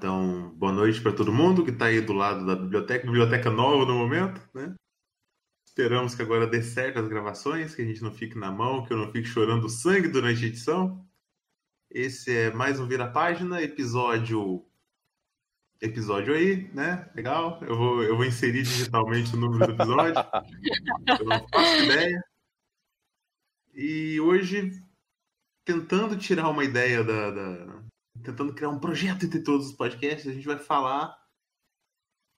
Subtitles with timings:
[0.00, 3.84] Então, boa noite para todo mundo que está aí do lado da biblioteca, biblioteca nova
[3.84, 4.74] no momento, né?
[5.68, 8.94] Esperamos que agora dê certo as gravações, que a gente não fique na mão, que
[8.94, 11.06] eu não fique chorando sangue durante a edição.
[11.90, 14.64] Esse é mais um Vira Página, episódio.
[15.82, 17.10] Episódio aí, né?
[17.14, 17.62] Legal.
[17.62, 20.14] Eu vou, eu vou inserir digitalmente o número do episódio.
[21.20, 22.24] eu não faço ideia.
[23.74, 24.82] E hoje,
[25.62, 27.79] tentando tirar uma ideia da, da
[28.22, 31.18] tentando criar um projeto entre todos os podcasts, a gente vai falar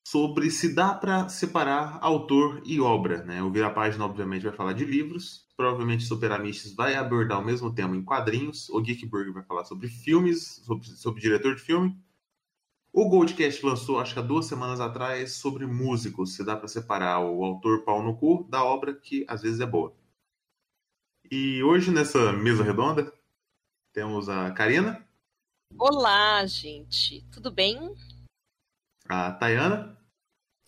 [0.07, 3.23] sobre se dá para separar autor e obra.
[3.25, 3.43] Né?
[3.43, 5.47] O Vira Página, obviamente, vai falar de livros.
[5.57, 8.69] Provavelmente Super Amistes vai abordar o mesmo tema em quadrinhos.
[8.71, 11.97] O Geekburger vai falar sobre filmes, sobre, sobre diretor de filme.
[12.93, 16.35] O Goldcast lançou, acho que há duas semanas atrás, sobre músicos.
[16.35, 19.67] Se dá para separar o autor pau no cu da obra, que às vezes é
[19.67, 19.97] boa.
[21.31, 23.11] E hoje, nessa mesa redonda,
[23.95, 25.03] temos a Karina.
[25.79, 27.23] Olá, gente.
[27.33, 27.95] Tudo bem?
[29.09, 29.99] A Tayana.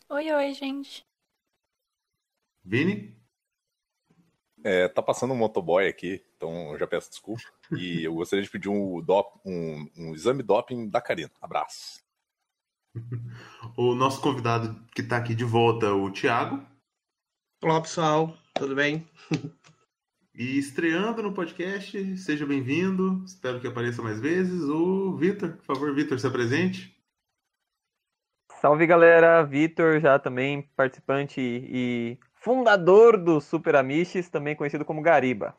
[0.08, 1.04] Oi, oi, gente.
[2.64, 3.16] Vini.
[4.62, 7.42] É, tá passando um motoboy aqui, então eu já peço desculpa.
[7.72, 11.30] E eu gostaria de pedir um, dop, um, um exame doping da Karina.
[11.40, 12.02] Abraço.
[13.76, 16.64] O nosso convidado que tá aqui de volta, o Thiago.
[17.62, 18.36] Olá, pessoal.
[18.54, 19.08] Tudo bem?
[20.36, 23.22] E estreando no podcast, seja bem-vindo.
[23.24, 24.64] Espero que apareça mais vezes.
[24.64, 26.92] O Vitor, por favor, Vitor, se apresente.
[28.60, 35.56] Salve galera, Vitor, já também participante e fundador do Super Amishes, também conhecido como Gariba.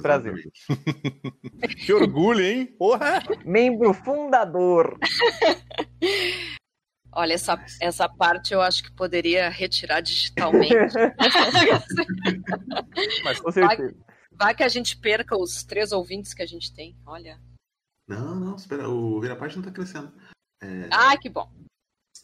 [0.00, 0.34] Prazer.
[1.84, 2.64] que orgulho, hein?
[2.78, 3.22] Porra!
[3.44, 4.98] Membro fundador.
[7.16, 10.74] Olha, essa, essa parte eu acho que poderia retirar digitalmente.
[13.22, 13.94] Mas com certeza.
[14.36, 16.96] Vai, que a gente perca os três ouvintes que a gente tem.
[17.06, 17.40] Olha.
[18.06, 18.88] Não, não, espera.
[18.88, 20.12] O Vira Página tá crescendo.
[20.62, 20.88] É...
[20.90, 21.50] Ah, que bom.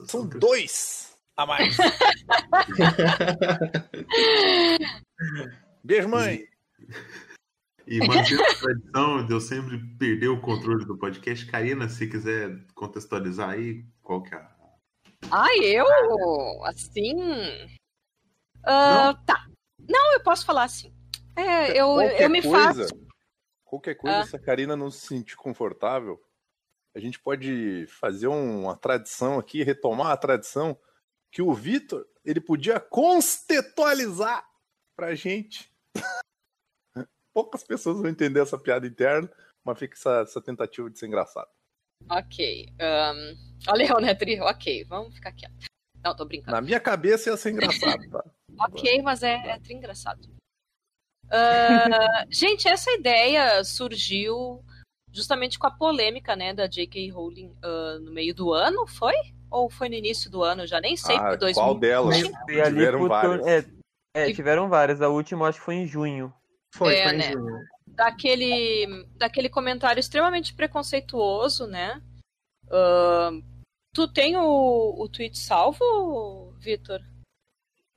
[0.07, 1.77] São dois a mais.
[5.85, 6.47] Beijo, mãe.
[7.87, 12.07] E, e mantendo a tradição de eu sempre perder o controle do podcast, Karina, se
[12.07, 14.61] quiser contextualizar aí, qual que é a
[15.31, 15.85] ah, eu?
[16.65, 17.15] Assim.
[18.61, 19.47] Uh, tá.
[19.89, 20.95] Não, eu posso falar assim.
[21.41, 23.11] É, eu, eu me coisa, faço.
[23.65, 24.27] Qualquer coisa, ah.
[24.27, 26.21] se a Karina não se sentir confortável,
[26.95, 30.77] a gente pode fazer uma tradição aqui, retomar a tradição
[31.31, 34.45] que o Vitor ele podia constatualizar
[34.97, 35.73] pra gente.
[37.33, 39.31] Poucas pessoas vão entender essa piada interna,
[39.65, 41.49] mas fica essa, essa tentativa de ser engraçado.
[42.11, 42.67] Ok.
[42.81, 45.67] Um, olha o Netri, ok, vamos ficar quieto.
[46.03, 46.53] Não, tô brincando.
[46.53, 48.25] Na minha cabeça ia ser engraçado, tá?
[48.59, 50.40] ok, mas é, é tri engraçado.
[51.33, 54.63] Uh, gente, essa ideia surgiu
[55.13, 57.11] justamente com a polêmica, né, da J.K.
[57.11, 59.15] Rowling uh, no meio do ano, foi?
[59.51, 60.67] Ou foi no início do ano?
[60.67, 61.17] Já nem sei.
[61.17, 62.17] Ah, qual delas?
[62.47, 63.47] Tiveram várias.
[63.47, 63.65] É,
[64.15, 65.03] é, tiveram várias.
[65.03, 66.33] A última acho que foi em junho.
[66.73, 67.33] Foi, é, foi em né?
[67.33, 67.61] junho
[68.01, 72.01] daquele, daquele comentário extremamente preconceituoso, né?
[72.67, 73.45] Uh,
[73.93, 77.01] tu tem o, o tweet salvo, Vitor?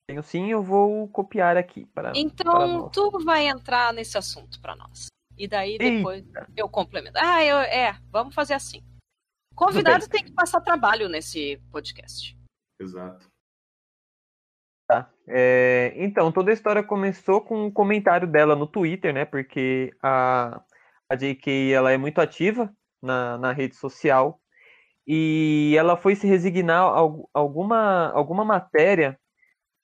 [0.07, 2.11] Tenho sim, eu vou copiar aqui para.
[2.15, 5.07] Então, para tu vai entrar nesse assunto para nós.
[5.37, 6.47] E daí depois Eita.
[6.55, 7.17] eu complemento.
[7.17, 8.83] Ah, eu, é, vamos fazer assim.
[9.55, 12.37] Convidados tem que passar trabalho nesse podcast.
[12.79, 13.27] Exato.
[14.87, 15.09] Tá.
[15.27, 19.25] É, então, toda a história começou com um comentário dela no Twitter, né?
[19.25, 20.61] Porque a,
[21.09, 24.39] a JK ela é muito ativa na, na rede social
[25.07, 26.99] e ela foi se resignar a
[27.33, 29.19] alguma, alguma matéria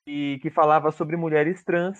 [0.09, 1.99] que, que falava sobre mulheres trans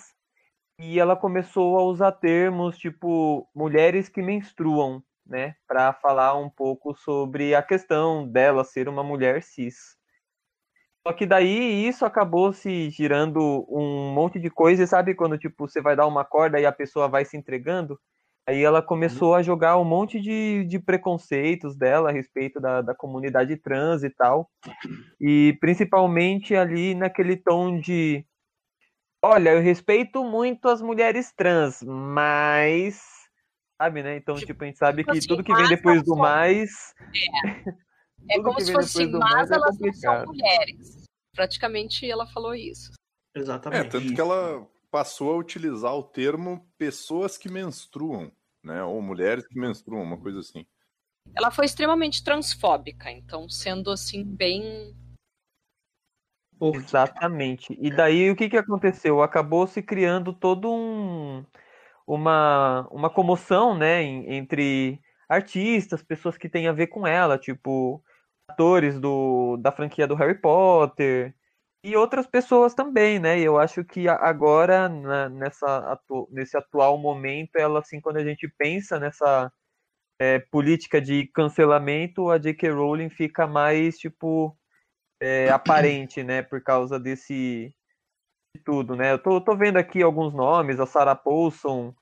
[0.80, 5.54] e ela começou a usar termos tipo mulheres que menstruam, né?
[5.68, 9.96] Para falar um pouco sobre a questão dela ser uma mulher cis.
[11.06, 15.80] Só que daí isso acabou se girando um monte de coisa, sabe quando tipo você
[15.80, 17.98] vai dar uma corda e a pessoa vai se entregando?
[18.48, 22.94] Aí ela começou a jogar um monte de, de preconceitos dela a respeito da, da
[22.94, 24.50] comunidade trans e tal.
[25.20, 28.24] E principalmente ali naquele tom de
[29.22, 33.02] olha, eu respeito muito as mulheres trans, mas
[33.80, 34.16] sabe, né?
[34.16, 36.94] Então, tipo, tipo a gente sabe que assim, tudo que vem depois do mais
[37.66, 37.90] é.
[38.28, 41.04] É como se fosse, mas é elas não são mulheres.
[41.34, 42.92] Praticamente ela falou isso.
[43.34, 43.86] Exatamente.
[43.86, 48.32] É, tanto que ela passou a utilizar o termo pessoas que menstruam,
[48.62, 48.82] né?
[48.82, 50.66] Ou mulheres que menstruam, uma coisa assim.
[51.34, 54.94] Ela foi extremamente transfóbica, então sendo assim bem
[56.62, 57.74] Exatamente.
[57.80, 59.22] E daí o que, que aconteceu?
[59.22, 61.44] Acabou se criando todo um
[62.06, 68.02] uma, uma comoção, né, entre artistas, pessoas que têm a ver com ela, tipo
[68.48, 71.34] atores do, da franquia do Harry Potter
[71.82, 73.40] e outras pessoas também, né?
[73.40, 78.46] Eu acho que agora, na, nessa, atu, nesse atual momento, ela, assim, quando a gente
[78.48, 79.50] pensa nessa
[80.20, 82.70] é, política de cancelamento, a J.K.
[82.70, 84.54] Rowling fica mais, tipo,
[85.20, 86.42] é, aparente, né?
[86.42, 87.74] Por causa desse
[88.54, 89.12] de tudo, né?
[89.12, 91.94] Eu tô, tô vendo aqui alguns nomes, a Sarah Paulson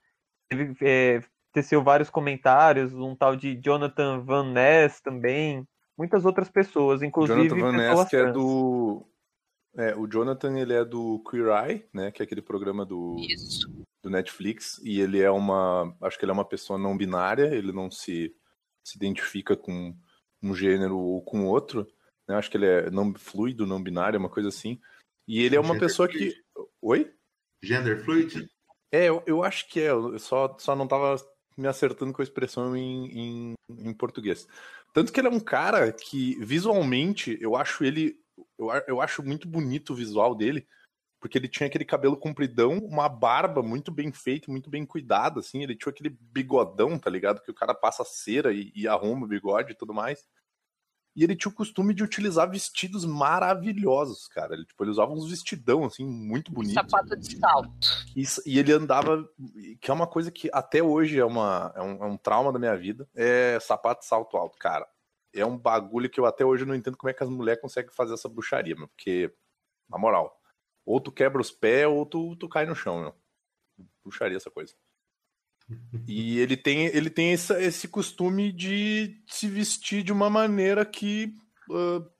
[0.48, 1.20] teve, é,
[1.52, 5.64] teceu vários comentários, um tal de Jonathan Van Ness também,
[5.96, 9.06] muitas outras pessoas, inclusive Jonathan Van Ness, que é do
[9.78, 13.16] é, o Jonathan, ele é do Queer Eye, né, que é aquele programa do,
[14.02, 17.70] do Netflix, e ele é uma, acho que ele é uma pessoa não binária, ele
[17.70, 18.34] não se,
[18.84, 19.96] se identifica com
[20.42, 21.86] um gênero ou com outro,
[22.28, 24.80] né, acho que ele é não fluido, não binário, uma coisa assim,
[25.28, 26.34] e ele é uma Gender pessoa fluid.
[26.34, 26.42] que...
[26.82, 27.14] Oi?
[27.62, 28.50] Gender fluid?
[28.90, 31.16] É, eu, eu acho que é, eu só, só não tava
[31.56, 34.48] me acertando com a expressão em, em, em português.
[34.92, 38.18] Tanto que ele é um cara que, visualmente, eu acho ele
[38.58, 40.66] eu, eu acho muito bonito o visual dele,
[41.20, 45.62] porque ele tinha aquele cabelo compridão, uma barba muito bem feita, muito bem cuidada, assim.
[45.62, 47.40] Ele tinha aquele bigodão, tá ligado?
[47.42, 50.24] Que o cara passa cera e, e arruma o bigode e tudo mais.
[51.16, 54.54] E ele tinha o costume de utilizar vestidos maravilhosos, cara.
[54.54, 56.74] Ele, tipo, ele usava uns vestidão, assim, muito bonitos.
[56.74, 57.88] Sapato de salto.
[58.14, 59.28] E, e, ele andava,
[59.80, 62.58] que é uma coisa que até hoje é, uma, é, um, é um trauma da
[62.60, 64.86] minha vida, é sapato de salto alto, cara
[65.34, 67.92] é um bagulho que eu até hoje não entendo como é que as mulheres conseguem
[67.92, 69.32] fazer essa bruxaria, meu, porque,
[69.88, 70.38] na moral,
[70.84, 73.14] ou tu quebra os pés ou tu, tu cai no chão, meu.
[74.02, 74.74] Bruxaria essa coisa.
[76.08, 81.34] E ele tem, ele tem essa, esse costume de se vestir de uma maneira que.
[81.68, 82.10] Uh,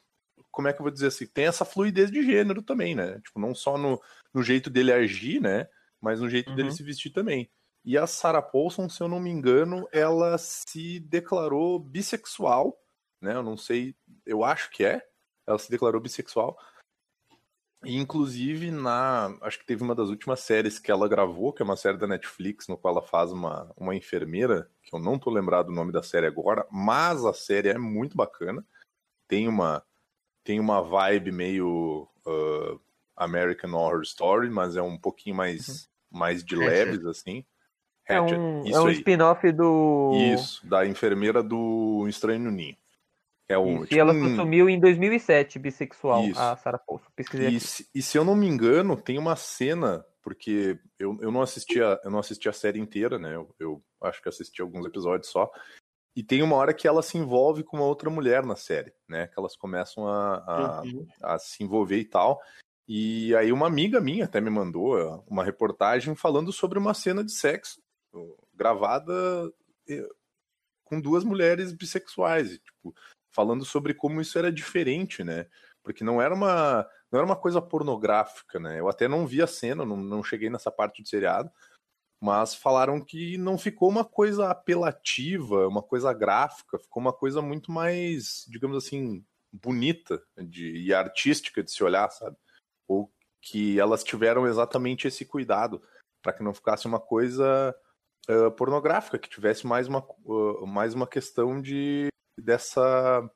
[0.51, 1.27] como é que eu vou dizer assim?
[1.27, 3.19] Tem essa fluidez de gênero também, né?
[3.25, 3.99] Tipo, não só no,
[4.35, 5.67] no jeito dele agir, né?
[5.99, 6.57] Mas no jeito uhum.
[6.57, 7.51] dele se vestir também.
[7.83, 12.79] E a Sarah Paulson, se eu não me engano, ela se declarou bissexual
[13.21, 13.35] né?
[13.35, 13.95] Eu não sei,
[14.25, 15.05] eu acho que é.
[15.47, 16.59] Ela se declarou bissexual.
[17.85, 19.37] E, inclusive, na.
[19.41, 22.07] Acho que teve uma das últimas séries que ela gravou, que é uma série da
[22.07, 25.93] Netflix, no qual ela faz uma, uma enfermeira, que eu não tô lembrado do nome
[25.93, 28.67] da série agora, mas a série é muito bacana.
[29.29, 29.85] Tem uma,
[30.43, 32.81] tem uma vibe meio uh,
[33.17, 36.19] American Horror Story, mas é um pouquinho mais, uhum.
[36.19, 37.45] mais de leves, assim.
[38.07, 40.13] É um, é um spin-off do.
[40.35, 42.77] Isso, da enfermeira do Estranho no Ninho.
[43.49, 44.33] É o, tipo, e ela um...
[44.33, 46.39] assumiu em 2007, bissexual, Isso.
[46.39, 47.11] a Sarah Paulson.
[47.17, 51.33] Pesquisei e se, e se eu não me engano, tem uma cena, porque eu, eu,
[51.33, 53.35] não, assisti a, eu não assisti a série inteira, né?
[53.35, 55.51] Eu, eu acho que assisti alguns episódios só.
[56.15, 59.29] E tem uma hora que ela se envolve com uma outra mulher na série, né?
[59.29, 61.07] Que elas começam a, a, uhum.
[61.23, 62.41] a se envolver e tal.
[62.87, 67.33] E aí uma amiga minha até me mandou uma reportagem falando sobre uma cena de
[67.33, 67.81] sexo
[68.55, 69.13] gravada
[69.89, 70.09] eh,
[70.85, 72.53] com duas mulheres bissexuais.
[72.53, 72.95] E, tipo,
[73.39, 75.47] falando sobre como isso era diferente, né?
[75.85, 78.81] Porque não era uma, não era uma coisa pornográfica, né?
[78.81, 81.49] Eu até não vi a cena, não, não cheguei nessa parte do seriado,
[82.21, 87.71] mas falaram que não ficou uma coisa apelativa, uma coisa gráfica, ficou uma coisa muito
[87.71, 92.37] mais, digamos assim, bonita de, e artística de se olhar, sabe?
[92.89, 93.09] Ou
[93.41, 95.81] que elas tiveram exatamente esse cuidado
[96.21, 97.73] para que não ficasse uma coisa
[98.29, 102.09] uh, pornográfica, que tivesse mais uma, uh, mais uma questão de
[102.43, 103.29] dessa,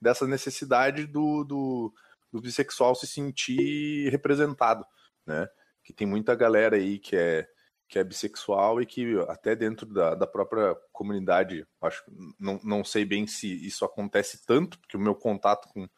[0.00, 1.94] dessa necessidade do, do,
[2.32, 4.84] do bissexual se sentir representado,
[5.26, 5.48] né?
[5.82, 7.48] Que tem muita galera aí que é
[7.90, 12.04] que é bissexual e que até dentro da, da própria comunidade, acho
[12.38, 15.88] não, não sei bem se isso acontece tanto, porque o meu contato com,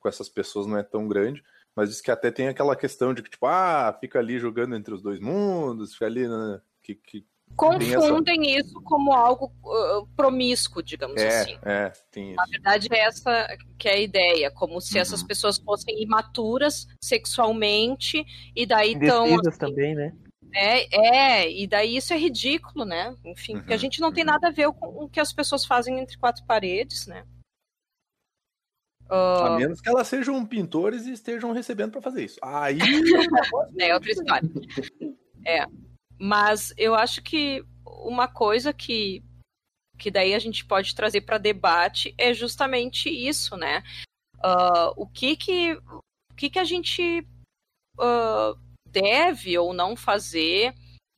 [0.00, 1.44] com essas pessoas não é tão grande,
[1.76, 4.94] mas diz que até tem aquela questão de que, tipo, ah, fica ali jogando entre
[4.94, 8.66] os dois mundos, fica ali, né, que, que confundem essa...
[8.66, 11.58] isso como algo uh, promíscuo, digamos é, assim.
[11.62, 12.36] É, tem isso.
[12.36, 15.02] Na verdade, é essa que é a ideia, como se uhum.
[15.02, 19.24] essas pessoas fossem imaturas sexualmente e daí estão.
[19.24, 20.12] Assim, também, né?
[20.54, 23.16] É, é, e daí isso é ridículo, né?
[23.24, 24.30] Enfim, uhum, porque a uhum, gente não tem uhum.
[24.30, 27.24] nada a ver com o que as pessoas fazem entre quatro paredes, né?
[29.10, 29.44] Uh...
[29.44, 32.38] A menos que elas sejam pintores e estejam recebendo para fazer isso.
[32.42, 32.78] Aí.
[33.78, 34.48] é outra história.
[35.44, 35.66] É.
[36.24, 39.24] Mas eu acho que uma coisa que,
[39.98, 43.82] que daí a gente pode trazer para debate é justamente isso, né?
[44.36, 47.26] Uh, o que que, o que, que a gente
[47.98, 48.56] uh,
[48.88, 50.72] deve ou não fazer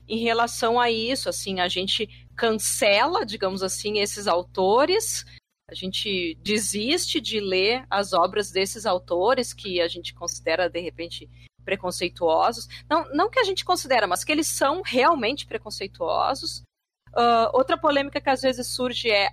[0.09, 1.29] em relação a isso?
[1.29, 5.27] Assim, a gente cancela, digamos assim, esses autores,
[5.69, 11.29] a gente desiste de ler as obras desses autores que a gente considera de repente
[11.65, 12.69] preconceituosos.
[12.89, 16.63] Não, não que a gente considera, mas que eles são realmente preconceituosos.
[17.11, 19.31] Uh, outra polêmica que às vezes surge é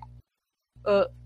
[0.85, 1.21] uh,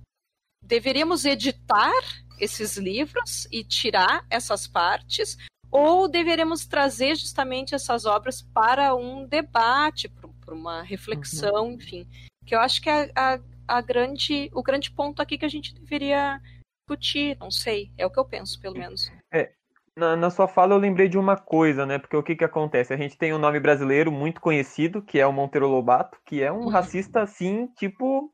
[0.66, 1.94] deveríamos editar
[2.40, 5.38] esses livros e tirar essas partes,
[5.72, 11.74] ou deveríamos trazer justamente essas obras para um debate, para uma reflexão, uhum.
[11.74, 12.08] enfim.
[12.46, 15.74] Que eu acho que é a, a, grande, o grande ponto aqui que a gente
[15.74, 16.42] deveria
[16.82, 19.12] discutir, não sei, é o que eu penso, pelo menos.
[19.32, 19.54] É,
[19.98, 21.98] na, na, sua fala eu lembrei de uma coisa, né?
[21.98, 22.94] Porque o que que acontece?
[22.94, 26.52] A gente tem um nome brasileiro muito conhecido, que é o Monteiro Lobato, que é
[26.52, 26.68] um uhum.
[26.68, 28.32] racista, assim, tipo...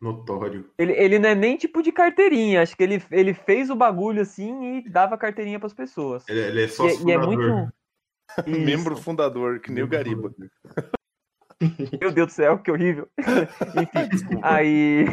[0.00, 0.70] Notório.
[0.76, 4.20] Ele, ele não é nem tipo de carteirinha, acho que ele, ele fez o bagulho
[4.20, 6.28] assim e dava carteirinha para as pessoas.
[6.28, 7.72] Ele, ele, é só e, e é muito...
[8.46, 10.34] Membro fundador, que nem o Gariba.
[12.00, 13.08] Meu Deus do céu, que horrível.
[13.18, 15.06] Enfim, aí...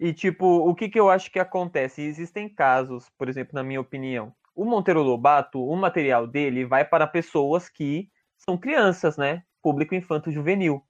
[0.00, 2.02] e tipo, o que que eu acho que acontece?
[2.02, 7.06] Existem casos, por exemplo, na minha opinião, o Monteiro Lobato, o material dele vai para
[7.06, 9.42] pessoas que são crianças, né?
[9.62, 10.82] Público infanto-juvenil.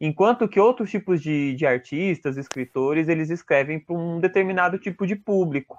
[0.00, 5.16] Enquanto que outros tipos de, de artistas, escritores, eles escrevem para um determinado tipo de
[5.16, 5.76] público.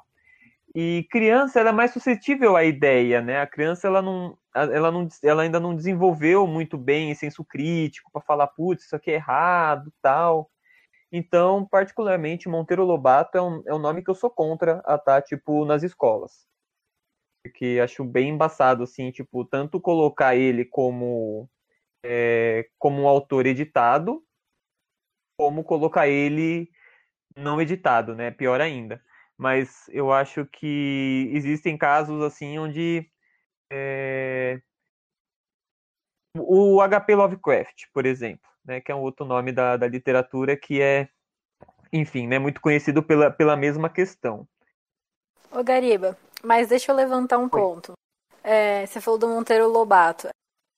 [0.76, 3.42] E criança ela é mais suscetível à ideia, né?
[3.42, 8.22] A criança ela não, ela não, ela ainda não desenvolveu muito bem senso crítico para
[8.22, 10.50] falar, putz, isso aqui é errado, tal.
[11.12, 14.98] Então, particularmente, Monteiro Lobato é um, é um nome que eu sou contra a estar,
[14.98, 16.51] tá, tipo, nas escolas
[17.44, 21.50] porque acho bem embaçado, assim, tipo, tanto colocar ele como,
[22.04, 24.24] é, como um autor editado,
[25.38, 26.70] como colocar ele
[27.36, 28.32] não editado, né?
[28.32, 29.04] Pior ainda.
[29.38, 33.10] Mas eu acho que existem casos, assim, onde
[33.72, 34.62] é,
[36.38, 40.82] o HP Lovecraft, por exemplo, né, que é um outro nome da, da literatura que
[40.82, 41.10] é,
[41.92, 44.48] enfim, né, muito conhecido pela, pela mesma questão.
[45.52, 47.94] Ô Gariba, mas deixa eu levantar um ponto.
[48.44, 50.30] É, você falou do Monteiro Lobato,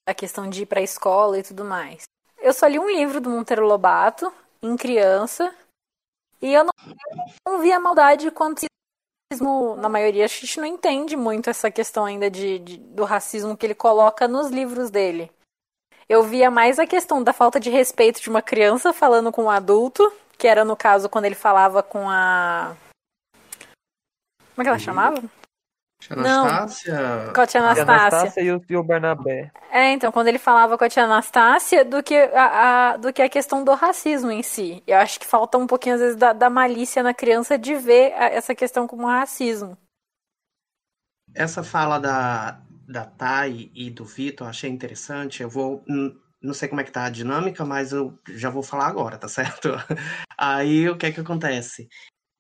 [0.08, 2.04] a questão de ir para a escola e tudo mais.
[2.40, 5.54] Eu só li um livro do Monteiro Lobato, em criança,
[6.42, 6.74] e eu não,
[7.48, 8.66] não vi a maldade quanto
[9.32, 9.76] racismo.
[9.78, 13.66] Na maioria, a gente não entende muito essa questão ainda de, de, do racismo que
[13.66, 15.32] ele coloca nos livros dele.
[16.08, 19.50] Eu via mais a questão da falta de respeito de uma criança falando com um
[19.50, 22.76] adulto, que era no caso quando ele falava com a.
[24.54, 24.84] Como é que ela uhum.
[24.84, 25.24] chamava?
[26.04, 27.26] Tia Anastácia.
[27.26, 27.94] Não, com a tia Anastácia.
[27.94, 29.52] Anastácia e o, e o Barnabé.
[29.72, 33.22] É, então, quando ele falava com a tia Anastácia, do que a, a, do que
[33.22, 34.84] a questão do racismo em si.
[34.86, 38.14] Eu acho que falta um pouquinho, às vezes, da, da malícia na criança de ver
[38.14, 39.78] a, essa questão como racismo.
[41.34, 45.42] Essa fala da, da Thay e do Vitor, achei interessante.
[45.42, 45.84] Eu vou.
[46.42, 49.30] Não sei como é que tá a dinâmica, mas eu já vou falar agora, tá
[49.30, 49.70] certo?
[50.38, 51.88] Aí o que é que acontece?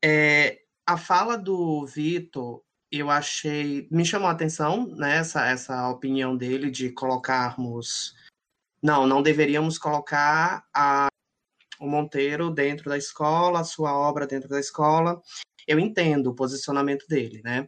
[0.03, 2.61] É, a fala do Vitor
[2.99, 3.87] eu achei.
[3.89, 8.15] Me chamou a atenção né, essa, essa opinião dele de colocarmos.
[8.81, 11.07] Não, não deveríamos colocar a,
[11.79, 15.21] o Monteiro dentro da escola, a sua obra dentro da escola.
[15.67, 17.67] Eu entendo o posicionamento dele, né?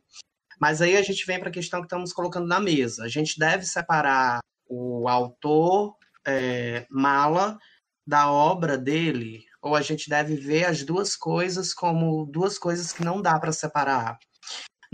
[0.60, 3.03] Mas aí a gente vem para a questão que estamos colocando na mesa.
[3.03, 5.96] A gente deve separar o autor
[6.27, 7.58] é, mala
[8.05, 13.03] da obra dele, ou a gente deve ver as duas coisas como duas coisas que
[13.03, 14.20] não dá para separar.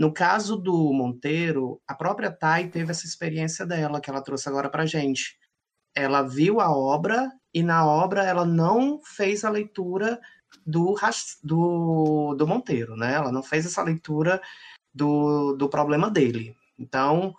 [0.02, 4.68] No caso do Monteiro, a própria Thay teve essa experiência dela, que ela trouxe agora
[4.68, 5.38] para gente.
[5.94, 10.20] Ela viu a obra e na obra ela não fez a leitura
[10.66, 10.96] do,
[11.44, 13.14] do, do Monteiro, né?
[13.14, 14.42] Ela não fez essa leitura
[14.92, 16.56] do, do problema dele.
[16.76, 17.32] Então,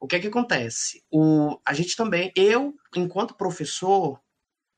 [0.00, 1.04] o que é que acontece?
[1.10, 4.18] O, a gente também, eu, enquanto professor,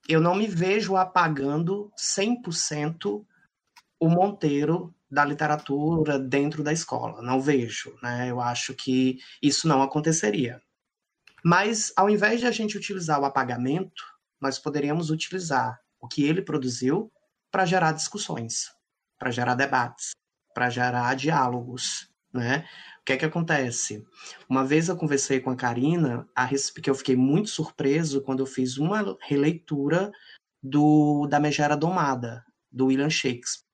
[0.08, 3.24] eu não me vejo apagando 100%
[4.00, 7.20] o Monteiro da literatura dentro da escola.
[7.20, 8.30] Não vejo, né?
[8.30, 10.62] Eu acho que isso não aconteceria.
[11.44, 14.02] Mas, ao invés de a gente utilizar o apagamento,
[14.40, 17.12] nós poderíamos utilizar o que ele produziu
[17.50, 18.72] para gerar discussões,
[19.18, 20.12] para gerar debates,
[20.54, 22.66] para gerar diálogos, né?
[23.00, 24.06] O que é que acontece?
[24.48, 28.46] Uma vez eu conversei com a Karina, a que eu fiquei muito surpreso quando eu
[28.46, 30.10] fiz uma releitura
[30.62, 33.71] do da Megera Domada, do William Shakespeare.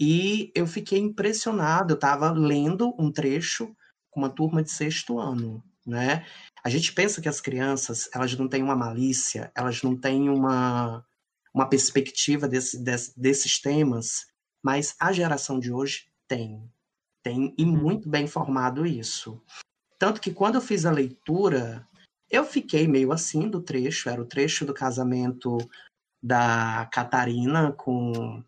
[0.00, 3.74] E eu fiquei impressionado, eu estava lendo um trecho
[4.10, 6.24] com uma turma de sexto ano, né?
[6.62, 11.04] A gente pensa que as crianças, elas não têm uma malícia, elas não têm uma,
[11.52, 14.26] uma perspectiva desse, desse, desses temas,
[14.62, 16.70] mas a geração de hoje tem.
[17.22, 17.76] Tem, e uhum.
[17.76, 19.42] muito bem formado isso.
[19.98, 21.86] Tanto que quando eu fiz a leitura,
[22.30, 25.58] eu fiquei meio assim do trecho, era o trecho do casamento
[26.22, 28.42] da Catarina com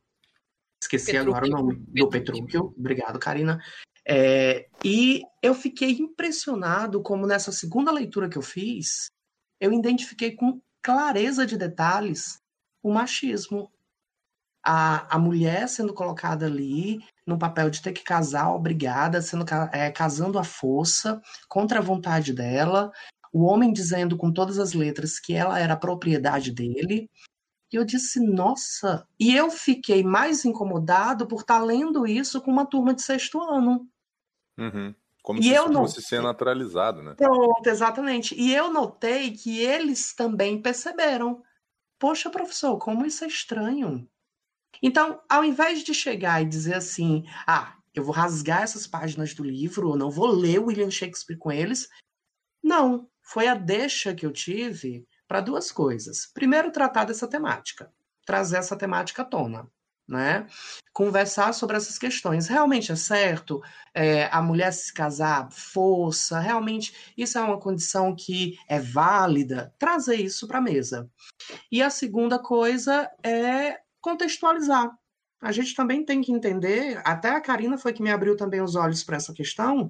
[0.82, 2.74] Esqueci agora o nome do Petrúquio.
[2.76, 3.60] Obrigado, Karina.
[4.06, 9.10] É, e eu fiquei impressionado como nessa segunda leitura que eu fiz,
[9.60, 12.40] eu identifiquei com clareza de detalhes
[12.82, 13.70] o machismo.
[14.64, 19.90] a, a mulher sendo colocada ali no papel de ter que casar obrigada, sendo é,
[19.90, 22.90] casando à força, contra a vontade dela,
[23.32, 27.08] o homem dizendo com todas as letras que ela era propriedade dele.
[27.72, 29.06] E eu disse, nossa.
[29.18, 33.88] E eu fiquei mais incomodado por estar lendo isso com uma turma de sexto ano.
[34.58, 34.94] Uhum.
[35.22, 37.14] Como e se isso fosse ser naturalizado, né?
[37.14, 38.34] Pronto, exatamente.
[38.34, 41.42] E eu notei que eles também perceberam.
[41.98, 44.08] Poxa, professor, como isso é estranho.
[44.82, 49.44] Então, ao invés de chegar e dizer assim, ah, eu vou rasgar essas páginas do
[49.44, 51.88] livro, ou não vou ler William Shakespeare com eles,
[52.62, 53.08] não.
[53.22, 56.26] Foi a deixa que eu tive para duas coisas.
[56.34, 57.88] Primeiro, tratar dessa temática,
[58.26, 59.70] trazer essa temática à tona
[60.10, 60.44] né?
[60.92, 62.48] Conversar sobre essas questões.
[62.48, 63.62] Realmente é certo
[63.94, 66.40] é, a mulher se casar força?
[66.40, 69.72] Realmente isso é uma condição que é válida?
[69.78, 71.08] Trazer isso para a mesa.
[71.70, 74.90] E a segunda coisa é contextualizar.
[75.40, 78.74] A gente também tem que entender, até a Karina foi que me abriu também os
[78.74, 79.88] olhos para essa questão,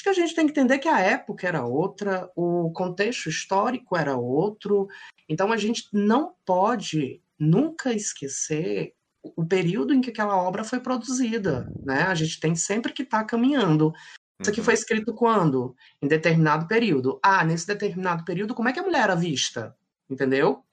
[0.00, 3.96] de que a gente tem que entender que a época era outra, o contexto histórico
[3.96, 4.88] era outro,
[5.28, 11.70] então a gente não pode nunca esquecer o período em que aquela obra foi produzida,
[11.84, 12.02] né?
[12.04, 13.92] A gente tem sempre que estar tá caminhando.
[14.40, 14.80] Isso aqui foi uhum.
[14.80, 15.76] escrito quando?
[16.00, 17.20] Em determinado período.
[17.22, 19.76] Ah, nesse determinado período, como é que a mulher era vista?
[20.08, 20.64] Entendeu?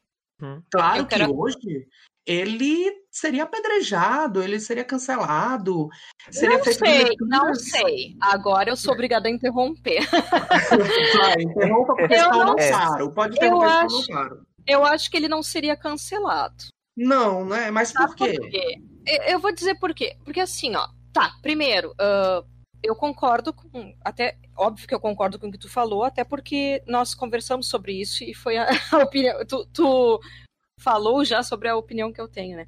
[0.41, 0.61] Hum.
[0.71, 1.87] Claro que hoje
[2.27, 5.87] ele seria apedrejado, ele seria cancelado.
[6.29, 8.15] Seria não sei, não sei.
[8.21, 10.01] Agora eu sou obrigada a interromper.
[11.17, 13.11] Vai, interrompa porque eu não, não claro.
[13.13, 14.47] Pode interromper eu acho, claro.
[14.67, 16.65] Eu acho que ele não seria cancelado.
[16.97, 17.71] Não, né?
[17.71, 18.33] Mas por quê?
[18.37, 18.75] por quê?
[19.27, 20.17] Eu vou dizer por quê.
[20.25, 22.45] Porque assim, ó, tá, primeiro, uh,
[22.83, 23.95] eu concordo com.
[24.03, 27.93] Até, óbvio que eu concordo com o que tu falou, até porque nós conversamos sobre
[27.93, 29.45] isso e foi a, a opinião.
[29.45, 30.19] Tu, tu,
[30.79, 32.67] falou já sobre a opinião que eu tenho, né?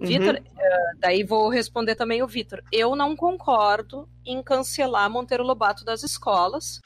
[0.00, 0.06] Uhum.
[0.06, 2.62] Vitor, uh, daí vou responder também o Vitor.
[2.72, 6.80] Eu não concordo em cancelar Monteiro Lobato das escolas,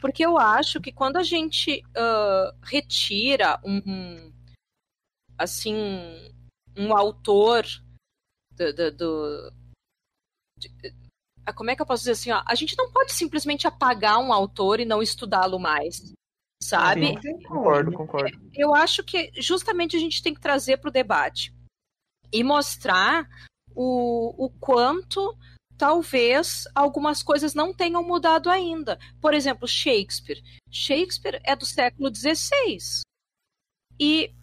[0.00, 4.32] porque eu acho que quando a gente uh, retira um, um
[5.38, 5.74] assim,
[6.76, 7.64] um autor
[8.52, 8.72] do.
[8.72, 9.52] do, do
[10.58, 10.70] de,
[11.46, 12.30] ah, como é que eu posso dizer assim?
[12.32, 16.12] Ó, a gente não pode simplesmente apagar um autor e não estudá-lo mais.
[16.62, 17.18] Sabe?
[17.20, 18.38] Sim, concordo, concordo.
[18.54, 21.54] Eu acho que justamente a gente tem que trazer para o debate
[22.32, 23.28] e mostrar
[23.74, 25.36] o, o quanto
[25.80, 28.98] talvez algumas coisas não tenham mudado ainda.
[29.20, 30.42] Por exemplo, Shakespeare.
[30.70, 33.02] Shakespeare é do século XVI.
[33.98, 34.34] E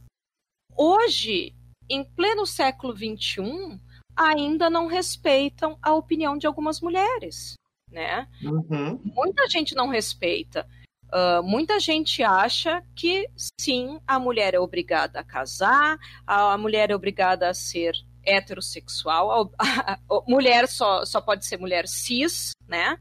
[0.76, 1.56] hoje,
[1.88, 3.80] em pleno século XXI,
[4.16, 7.54] ainda não respeitam a opinião de algumas mulheres,
[7.92, 8.28] né?
[8.44, 9.00] Uhum.
[9.04, 10.68] Muita gente não respeita.
[11.08, 16.96] Uh, muita gente acha que sim, a mulher é obrigada a casar, a mulher é
[16.96, 17.94] obrigada a ser
[18.26, 22.98] heterossexual, a, a, a, mulher só, só pode ser mulher cis, né?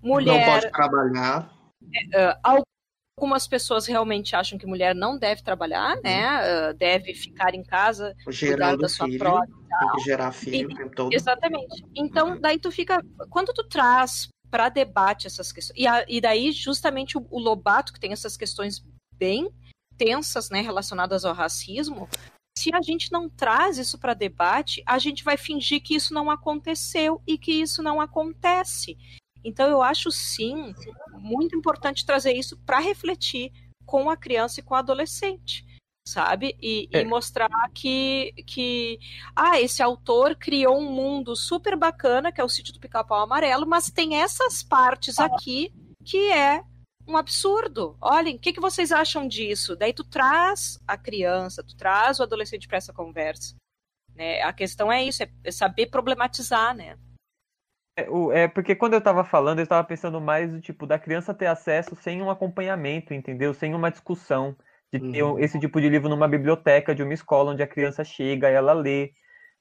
[0.00, 0.46] Mulher.
[0.46, 1.52] Não pode trabalhar.
[1.82, 2.64] Uh,
[3.18, 6.02] Algumas pessoas realmente acham que mulher não deve trabalhar, uhum.
[6.04, 6.70] né?
[6.70, 9.52] Uh, deve ficar em casa, cuidar da sua filho, própria.
[9.80, 11.12] Tem que gerar filho e, o tempo todo.
[11.12, 11.84] Exatamente.
[11.96, 13.04] Então, daí tu fica.
[13.28, 15.78] Quando tu traz para debate essas questões.
[15.78, 18.84] E, a, e daí, justamente, o, o, Lobato, que tem essas questões
[19.14, 19.50] bem
[19.96, 22.08] tensas, né, relacionadas ao racismo,
[22.56, 26.30] se a gente não traz isso para debate, a gente vai fingir que isso não
[26.30, 28.96] aconteceu e que isso não acontece.
[29.44, 30.74] Então, eu acho sim
[31.12, 33.52] muito importante trazer isso para refletir
[33.86, 35.64] com a criança e com o adolescente,
[36.08, 36.56] sabe?
[36.60, 37.00] E, é.
[37.00, 38.98] e, mostrar que, que
[39.34, 43.66] ah, esse autor criou um mundo super bacana, que é o sítio do Pica-Pau Amarelo,
[43.66, 45.72] mas tem essas partes aqui
[46.04, 46.62] que é
[47.06, 47.96] um absurdo.
[48.00, 49.76] Olhem, o que, que vocês acham disso?
[49.76, 53.54] Daí tu traz a criança, tu traz o adolescente para essa conversa.
[54.14, 54.42] Né?
[54.42, 56.96] A questão é isso, é saber problematizar, né?
[57.98, 61.34] É, é, porque quando eu tava falando, eu tava pensando mais do tipo da criança
[61.34, 63.52] ter acesso sem um acompanhamento, entendeu?
[63.52, 64.56] Sem uma discussão.
[64.92, 65.38] De ter uhum.
[65.38, 68.72] esse tipo de livro numa biblioteca de uma escola onde a criança chega e ela
[68.72, 69.12] lê.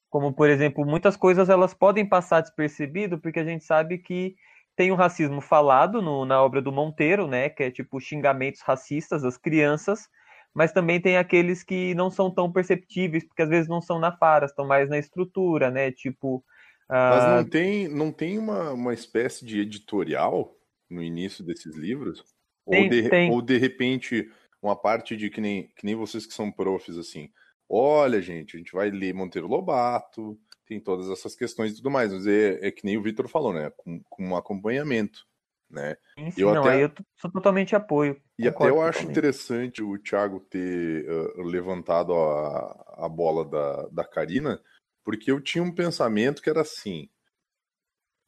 [0.09, 4.35] Como, por exemplo, muitas coisas elas podem passar despercebido porque a gente sabe que
[4.75, 7.49] tem o racismo falado no, na obra do Monteiro, né?
[7.49, 10.07] Que é tipo xingamentos racistas às crianças,
[10.53, 14.15] mas também tem aqueles que não são tão perceptíveis, porque às vezes não são na
[14.15, 15.91] fara, estão mais na estrutura, né?
[15.91, 16.43] Tipo,
[16.89, 20.55] mas não ah, tem, não tem uma, uma espécie de editorial
[20.89, 22.23] no início desses livros?
[22.69, 23.31] Tem, ou, de, tem.
[23.31, 27.29] ou de repente uma parte de que nem, que nem vocês que são profs, assim,
[27.69, 32.11] olha, gente, a gente vai ler Monteiro Lobato, tem todas essas questões e tudo mais,
[32.11, 33.71] mas é, é que nem o Vitor falou, né?
[33.77, 35.25] Com, com um acompanhamento.
[35.69, 35.97] Né?
[36.17, 36.71] Sim, eu não, até...
[36.71, 38.21] aí eu sou totalmente apoio.
[38.39, 44.05] E até eu acho interessante o Thiago ter uh, levantado a, a bola da, da
[44.05, 44.61] Karina,
[45.03, 47.09] Porque eu tinha um pensamento que era assim: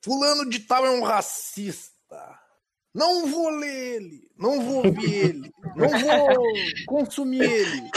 [0.03, 2.39] Fulano de Tal é um racista.
[2.93, 6.43] Não vou ler ele, não vou ver ele, não vou
[6.87, 7.89] consumir ele.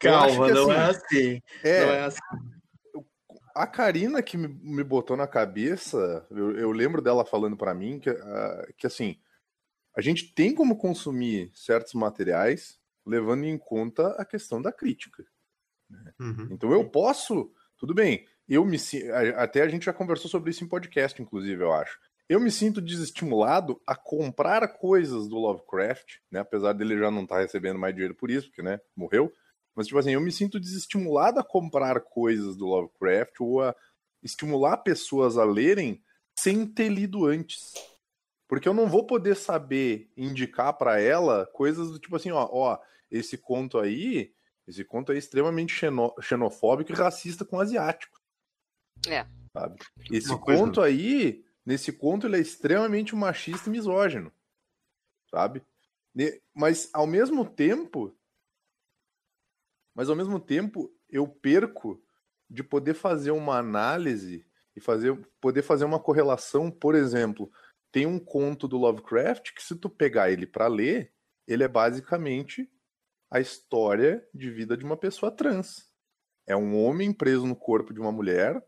[0.00, 1.42] Calma, não assim, é assim.
[1.62, 2.20] É, não é assim.
[3.54, 8.10] A Karina que me, botou na cabeça, eu, eu lembro dela falando para mim que,
[8.10, 9.16] uh, que assim,
[9.94, 15.24] a gente tem como consumir certos materiais levando em conta a questão da crítica.
[15.88, 16.12] Né?
[16.18, 16.48] Uhum.
[16.50, 18.78] Então eu posso, tudo bem, eu me
[19.36, 21.98] até a gente já conversou sobre isso em podcast, inclusive, eu acho.
[22.28, 26.40] Eu me sinto desestimulado a comprar coisas do Lovecraft, né?
[26.40, 29.32] Apesar dele já não estar tá recebendo mais dinheiro por isso, porque, né, morreu.
[29.74, 33.74] Mas, tipo assim, eu me sinto desestimulado a comprar coisas do Lovecraft ou a
[34.22, 36.02] estimular pessoas a lerem
[36.38, 37.72] sem ter lido antes.
[38.48, 42.78] Porque eu não vou poder saber indicar para ela coisas do tipo assim, ó, ó,
[43.10, 44.34] esse conto aí,
[44.66, 48.20] esse conto é extremamente xeno, xenofóbico e racista com asiático.
[49.08, 49.26] É.
[49.52, 49.80] Sabe?
[50.10, 50.82] Esse Uma conto coisa...
[50.82, 54.32] aí, nesse conto ele é extremamente machista e misógino.
[55.30, 55.62] Sabe?
[56.54, 58.14] Mas ao mesmo tempo,
[59.94, 62.02] mas ao mesmo tempo eu perco
[62.48, 64.46] de poder fazer uma análise
[64.76, 67.50] e fazer, poder fazer uma correlação, por exemplo,
[67.90, 71.12] tem um conto do Lovecraft que se tu pegar ele para ler,
[71.46, 72.70] ele é basicamente
[73.30, 75.90] a história de vida de uma pessoa trans.
[76.46, 78.62] É um homem preso no corpo de uma mulher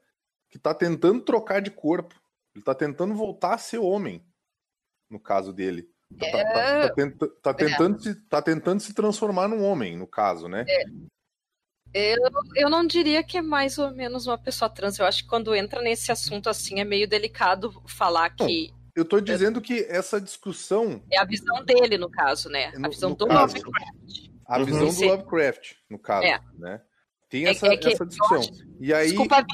[0.49, 2.19] que está tentando trocar de corpo.
[2.55, 4.25] Ele está tentando voltar a ser homem,
[5.11, 5.89] no caso dele.
[6.19, 7.55] Tá, tá, tá, tá tenta, tá é.
[7.55, 10.65] tentando, se, tá tentando se transformar num homem, no caso, né?
[10.69, 10.85] É.
[11.95, 12.19] Eu,
[12.57, 14.99] eu não diria que é mais ou menos uma pessoa trans.
[14.99, 18.69] Eu acho que quando entra nesse assunto assim é meio delicado falar que.
[18.69, 21.03] Não, eu tô dizendo que essa discussão.
[21.11, 22.73] É a visão dele, no caso, né?
[22.83, 24.31] A visão do caso, Lovecraft.
[24.47, 24.95] A visão uhum.
[24.95, 26.41] do Lovecraft, no caso, é.
[26.55, 26.81] né?
[27.35, 28.39] Tem é essa, é, é essa discussão.
[28.39, 28.53] Acho...
[28.79, 29.09] E aí...
[29.09, 29.45] Desculpa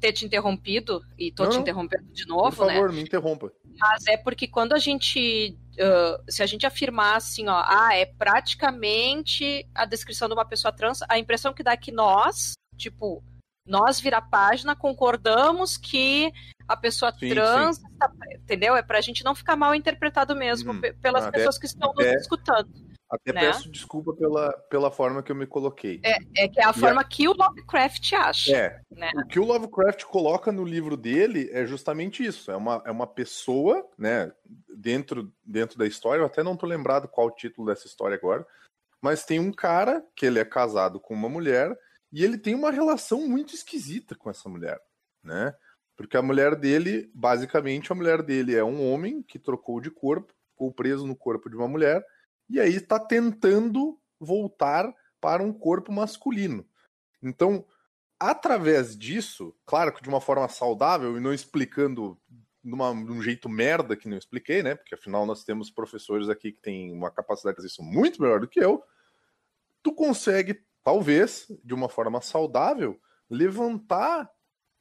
[0.00, 2.94] ter te interrompido e tô não, te interrompendo de novo, Por favor, né?
[2.94, 3.52] me interrompa.
[3.78, 5.54] Mas é porque quando a gente.
[5.74, 10.72] Uh, se a gente afirmar assim, ó, ah, é praticamente a descrição de uma pessoa
[10.72, 13.22] trans, a impressão que dá é que nós, tipo,
[13.66, 16.32] nós vira página, concordamos que
[16.66, 17.82] a pessoa sim, trans, sim.
[17.98, 18.74] Tá, entendeu?
[18.74, 22.14] É pra gente não ficar mal interpretado mesmo hum, pelas até, pessoas que estão até,
[22.14, 22.87] nos escutando.
[23.10, 23.40] Até né?
[23.40, 26.00] peço desculpa pela, pela forma que eu me coloquei.
[26.04, 27.04] É, é que é a e forma a...
[27.04, 28.56] que o Lovecraft acha.
[28.56, 28.80] É.
[28.90, 29.10] Né?
[29.16, 32.50] O que o Lovecraft coloca no livro dele é justamente isso.
[32.50, 34.30] É uma, é uma pessoa, né,
[34.76, 38.46] dentro, dentro da história, eu até não tô lembrado qual o título dessa história agora,
[39.00, 41.74] mas tem um cara que ele é casado com uma mulher
[42.12, 44.78] e ele tem uma relação muito esquisita com essa mulher,
[45.22, 45.54] né?
[45.96, 50.32] Porque a mulher dele, basicamente, a mulher dele é um homem que trocou de corpo,
[50.52, 52.04] ficou preso no corpo de uma mulher
[52.48, 56.66] e aí está tentando voltar para um corpo masculino.
[57.22, 57.64] Então,
[58.18, 62.18] através disso, claro que de uma forma saudável e não explicando
[62.62, 64.74] de, uma, de um jeito merda que não expliquei, né?
[64.74, 68.48] Porque afinal nós temos professores aqui que têm uma capacidade de isso muito melhor do
[68.48, 68.82] que eu.
[69.82, 74.30] Tu consegue, talvez, de uma forma saudável, levantar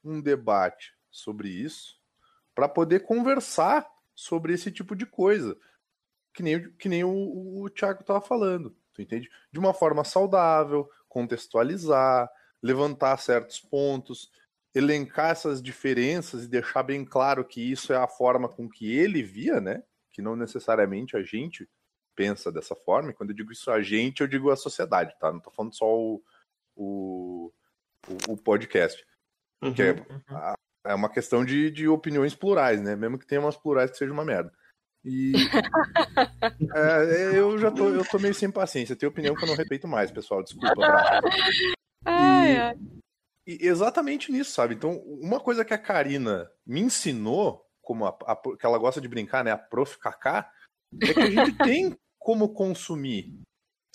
[0.03, 1.99] um debate sobre isso
[2.56, 5.58] para poder conversar sobre esse tipo de coisa
[6.38, 9.28] que nem, que nem o, o Thiago estava falando, tu entende?
[9.52, 12.30] De uma forma saudável, contextualizar,
[12.62, 14.32] levantar certos pontos,
[14.76, 19.23] elencar essas diferenças e deixar bem claro que isso é a forma com que ele
[19.23, 19.82] via, né?
[20.12, 21.67] Que não necessariamente a gente
[22.15, 23.10] pensa dessa forma.
[23.10, 25.34] E quando eu digo isso a gente, eu digo a sociedade, tá?
[25.34, 26.21] Não tô falando só o,
[26.76, 27.52] o,
[28.28, 29.04] o podcast.
[29.63, 30.54] Uhum, que é, uhum.
[30.86, 32.95] é uma questão de, de opiniões plurais, né?
[32.95, 34.54] Mesmo que tenha umas plurais que seja uma merda.
[35.09, 35.31] E
[36.75, 38.95] é, eu já tô, eu tô meio sem paciência.
[38.95, 40.43] Tenho opinião que eu não respeito mais, pessoal.
[40.43, 40.75] Desculpa.
[42.03, 42.75] Pra...
[43.45, 44.75] E, e, exatamente nisso, sabe?
[44.75, 49.07] Então, uma coisa que a Karina me ensinou, como a, a, que ela gosta de
[49.07, 49.51] brincar, né?
[49.51, 49.97] A prof.
[49.97, 50.51] Kaká,
[51.01, 53.33] é que a gente tem como consumir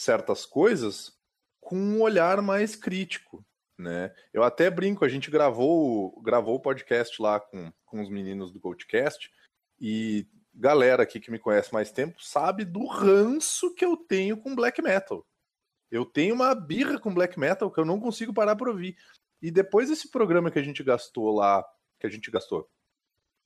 [0.00, 1.12] certas coisas
[1.60, 3.44] com um olhar mais crítico,
[3.78, 4.14] né?
[4.32, 8.58] Eu até brinco, a gente gravou gravou o podcast lá com, com os meninos do
[8.58, 9.30] Goldcast
[9.78, 14.54] e galera aqui que me conhece mais tempo sabe do ranço que eu tenho com
[14.54, 15.26] black metal.
[15.90, 18.96] Eu tenho uma birra com black metal que eu não consigo parar por ouvir.
[19.40, 21.64] E depois desse programa que a gente gastou lá,
[21.98, 22.68] que a gente gastou,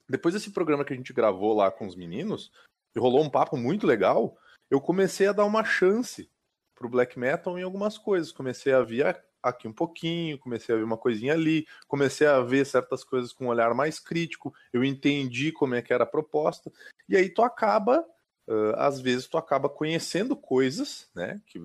[0.09, 2.53] depois desse programa que a gente gravou lá com os meninos,
[2.95, 4.39] e rolou um papo muito legal,
[4.71, 6.31] eu comecei a dar uma chance
[6.75, 8.33] pro black metal em algumas coisas.
[8.33, 12.67] Comecei a ver aqui um pouquinho, comecei a ver uma coisinha ali, comecei a ver
[12.67, 16.73] certas coisas com um olhar mais crítico, eu entendi como é que era a proposta,
[17.09, 18.01] e aí tu acaba,
[18.49, 21.61] uh, às vezes tu acaba conhecendo coisas, né, que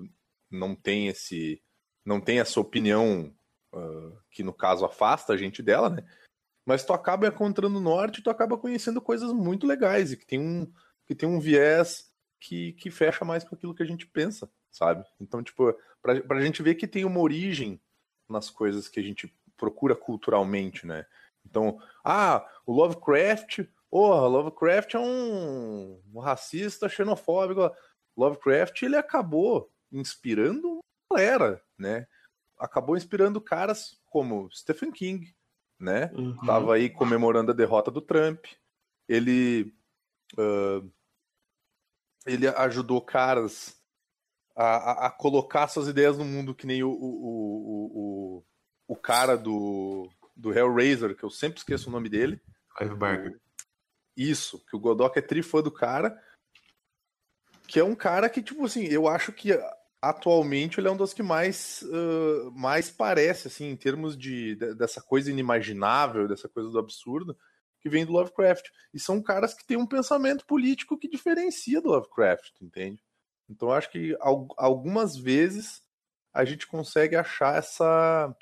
[0.50, 1.60] não tem esse,
[2.04, 3.34] não tem essa opinião
[3.74, 6.04] uh, que no caso afasta a gente dela, né?
[6.64, 10.72] Mas tu acaba encontrando norte tu acaba conhecendo coisas muito legais e que tem um,
[11.06, 15.04] que tem um viés que, que fecha mais com aquilo que a gente pensa, sabe?
[15.20, 17.80] Então, tipo, pra, pra gente ver que tem uma origem
[18.28, 21.06] nas coisas que a gente procura culturalmente, né?
[21.44, 27.70] Então, ah, o Lovecraft, oh, Lovecraft é um, um racista xenofóbico.
[28.16, 32.06] Lovecraft, ele acabou inspirando uma galera, né?
[32.58, 35.34] Acabou inspirando caras como Stephen King,
[35.78, 36.10] né?
[36.14, 36.36] Uhum.
[36.46, 38.46] Tava aí comemorando a derrota do Trump.
[39.08, 39.74] Ele
[40.38, 40.90] uh,
[42.24, 43.81] ele ajudou caras
[44.54, 48.44] a, a, colocar suas ideias no mundo que nem o, o, o, o,
[48.88, 52.40] o cara do, do Hellraiser, que eu sempre esqueço o nome dele.
[52.76, 53.40] Clive Barker.
[54.16, 56.20] Isso, que o Godok é trifã do cara.
[57.66, 59.58] Que é um cara que, tipo assim, eu acho que
[60.02, 64.74] atualmente ele é um dos que mais, uh, mais parece, assim, em termos de, de,
[64.74, 67.36] dessa coisa inimaginável, dessa coisa do absurdo,
[67.80, 68.68] que vem do Lovecraft.
[68.92, 73.02] E são caras que têm um pensamento político que diferencia do Lovecraft, entende?
[73.52, 74.16] Então eu acho que
[74.56, 75.82] algumas vezes
[76.32, 78.34] a gente consegue achar essa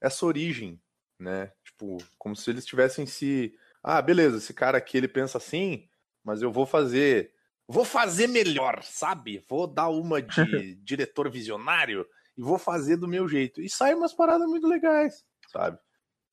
[0.00, 0.80] essa origem,
[1.18, 1.52] né?
[1.62, 5.88] Tipo, como se eles tivessem se ah, beleza, esse cara aqui ele pensa assim,
[6.24, 7.34] mas eu vou fazer
[7.68, 9.44] vou fazer melhor, sabe?
[9.48, 13.60] Vou dar uma de diretor visionário e vou fazer do meu jeito.
[13.60, 15.78] E sai umas paradas muito legais, sabe?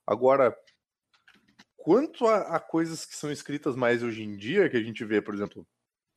[0.07, 0.57] Agora,
[1.75, 5.21] quanto a, a, coisas que são escritas mais hoje em dia, que a gente vê,
[5.21, 5.67] por exemplo,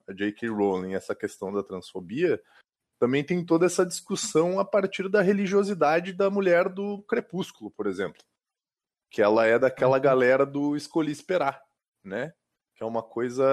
[0.09, 0.49] a J.K.
[0.49, 2.43] Rowling, essa questão da transfobia,
[2.99, 8.23] também tem toda essa discussão a partir da religiosidade da mulher do Crepúsculo, por exemplo.
[9.11, 10.03] Que ela é daquela uhum.
[10.03, 11.63] galera do escolhi esperar,
[12.05, 12.33] né?
[12.77, 13.45] Que é uma coisa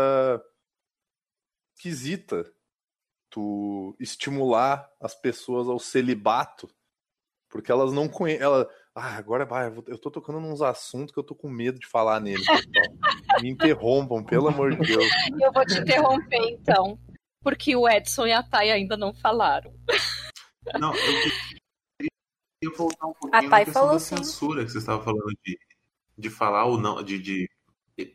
[1.76, 2.46] esquisita
[3.30, 6.70] tu estimular as pessoas ao celibato,
[7.50, 8.44] porque elas não conhecem.
[8.44, 11.88] Ela, ah, agora vai, eu tô tocando nos assuntos que eu tô com medo de
[11.88, 12.44] falar nele.
[13.42, 15.06] Me interrompam, pelo amor de Deus.
[15.42, 17.00] Eu vou te interromper então,
[17.42, 19.74] porque o Edson e a Thay ainda não falaram.
[20.80, 21.14] Não, eu
[22.00, 25.58] queria voltar um pouquinho a Thay questão falou da censura que você estava falando de,
[26.18, 27.50] de falar ou não, de, de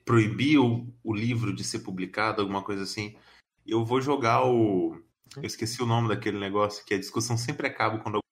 [0.04, 3.16] proibir o, o livro de ser publicado, alguma coisa assim.
[3.66, 5.00] Eu vou jogar o.
[5.36, 8.23] Eu esqueci o nome daquele negócio, que a discussão sempre acaba quando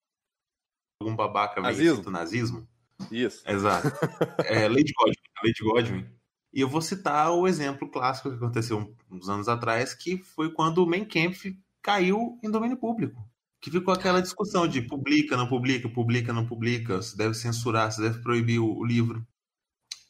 [1.13, 1.61] algum babaca
[2.03, 2.67] do nazismo.
[3.11, 3.43] Isso.
[3.49, 3.89] Exato.
[4.45, 5.15] É Lady Godwin.
[5.45, 6.07] Lady Godwin.
[6.53, 10.79] E eu vou citar o exemplo clássico que aconteceu uns anos atrás, que foi quando
[10.79, 13.27] o Mein Kampf caiu em domínio público.
[13.61, 18.01] Que ficou aquela discussão de publica, não publica, publica, não publica, se deve censurar, se
[18.01, 19.27] deve proibir o, o livro.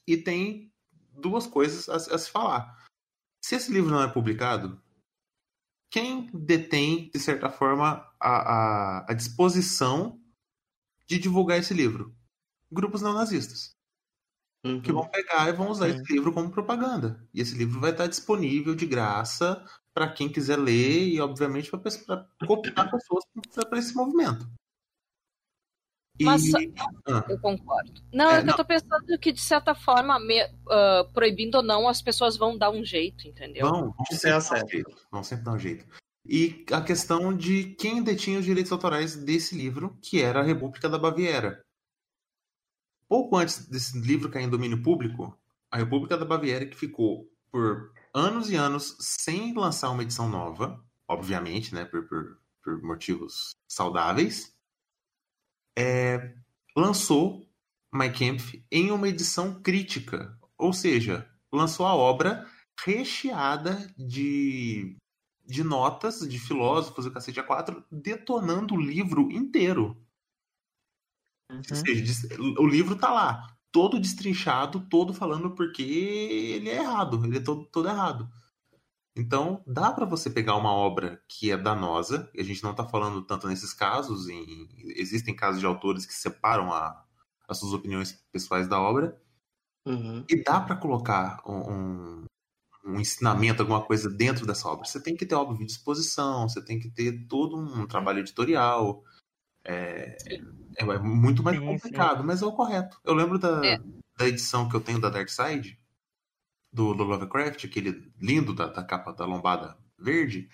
[0.06, 0.72] E tem
[1.12, 2.76] duas coisas a, a se falar.
[3.44, 4.80] Se esse livro não é publicado,
[5.90, 10.18] quem detém, de certa forma, a, a, a disposição
[11.12, 12.14] de divulgar esse livro?
[12.70, 13.76] Grupos neonazistas.
[14.64, 14.80] Uhum.
[14.80, 17.26] Que vão pegar e vão usar esse livro como propaganda.
[17.34, 22.28] E esse livro vai estar disponível de graça para quem quiser ler e, obviamente, para
[22.46, 23.24] cooptar pessoas
[23.68, 24.48] para esse movimento.
[26.18, 26.24] E...
[26.24, 26.42] Mas
[27.08, 27.24] ah.
[27.28, 28.00] eu concordo.
[28.12, 28.52] Não, é, é que não.
[28.52, 32.56] eu tô pensando que, de certa forma, me, uh, proibindo ou não, as pessoas vão
[32.56, 33.68] dar um jeito, entendeu?
[33.68, 34.96] Vão, vão sempre dar um jeito.
[35.10, 36.01] Vão sempre dar um jeito.
[36.24, 40.88] E a questão de quem detinha os direitos autorais desse livro, que era a República
[40.88, 41.60] da Baviera.
[43.08, 45.36] Pouco antes desse livro cair em domínio público,
[45.70, 50.82] a República da Baviera, que ficou por anos e anos sem lançar uma edição nova,
[51.08, 54.54] obviamente, né, por, por, por motivos saudáveis,
[55.76, 56.34] é,
[56.76, 57.46] lançou
[57.92, 62.46] My Camp em uma edição crítica, ou seja, lançou a obra
[62.84, 64.96] recheada de,
[65.52, 70.02] de notas de filósofos e cacete A4 detonando o livro inteiro.
[71.50, 71.58] Uhum.
[71.58, 77.36] Ou seja, o livro tá lá, todo destrinchado, todo falando porque ele é errado, ele
[77.36, 78.30] é todo, todo errado.
[79.14, 82.82] Então, dá para você pegar uma obra que é danosa, e a gente não está
[82.86, 87.04] falando tanto nesses casos, em, existem casos de autores que separam a,
[87.46, 89.20] as suas opiniões pessoais da obra,
[89.86, 90.24] uhum.
[90.26, 92.24] e dá para colocar um, um,
[92.86, 94.84] ensinamento, alguma coisa dentro dessa obra.
[94.84, 99.02] Você tem que ter, óbvio, disposição, você tem que ter todo um trabalho editorial.
[99.64, 102.26] É, é, é muito mais sim, complicado, sim.
[102.26, 103.00] mas é o correto.
[103.04, 103.78] Eu lembro da, é.
[104.18, 105.78] da edição que eu tenho da Dark Side,
[106.72, 110.48] do, do Lovecraft, aquele lindo da, da capa da lombada verde,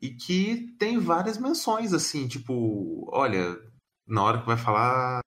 [0.00, 3.56] e que tem várias menções, assim, tipo, olha,
[4.06, 5.20] na hora que vai falar.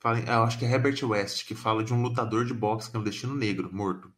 [0.00, 2.96] Fala, eu acho que é Herbert West, que fala de um lutador de boxe que
[2.96, 4.12] é um destino negro, morto.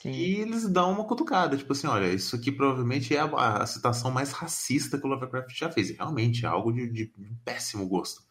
[0.00, 0.10] Sim.
[0.10, 4.12] E eles dão uma cutucada, tipo assim, olha, isso aqui provavelmente é a, a citação
[4.12, 5.90] mais racista que o Lovecraft já fez.
[5.90, 7.12] E realmente é algo de, de,
[7.44, 8.22] péssimo gosto.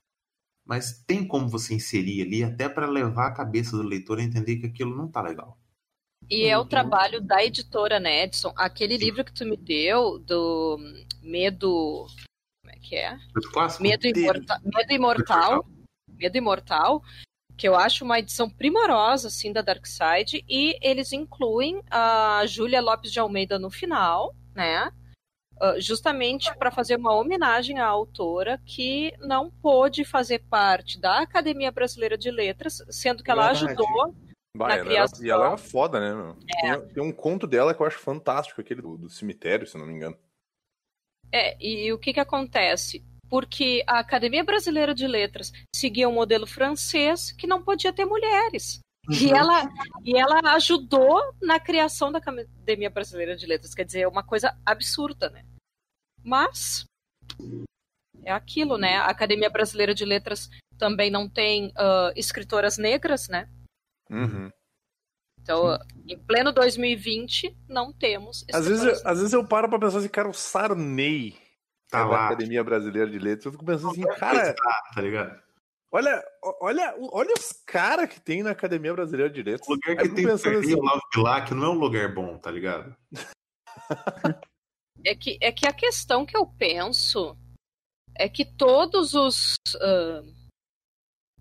[0.65, 4.57] Mas tem como você inserir ali até para levar a cabeça do leitor a entender
[4.57, 5.59] que aquilo não tá legal.
[6.29, 6.67] E é o Uhum.
[6.67, 8.53] trabalho da editora, né, Edson?
[8.55, 10.77] Aquele livro que tu me deu, do
[11.21, 12.07] Medo.
[12.61, 13.17] Como é que é?
[13.79, 14.61] Medo, Imorta...
[14.63, 15.76] Medo Imortal.
[16.17, 17.01] Medo Imortal.
[17.55, 20.43] Que eu acho uma edição primorosa, assim, da Darkseid.
[20.47, 24.91] E eles incluem a Júlia Lopes de Almeida no final, né?
[25.59, 31.71] Uh, justamente para fazer uma homenagem à autora que não pôde fazer parte da Academia
[31.71, 34.13] Brasileira de Letras, sendo que ela ajudou
[34.55, 35.25] Bah, Na ela era- criação.
[35.25, 36.35] e ela era foda, né, meu?
[36.61, 39.85] Tem, tem um conto dela que eu acho fantástico, aquele do, do cemitério, se não
[39.87, 40.17] me engano.
[41.31, 43.03] É, e o que que acontece?
[43.29, 48.79] Porque a Academia Brasileira de Letras seguia um modelo francês que não podia ter mulheres.
[49.09, 49.35] E, Uhum.
[49.37, 49.69] ela,
[50.03, 53.73] e ela ajudou na criação da Academia Brasileira de Letras.
[53.73, 55.45] Quer dizer, é uma coisa absurda, né?
[56.23, 56.83] Mas
[58.23, 58.97] é aquilo, né?
[58.97, 63.49] A Academia Brasileira de Letras também não tem ah, escritoras negras, né?
[64.09, 64.49] Uhum.
[65.41, 69.99] Então, em pleno 2020, não temos Às vezes, eu- às vezes eu paro pra pensar
[69.99, 71.37] assim, cara, o Sarney
[71.89, 72.25] Tá é da lá.
[72.27, 73.45] Academia Brasileira de Letras.
[73.45, 74.53] Eu fico pensando assim, cara,
[74.93, 75.41] tá ligado?
[75.91, 76.23] olha,
[76.61, 79.67] olha, olha os caras que tem na Academia Brasileira de Letras.
[79.67, 82.51] O lugar que tem pensando assim, o Olavo Bilac não é um lugar bom, tá
[82.51, 82.95] ligado?
[85.05, 87.37] É que, é que a questão que eu penso
[88.15, 90.23] é que todos os ah,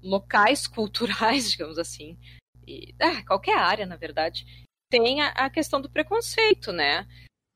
[0.03, 2.19] locais culturais, digamos assim,
[2.67, 4.45] e, ah, qualquer área, na verdade,
[4.91, 7.07] tem a, a questão do preconceito, né?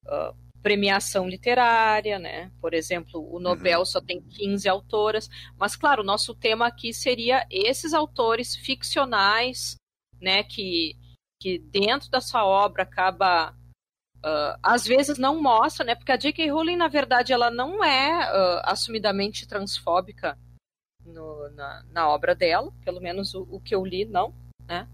[0.06, 2.50] Ah, premiação literária, né?
[2.60, 7.46] Por exemplo, o Nobel só tem 15 autoras, mas claro, o nosso tema aqui seria
[7.50, 9.76] esses autores ficcionais,
[10.20, 10.96] né, que,
[11.40, 13.54] que dentro da sua obra acaba
[14.22, 15.94] Uh, às vezes não mostra, né?
[15.94, 16.50] Porque a J.K.
[16.50, 20.36] Rowling, na verdade, ela não é uh, assumidamente transfóbica
[21.02, 24.34] no- na, na obra dela, pelo menos o, o que eu li, não,
[24.68, 24.86] né?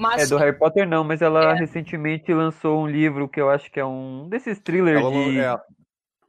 [0.00, 1.54] Mas É do Harry Potter não, mas ela É.
[1.54, 5.60] recentemente lançou um livro que eu acho que é um desses thrillers ela de é,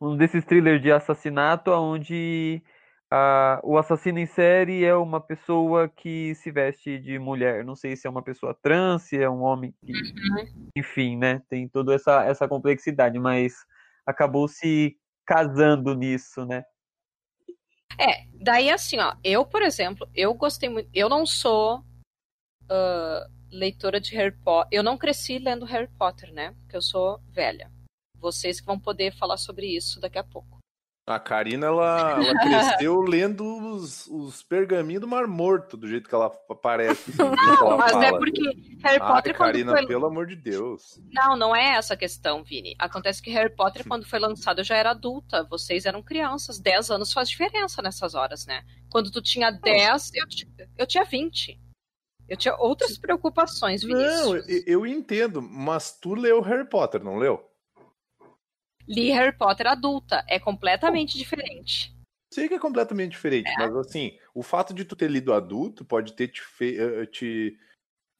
[0.01, 2.61] um desses thrillers de assassinato onde
[3.63, 7.63] o assassino em série é uma pessoa que se veste de mulher.
[7.63, 9.93] Não sei se é uma pessoa trans, se é um homem que,
[10.75, 11.41] enfim, né?
[11.49, 13.53] Tem toda essa essa complexidade, mas
[14.05, 16.65] acabou se casando nisso, né?
[17.97, 20.89] É, daí assim, ó, eu, por exemplo, eu gostei muito.
[20.93, 21.83] Eu não sou
[22.69, 24.69] ah, leitora de Harry Potter.
[24.71, 26.53] Eu não cresci lendo Harry Potter, né?
[26.61, 27.71] Porque eu sou velha.
[28.19, 30.59] Vocês que vão poder falar sobre isso daqui a pouco.
[31.07, 32.33] a Karina, ela, ela
[32.77, 37.11] cresceu lendo os, os pergaminhos do Mar Morto, do jeito que ela aparece.
[37.11, 37.21] jeito que
[37.63, 38.05] ela Mas fala.
[38.05, 38.41] é porque
[38.83, 41.01] Harry Ah, Potter, Karina, foi pelo amor de Deus.
[41.11, 42.75] Não, não é essa a questão, Vini.
[42.79, 45.43] Acontece que Harry Potter, quando foi lançado, eu já era adulta.
[45.49, 46.59] Vocês eram crianças.
[46.59, 48.63] 10 anos faz diferença nessas horas, né?
[48.89, 50.25] Quando tu tinha 10, eu,
[50.77, 51.59] eu tinha 20.
[52.27, 54.47] Eu tinha outras preocupações, Não, Vinícius.
[54.49, 57.49] eu, eu entendo, mas tu leu Harry Potter, não leu?
[58.87, 60.23] Li Harry Potter adulta.
[60.27, 61.93] É completamente diferente.
[62.33, 63.57] Sei que é completamente diferente, É.
[63.57, 67.59] mas assim, o fato de tu ter lido adulto pode ter te, fe- eh, te,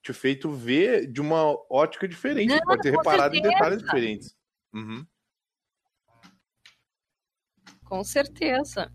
[0.03, 2.49] te feito ver de uma ótica diferente.
[2.49, 3.53] Não, pode ter reparado em certeza.
[3.53, 4.35] detalhes diferentes.
[4.73, 5.05] Uhum.
[7.85, 8.91] Com certeza.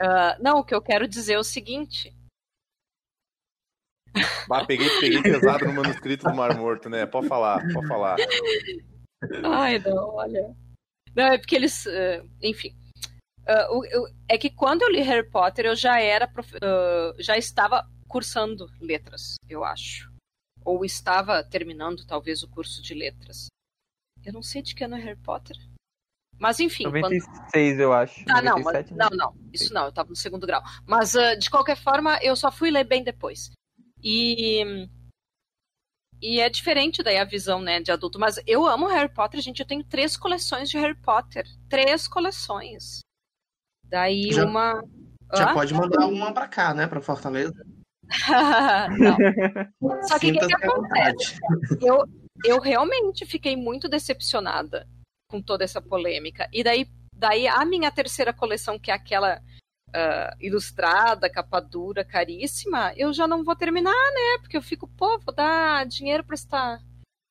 [0.00, 2.14] Ah, não, o que eu quero dizer é o seguinte.
[4.48, 7.06] Bah, peguei, peguei pesado no manuscrito do Mar Morto, né?
[7.06, 8.16] Pode falar, pode falar.
[9.44, 10.54] Ai, não, olha.
[11.14, 11.86] Não, é porque eles.
[11.86, 12.74] eh, enfim.
[13.70, 16.26] O- é que quando eu li Harry Potter, eu já era.
[16.26, 20.10] prof- ah, já estava cursando letras, eu acho.
[20.64, 23.46] Ou estava terminando, talvez, o curso de letras.
[24.24, 25.56] Eu não sei de que ano é Harry Potter.
[26.38, 26.84] Mas, enfim.
[26.84, 28.24] quando- 96, eu acho.
[28.30, 29.08] ah, não, mas- 97, né?
[29.10, 29.36] não, não.
[29.52, 30.62] Isso não, eu tava no segundo grau.
[30.86, 33.50] Mas, ah, de qualquer forma, eu só fui ler bem depois.
[34.02, 34.88] E.
[36.22, 38.18] E é diferente daí a visão, né, de adulto.
[38.18, 39.60] Mas eu amo Harry Potter, gente.
[39.60, 41.46] Eu tenho três coleções de Harry Potter.
[41.68, 43.00] Três coleções.
[43.86, 44.82] Daí Já- uma.
[45.34, 45.54] Já Hã?
[45.54, 46.86] pode mandar uma pra cá, né?
[46.86, 47.54] Pra Fortaleza.
[48.98, 49.16] não.
[50.08, 51.38] Só que o que, que acontece?
[51.80, 52.04] eu,
[52.44, 54.86] eu realmente fiquei muito decepcionada
[55.30, 56.48] com toda essa polêmica.
[56.52, 59.40] E daí, daí a minha terceira coleção, que é aquela
[59.94, 64.38] ah, ilustrada, capa dura, caríssima, eu já não vou terminar, né?
[64.40, 66.80] Porque eu fico, pô, vou dar dinheiro pra estar.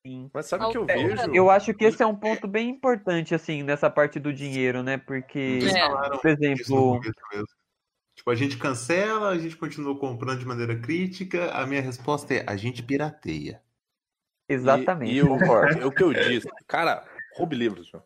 [0.06, 0.30] Sim.
[0.32, 1.34] Mas sabe o que eu vejo?
[1.34, 4.96] Eu acho que esse é um ponto bem importante, assim, nessa parte do dinheiro, né?
[4.96, 5.88] Porque, É.
[5.88, 7.00] falaram por exemplo.
[8.16, 11.52] Tipo, a gente cancela, a gente continua comprando de maneira crítica.
[11.52, 13.62] A minha resposta é: a gente pirateia.
[14.48, 16.48] Exatamente, E, e é o que eu disse.
[16.66, 17.04] Cara,
[17.36, 18.02] roube livros, meu.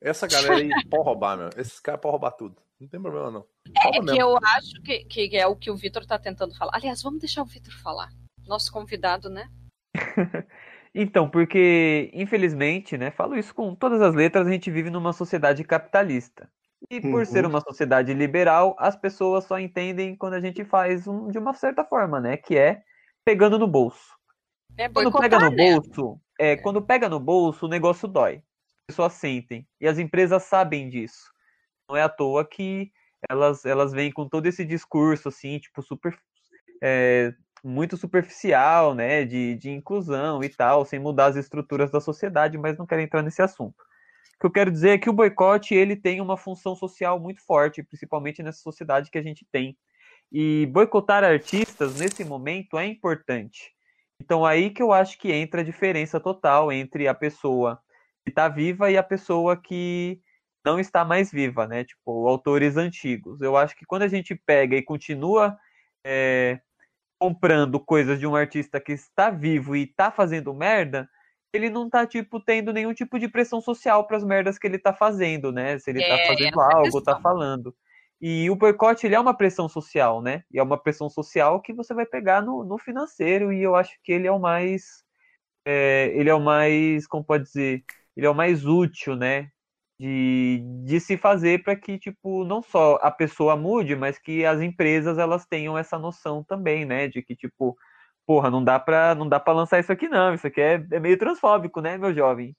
[0.00, 1.50] Essa galera aí pode roubar, meu.
[1.56, 2.56] Esses caras podem roubar tudo.
[2.80, 3.46] Não tem problema, não.
[3.92, 6.72] É que eu acho que, que é o que o Vitor tá tentando falar.
[6.74, 8.08] Aliás, vamos deixar o Vitor falar.
[8.46, 9.50] Nosso convidado, né?
[10.94, 15.62] Então, porque, infelizmente, né, falo isso com todas as letras, a gente vive numa sociedade
[15.62, 16.50] capitalista.
[16.90, 17.24] E por Uhum.
[17.26, 21.52] ser uma sociedade liberal, as pessoas só entendem quando a gente faz um- de uma
[21.52, 22.36] certa forma, né?
[22.38, 22.82] Que é
[23.24, 24.16] pegando no bolso.
[24.76, 25.72] É Quando pega no né?
[25.72, 28.36] bolso, é, quando pega no bolso, o negócio dói.
[28.36, 29.68] As pessoas sentem.
[29.80, 31.30] E as empresas sabem disso.
[31.88, 32.92] Não é à toa que
[33.28, 36.16] elas, elas vêm com todo esse discurso, assim, tipo, super.
[36.82, 37.34] é,
[37.64, 39.24] muito superficial, né?
[39.24, 43.22] De, de inclusão e tal, sem mudar as estruturas da sociedade, mas não quero entrar
[43.22, 43.82] nesse assunto.
[44.36, 47.44] O que eu quero dizer é que o boicote ele tem uma função social muito
[47.44, 49.76] forte, principalmente nessa sociedade que a gente tem.
[50.30, 53.72] E boicotar artistas nesse momento é importante.
[54.20, 57.80] Então aí que eu acho que entra a diferença total entre a pessoa
[58.24, 60.20] que está viva e a pessoa que
[60.68, 61.84] não está mais viva, né?
[61.84, 63.40] Tipo, autores antigos.
[63.42, 65.58] Eu acho que quando a gente pega e continua
[66.04, 66.60] é,
[67.18, 71.08] comprando coisas de um artista que está vivo e está fazendo merda,
[71.52, 74.78] ele não tá, tipo, tendo nenhum tipo de pressão social para as merdas que ele
[74.78, 75.78] tá fazendo, né?
[75.78, 77.74] Se ele tá É, fazendo essa é algo, tá falando.
[78.20, 80.44] E o boicote, ele é uma pressão social, né?
[80.52, 83.98] E é uma pressão social que você vai pegar no, no financeiro, e eu acho
[84.02, 85.04] que ele é o mais.
[85.66, 87.84] é, ele é o mais, como pode dizer?
[88.16, 89.50] Ele é o mais útil, né?
[89.98, 94.60] De, de se fazer para que, tipo, não só a pessoa mude, mas que as
[94.60, 97.08] empresas elas tenham essa noção também, né?
[97.08, 97.76] De que, tipo,
[98.28, 101.00] porra, não dá pra, não dá pra lançar isso aqui não, isso aqui é, é
[101.00, 102.54] meio transfóbico, né, meu jovem?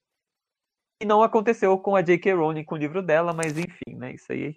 [1.00, 2.34] E não aconteceu com a J.K.
[2.34, 4.54] Rowling com o livro dela, mas enfim, né, isso aí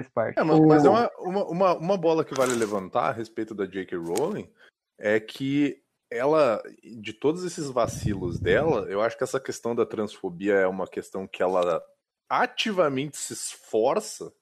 [0.00, 0.38] faz parte.
[0.38, 3.66] É, mas, mas é uma, uma, uma, uma bola que vale levantar a respeito da
[3.66, 3.96] J.K.
[3.96, 4.48] Rowling
[4.96, 5.81] é que
[6.12, 10.86] ela, de todos esses vacilos dela, eu acho que essa questão da transfobia é uma
[10.86, 11.82] questão que ela
[12.28, 14.32] ativamente se esforça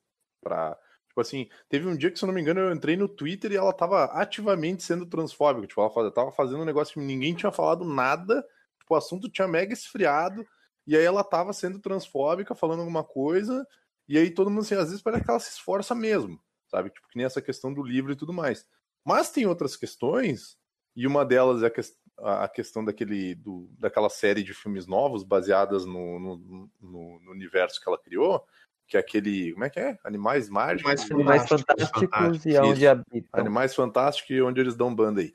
[0.40, 0.78] pra.
[1.08, 3.50] Tipo assim, teve um dia que, se eu não me engano, eu entrei no Twitter
[3.50, 5.66] e ela tava ativamente sendo transfóbica.
[5.66, 8.46] Tipo, ela tava fazendo um negócio que ninguém tinha falado nada,
[8.78, 10.46] tipo, o assunto tinha mega esfriado,
[10.86, 13.66] e aí ela tava sendo transfóbica, falando alguma coisa,
[14.08, 16.90] e aí todo mundo, assim, às vezes parece que ela se esforça mesmo, sabe?
[16.90, 18.64] Tipo, que nem essa questão do livro e tudo mais.
[19.04, 20.56] Mas tem outras questões,
[20.96, 25.22] e uma delas é a, ques- a- questão daquele, do, daquela série de filmes novos
[25.22, 26.36] baseadas no, no,
[26.80, 28.44] no- no universo que ela criou,
[28.86, 29.52] que é aquele.
[29.52, 29.98] Como é que é?
[30.04, 31.10] Animais Mágicos?
[31.10, 33.40] Animais Fantásticos, fantásticos e onde habitam.
[33.40, 35.32] Animais Fantásticos e onde eles dão banda aí.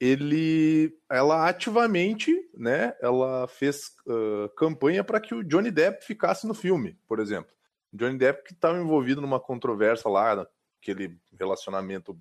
[0.00, 6.54] Ele, ela ativamente, né, ela fez ah, campanha para que o Johnny Depp ficasse no
[6.54, 7.52] filme, por exemplo.
[7.92, 10.46] Johnny Depp que estava envolvido numa controvérsia lá,
[10.80, 12.16] aquele relacionamento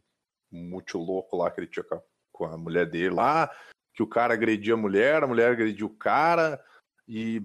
[0.51, 2.01] muito louco lá que ele tinha com a,
[2.37, 3.51] com a mulher dele lá,
[3.93, 6.63] que o cara agredia a mulher, a mulher agredia o cara,
[7.07, 7.41] e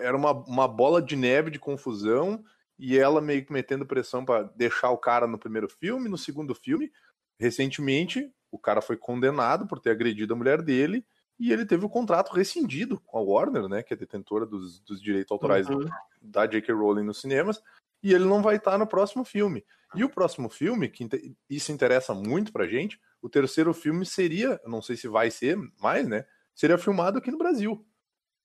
[0.00, 2.44] era uma, uma bola de neve de confusão,
[2.78, 6.54] e ela meio que metendo pressão para deixar o cara no primeiro filme, no segundo
[6.54, 6.92] filme.
[7.40, 11.04] Recentemente, o cara foi condenado por ter agredido a mulher dele
[11.38, 15.00] e ele teve o contrato rescindido com a Warner, né, que é detentora dos, dos
[15.00, 15.88] direitos autorais Uhum.
[16.20, 16.72] da J.K.
[16.74, 17.62] Rowling nos cinemas,
[18.02, 19.64] e ele não vai estar no próximo filme.
[19.94, 21.08] E o próximo filme, que
[21.48, 26.06] isso interessa muito pra gente, o terceiro filme seria, não sei se vai ser mais,
[26.06, 27.86] né, seria filmado aqui no Brasil.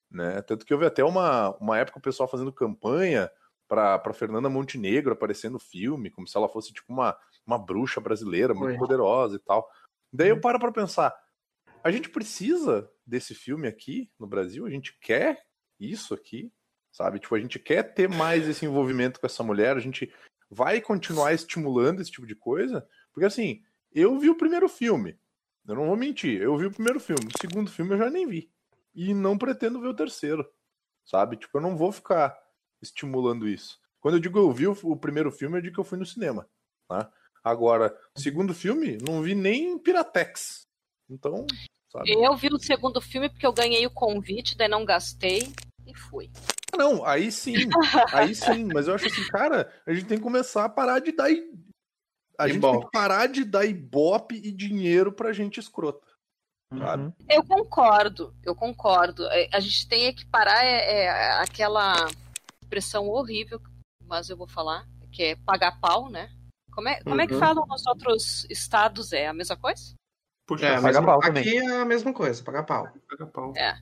[0.09, 0.41] Né?
[0.43, 3.29] Tanto que houve até uma, uma época o pessoal fazendo campanha
[3.67, 8.53] pra Fernanda Montenegro aparecer no filme, como se ela fosse tipo uma, uma bruxa brasileira
[8.53, 8.77] muito Foi.
[8.77, 9.67] poderosa e tal.
[10.11, 11.15] Daí eu paro pra pensar,
[11.83, 14.65] a gente precisa desse filme aqui no Brasil?
[14.65, 15.43] A gente quer
[15.79, 16.53] isso aqui?
[16.93, 17.19] Sabe?
[17.19, 20.13] Tipo, a gente quer ter mais esse envolvimento com essa mulher, a gente
[20.49, 22.87] vai continuar estimulando esse tipo de coisa?
[23.11, 25.17] Porque assim, eu vi o primeiro filme.
[25.67, 27.25] Eu não vou mentir, eu vi o primeiro filme.
[27.25, 28.51] O segundo filme eu já nem vi.
[28.93, 30.47] E não pretendo ver o terceiro.
[31.03, 31.35] Sabe?
[31.35, 32.37] Tipo, eu não vou ficar
[32.79, 33.79] estimulando isso.
[33.99, 36.47] Quando eu digo eu vi o, primeiro filme, eu digo que eu fui no cinema.
[36.87, 37.11] Tá?
[37.43, 40.67] Agora, segundo filme, não vi nem Piratex.
[41.09, 41.45] Então,
[41.89, 42.11] sabe?
[42.11, 45.41] Eu vi o segundo filme porque eu ganhei o convite, daí não gastei
[45.87, 46.29] e fui.
[46.73, 47.69] Ah, Não, aí sim,
[48.11, 51.11] aí sim, mas eu acho assim, cara, a gente tem que começar a parar de
[51.11, 51.29] dar.
[51.31, 51.53] i-
[52.37, 52.85] A gente tem Ibope.
[52.85, 56.05] que parar de dar ibope e dinheiro pra gente escrota.
[56.71, 57.13] Uhum.
[57.29, 59.25] Eu concordo, eu concordo.
[59.27, 62.07] É, A gente tem é que parar é, é aquela
[62.63, 63.61] expressão horrível,
[64.07, 66.29] mas eu vou falar, que é pagar pau, né?
[66.71, 67.39] Como é, como é que Uhum.
[67.39, 69.13] falam nos outros estados?
[69.13, 69.93] É a mesma coisa?
[70.47, 71.43] Puxa, É, saco, mas Paga pau também.
[71.43, 72.91] aqui é a mesma coisa, pagar pau.
[73.07, 73.53] paga pau.
[73.55, 73.75] É,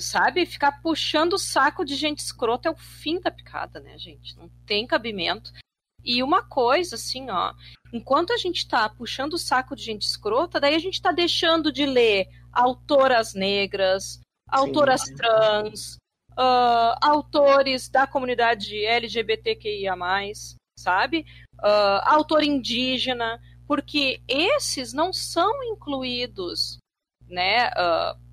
[0.00, 0.46] sabe?
[0.46, 4.36] Ficar puxando o saco de gente escrota é o fim da picada, né, gente?
[4.36, 5.52] Não tem cabimento.
[6.04, 7.54] E uma coisa, assim, ó,
[7.92, 11.72] enquanto a gente tá puxando o saco de gente escrota, daí a gente tá deixando
[11.72, 15.14] de ler autoras negras, autoras Sim.
[15.16, 15.96] trans,
[16.32, 19.94] uh, autores da comunidade LGBTQIA,
[20.78, 21.24] sabe?
[21.54, 26.78] Uh, autor indígena, porque esses não são incluídos,
[27.26, 27.68] né?
[27.70, 28.23] Uh,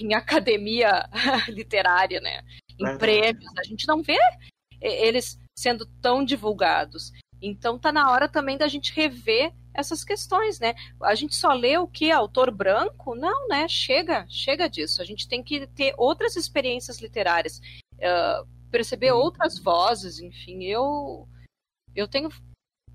[0.00, 1.08] em academia
[1.48, 2.42] literária, né?
[2.78, 3.50] Em prêmios.
[3.58, 4.18] A gente não vê
[4.80, 7.12] eles sendo tão divulgados.
[7.40, 10.74] Então tá na hora também da gente rever essas questões, né?
[11.02, 13.14] A gente só lê o que autor branco?
[13.14, 13.68] Não, né?
[13.68, 15.02] Chega, chega disso.
[15.02, 17.60] A gente tem que ter outras experiências literárias,
[17.94, 20.64] uh, perceber outras vozes, enfim.
[20.64, 21.28] Eu
[21.94, 22.30] eu tenho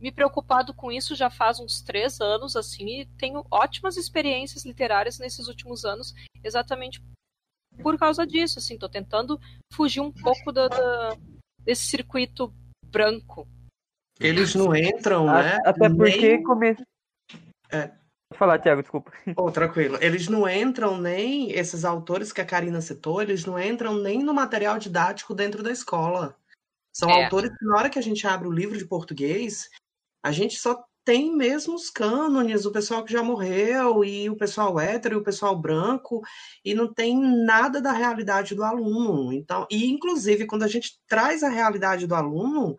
[0.02, 5.20] me preocupado com isso já faz uns três anos, assim, e tenho ótimas experiências literárias
[5.20, 7.02] nesses últimos anos, exatamente
[7.82, 9.40] por causa disso, assim, tô tentando
[9.72, 10.78] fugir um pouco do, do
[11.64, 12.54] desse circuito
[12.88, 13.48] branco,
[14.22, 15.58] eles não entram, né?
[15.66, 16.44] Até porque nem...
[16.44, 16.84] começa.
[17.72, 17.88] É.
[18.30, 19.12] Vou falar, Tiago, desculpa.
[19.36, 19.98] Oh, tranquilo.
[20.00, 24.34] Eles não entram nem, esses autores que a Karina citou, eles não entram nem no
[24.34, 26.38] material didático dentro da escola.
[26.96, 27.24] São é.
[27.24, 29.70] autores que, na hora que a gente abre o livro de português,
[30.24, 34.80] a gente só tem mesmo os cânones, o pessoal que já morreu, e o pessoal
[34.80, 36.22] hétero, e o pessoal branco,
[36.64, 39.34] e não tem nada da realidade do aluno.
[39.34, 42.78] Então, e inclusive, quando a gente traz a realidade do aluno,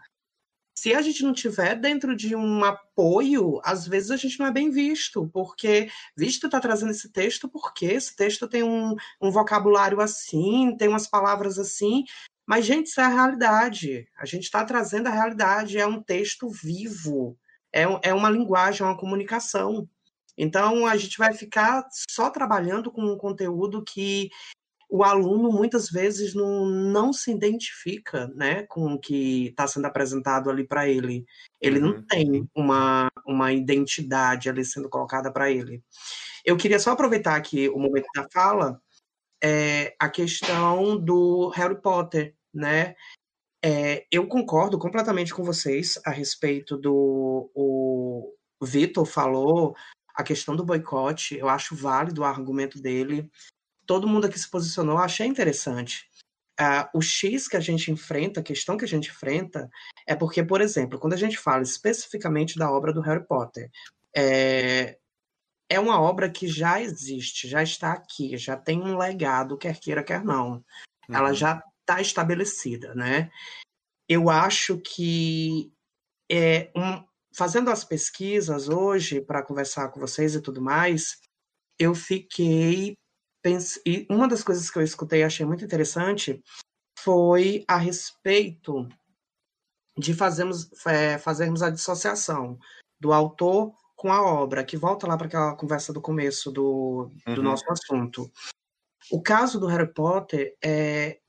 [0.74, 4.50] se a gente não tiver dentro de um apoio, às vezes a gente não é
[4.50, 10.00] bem visto, porque visto está trazendo esse texto, porque esse texto tem um, um vocabulário
[10.00, 12.04] assim, tem umas palavras assim,
[12.46, 14.06] mas, gente, isso é a realidade.
[14.18, 17.38] A gente está trazendo a realidade, é um texto vivo,
[17.72, 19.88] é, é uma linguagem, é uma comunicação.
[20.36, 24.30] Então, a gente vai ficar só trabalhando com um conteúdo que
[24.92, 30.50] o aluno muitas vezes não, não se identifica né, com o que está sendo apresentado
[30.50, 31.24] ali para ele.
[31.58, 31.86] Ele uhum.
[31.86, 35.82] não tem uma, uma identidade ali sendo colocada para ele.
[36.44, 38.78] Eu queria só aproveitar aqui o momento da fala,
[39.42, 42.94] é, a questão do Harry Potter, né?
[43.64, 48.34] É, eu concordo completamente com vocês a respeito do o
[48.64, 49.76] Vitor falou
[50.14, 51.36] a questão do boicote.
[51.36, 53.30] Eu acho válido o argumento dele
[53.86, 56.08] todo mundo aqui se posicionou, achei interessante.
[56.60, 59.68] Uh, o X que a gente enfrenta, a questão que a gente enfrenta,
[60.06, 63.70] é porque, por exemplo, quando a gente fala especificamente da obra do Harry Potter,
[64.16, 64.98] é,
[65.72, 70.04] é uma obra que já existe, já está aqui, já tem um legado, quer queira,
[70.04, 70.62] quer não.
[71.08, 71.14] Uhum.
[71.14, 73.30] Ela já está estabelecida, né?
[74.06, 75.72] Eu acho que
[76.30, 77.02] é um,
[77.34, 81.18] fazendo as pesquisas hoje para conversar com vocês e tudo mais,
[81.78, 82.94] eu fiquei
[83.42, 83.80] pense...
[83.86, 86.42] e uma das coisas que eu escutei e achei muito interessante
[86.98, 88.86] foi a respeito
[89.96, 92.58] de fazermos, é, fazermos a dissociação
[93.00, 97.36] do autor com a obra, que volta lá para aquela conversa do começo do, do
[97.36, 97.42] uhum.
[97.42, 98.28] nosso assunto.
[99.12, 101.20] O caso do Harry Potter é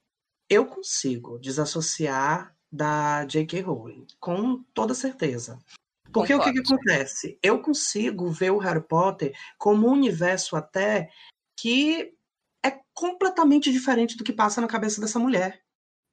[0.49, 3.61] eu consigo desassociar da J.K.
[3.61, 5.59] Rowling, com toda certeza.
[6.11, 6.59] Porque Concordo.
[6.59, 7.37] o que, que, acontece?
[7.43, 11.11] Eu consigo ver o Harry Potter como um universo até
[11.55, 12.11] que
[12.65, 15.61] é completamente diferente do que passa na cabeça dessa mulher.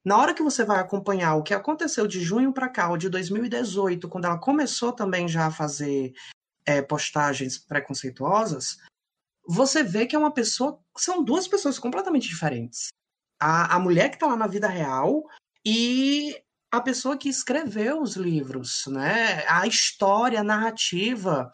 [0.05, 3.09] Na hora que você vai acompanhar o que aconteceu de junho para cá, ou de
[3.09, 6.13] 2018, quando ela começou também já a fazer
[6.65, 8.77] é, postagens preconceituosas,
[9.47, 10.79] você vê que é uma pessoa.
[10.97, 12.89] São duas pessoas completamente diferentes.
[13.39, 15.23] A, a mulher que está lá na vida real
[15.65, 16.41] e
[16.71, 19.45] a pessoa que escreveu os livros, né?
[19.47, 21.51] A história, a narrativa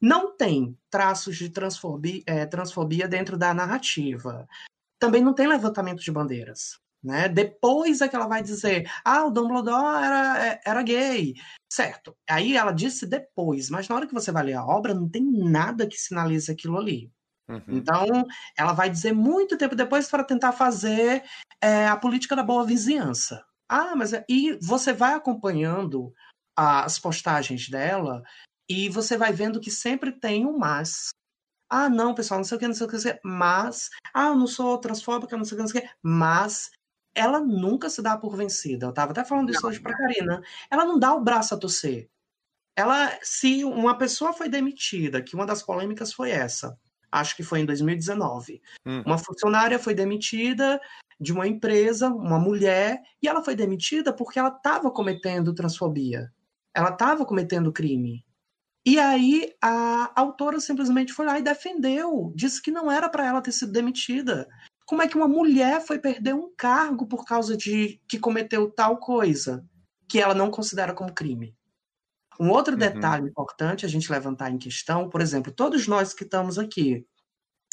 [0.00, 4.46] não tem traços de transfobia, é, transfobia dentro da narrativa.
[4.98, 6.78] Também não tem levantamento de bandeiras.
[7.06, 7.28] Né?
[7.28, 11.34] Depois é que ela vai dizer, ah, o Dumbledore era, é, era gay.
[11.72, 12.16] Certo.
[12.28, 15.22] Aí ela disse depois, mas na hora que você vai ler a obra, não tem
[15.22, 17.08] nada que sinalize aquilo ali.
[17.48, 17.62] Uhum.
[17.68, 18.26] Então,
[18.58, 21.22] ela vai dizer muito tempo depois para tentar fazer
[21.60, 23.44] é, a política da boa vizinhança.
[23.68, 24.12] Ah, mas.
[24.12, 24.24] É...
[24.28, 26.12] E você vai acompanhando
[26.56, 28.20] as postagens dela
[28.68, 31.10] e você vai vendo que sempre tem um mas.
[31.70, 33.90] Ah, não, pessoal, não sei o que, não sei o que, mas.
[34.12, 36.70] Ah, eu não sou transfóbica, não sei o que, não sei o que, mas.
[37.16, 38.86] Ela nunca se dá por vencida.
[38.86, 40.42] Eu estava até falando isso não, hoje para Karina.
[40.70, 42.08] Ela não dá o braço a torcer.
[42.76, 46.78] Ela, se uma pessoa foi demitida, que uma das polêmicas foi essa,
[47.10, 48.60] acho que foi em 2019.
[48.86, 49.02] Hum.
[49.06, 50.78] Uma funcionária foi demitida
[51.18, 56.30] de uma empresa, uma mulher, e ela foi demitida porque ela estava cometendo transfobia.
[56.74, 58.22] Ela estava cometendo crime.
[58.84, 63.42] E aí a autora simplesmente foi lá e defendeu, disse que não era para ela
[63.42, 64.46] ter sido demitida.
[64.86, 68.98] Como é que uma mulher foi perder um cargo por causa de que cometeu tal
[68.98, 69.68] coisa
[70.08, 71.56] que ela não considera como crime?
[72.38, 72.78] Um outro uhum.
[72.78, 77.04] detalhe importante a gente levantar em questão, por exemplo, todos nós que estamos aqui,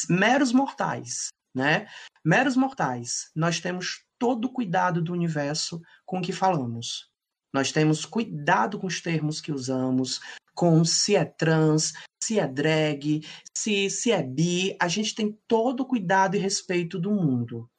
[0.08, 1.86] meros mortais, né?
[2.24, 3.30] Meros mortais.
[3.34, 7.13] Nós temos todo o cuidado do universo com o que falamos.
[7.54, 10.20] Nós temos cuidado com os termos que usamos,
[10.56, 13.24] com se é trans, se é drag,
[13.56, 14.76] se, se é bi.
[14.80, 17.70] A gente tem todo o cuidado e respeito do mundo.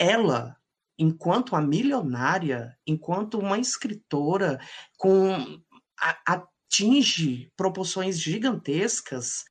[0.00, 0.56] Ela,
[0.98, 4.58] enquanto a milionária, enquanto uma escritora
[4.98, 5.32] com
[5.96, 9.44] a, atinge proporções gigantescas,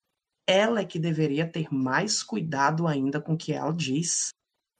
[0.45, 4.32] ela é que deveria ter mais cuidado ainda com o que ela diz.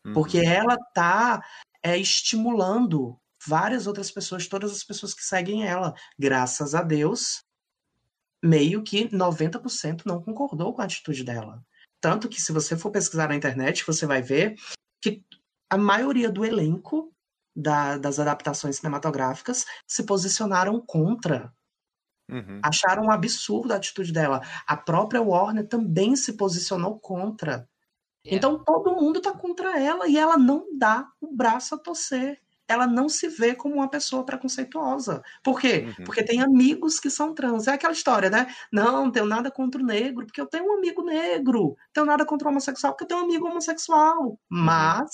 [0.05, 0.11] Uhum.
[0.11, 1.41] Porque ela está
[1.81, 3.17] é, estimulando
[3.48, 5.94] várias outras pessoas, todas as pessoas que seguem ela.
[6.18, 7.44] Graças a Deus,
[8.44, 11.64] meio que 90% não concordou com a atitude dela.
[12.02, 14.56] Tanto que, se você for pesquisar na internet, você vai ver
[15.02, 15.24] que
[15.70, 17.14] a maioria do elenco
[17.56, 21.54] da, das adaptações cinematográficas se posicionaram contra.
[22.30, 22.60] Uhum.
[22.64, 24.41] Acharam um absurdo a atitude dela.
[24.66, 27.70] A própria Warner também se posicionou contra.
[28.26, 28.38] Yeah.
[28.38, 32.41] Então todo mundo tá contra ela e ela não dá o braço a torcer.
[32.74, 35.24] Ela não se vê como uma pessoa preconceituosa.
[35.43, 35.86] Por quê?
[35.99, 36.05] Uhum.
[36.05, 37.67] Porque tem amigos que são trans.
[37.67, 38.47] É aquela história, né?
[38.71, 41.61] Não, não tenho nada contra o negro, porque eu tenho um amigo negro.
[41.69, 44.24] Não tenho nada contra o homossexual, porque eu tenho um amigo homossexual.
[44.24, 44.38] Uhum.
[44.49, 45.09] Mas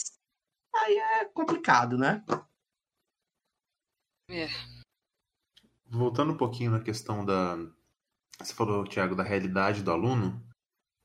[0.75, 2.23] aí é complicado, né?
[4.29, 4.47] É.
[5.87, 7.57] Voltando um pouquinho na questão da.
[8.39, 10.41] Você falou, Tiago, da realidade do aluno.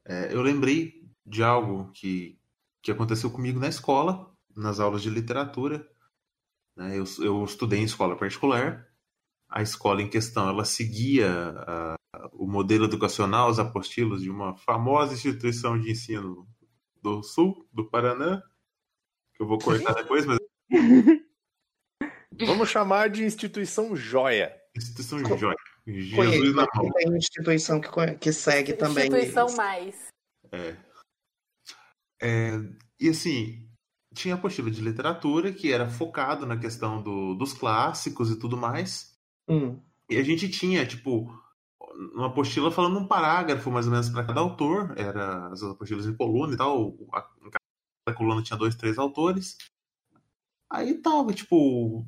[0.04, 2.38] É, eu lembrei de algo que,
[2.82, 5.88] que aconteceu comigo na escola, nas aulas de literatura.
[6.76, 6.98] Né?
[6.98, 8.86] Eu, eu estudei em escola particular.
[9.48, 11.96] A escola em questão ela seguia a,
[12.32, 16.46] o modelo educacional, os apostilos de uma famosa instituição de ensino
[17.00, 18.42] do sul, do Paraná,
[19.34, 20.38] que eu vou cortar depois, mas.
[22.46, 24.52] Vamos chamar de instituição joia.
[24.76, 25.56] Instituição joia.
[25.86, 26.90] Jesus na mão.
[26.92, 29.06] Tem instituição que, que segue também.
[29.06, 30.08] Instituição mais.
[30.50, 30.76] É.
[32.20, 32.58] É,
[32.98, 33.68] e assim,
[34.14, 39.18] tinha apostila de literatura que era focado na questão do, dos clássicos e tudo mais.
[39.48, 39.78] Hum.
[40.08, 41.30] E a gente tinha, tipo,
[42.14, 44.94] uma apostila falando um parágrafo mais ou menos para cada autor.
[44.96, 46.94] Era as apostilas em coluna e tal.
[47.12, 49.56] A, cada coluna tinha dois, três autores.
[50.70, 52.06] Aí tava, tipo,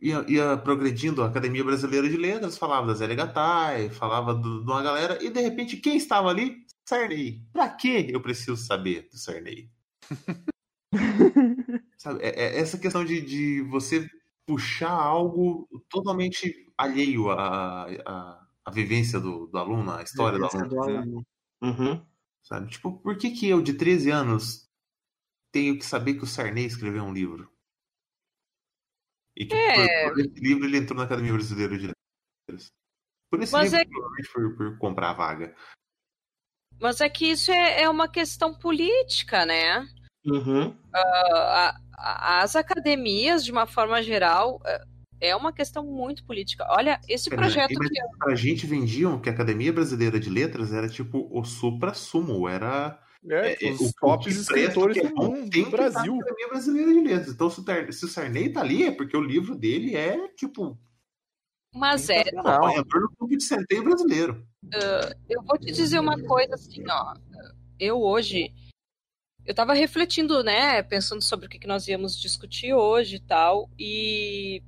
[0.00, 4.82] ia, ia progredindo a Academia Brasileira de Letras, falava da Zélia Gattai, falava de uma
[4.82, 6.64] galera, e de repente quem estava ali?
[6.86, 7.42] Sarney.
[7.52, 9.70] Pra que eu preciso saber do Sarney?
[11.98, 14.08] Sabe, é, é, essa questão de, de você
[14.46, 20.68] puxar algo totalmente alheio à, à, à vivência do, do aluno, à história do aluno.
[20.68, 21.26] Do aluno.
[21.62, 22.06] Uhum.
[22.42, 22.70] Sabe?
[22.70, 24.68] Tipo, por que, que eu, de 13 anos,
[25.50, 27.50] tenho que saber que o Sarney escreveu um livro?
[29.36, 30.04] E que é...
[30.04, 31.92] por, por esse livro ele entrou na Academia Brasileira de
[32.48, 32.72] Letras.
[33.30, 33.84] Por esse Mas livro, é...
[33.84, 35.56] provavelmente por, por comprar a vaga.
[36.80, 39.86] Mas é que isso é, é uma questão política, né?
[40.24, 40.68] Uhum.
[40.68, 44.84] Uh, a, a, as academias, de uma forma geral, é,
[45.20, 46.66] é uma questão muito política.
[46.70, 48.30] Olha, esse projeto é, que.
[48.30, 53.00] A gente vendiam que a Academia Brasileira de Letras era tipo o supra-sumo, era.
[53.26, 56.14] É, é, os o, tops escritores do, mundo, do Brasil.
[56.20, 57.28] Academia Brasileira de Letras.
[57.28, 60.78] Então, se o, se o Sarney tá ali, é porque o livro dele é, tipo.
[61.74, 62.22] Mas é.
[62.36, 64.46] Apanhador no clube de centeio brasileiro.
[64.64, 67.14] Uh, eu vou te dizer uma coisa assim, ó.
[67.80, 68.52] Eu hoje.
[69.46, 70.82] Eu tava refletindo, né?
[70.82, 73.68] Pensando sobre o que, nós íamos discutir hoje e tal.
[73.78, 74.62] E.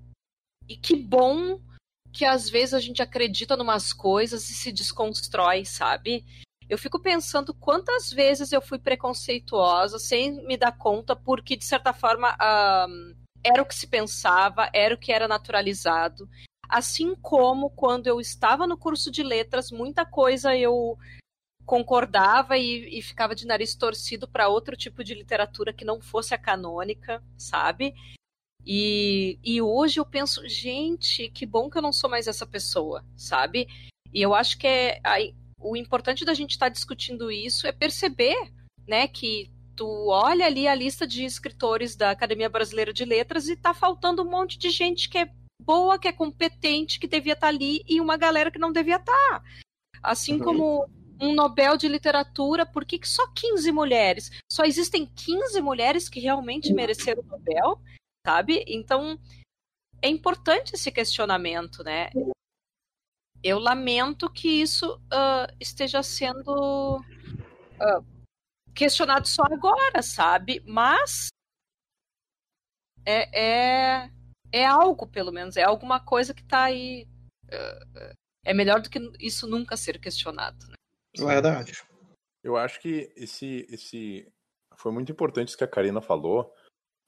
[0.68, 1.61] E que bom
[2.12, 6.24] que às vezes a gente acredita numas coisas e se desconstrói, sabe?
[6.68, 11.93] Eu fico pensando quantas vezes eu fui preconceituosa sem me dar conta, porque de certa
[11.93, 12.37] forma
[13.45, 16.29] era o que se pensava, era o que era naturalizado.
[16.68, 20.99] Assim como quando eu estava no curso de letras, muita coisa eu
[21.67, 26.33] concordava e, e ficava de nariz torcido para outro tipo de literatura que não fosse
[26.33, 27.93] a canônica, sabe?
[28.64, 33.05] E, e hoje eu penso, gente, que bom que eu não sou mais essa pessoa,
[33.17, 33.69] sabe?
[34.14, 35.01] E eu acho que é,
[35.61, 38.53] o importante da gente estar tá discutindo isso é perceber,
[38.87, 43.57] né, que tu olha ali a lista de escritores da Academia Brasileira de Letras e
[43.57, 45.31] tá faltando um monte de gente que é
[45.62, 48.97] boa, que é competente, que devia estar tá ali, e uma galera que não devia
[48.97, 49.12] estar.
[49.12, 49.43] Tá.
[50.03, 50.45] Assim uhum.
[50.45, 50.91] como
[51.21, 54.31] um Nobel de Literatura, por que, que só 15 mulheres?
[54.51, 56.77] Só existem 15 mulheres que realmente uhum.
[56.77, 57.81] mereceram o Nobel,
[58.27, 58.64] sabe?
[58.67, 59.19] Então,
[60.03, 62.11] é importante esse questionamento, né?
[63.43, 68.17] Eu lamento que isso uh, esteja sendo uh,
[68.75, 70.62] questionado só agora, sabe?
[70.67, 71.29] Mas
[73.05, 74.11] é, é,
[74.53, 77.07] é algo, pelo menos, é alguma coisa que está aí.
[77.47, 78.14] Uh,
[78.45, 80.67] é melhor do que isso nunca ser questionado.
[80.69, 80.76] Né?
[81.25, 81.83] Verdade.
[82.43, 84.33] Eu acho que esse, esse
[84.77, 86.55] foi muito importante isso que a Karina falou,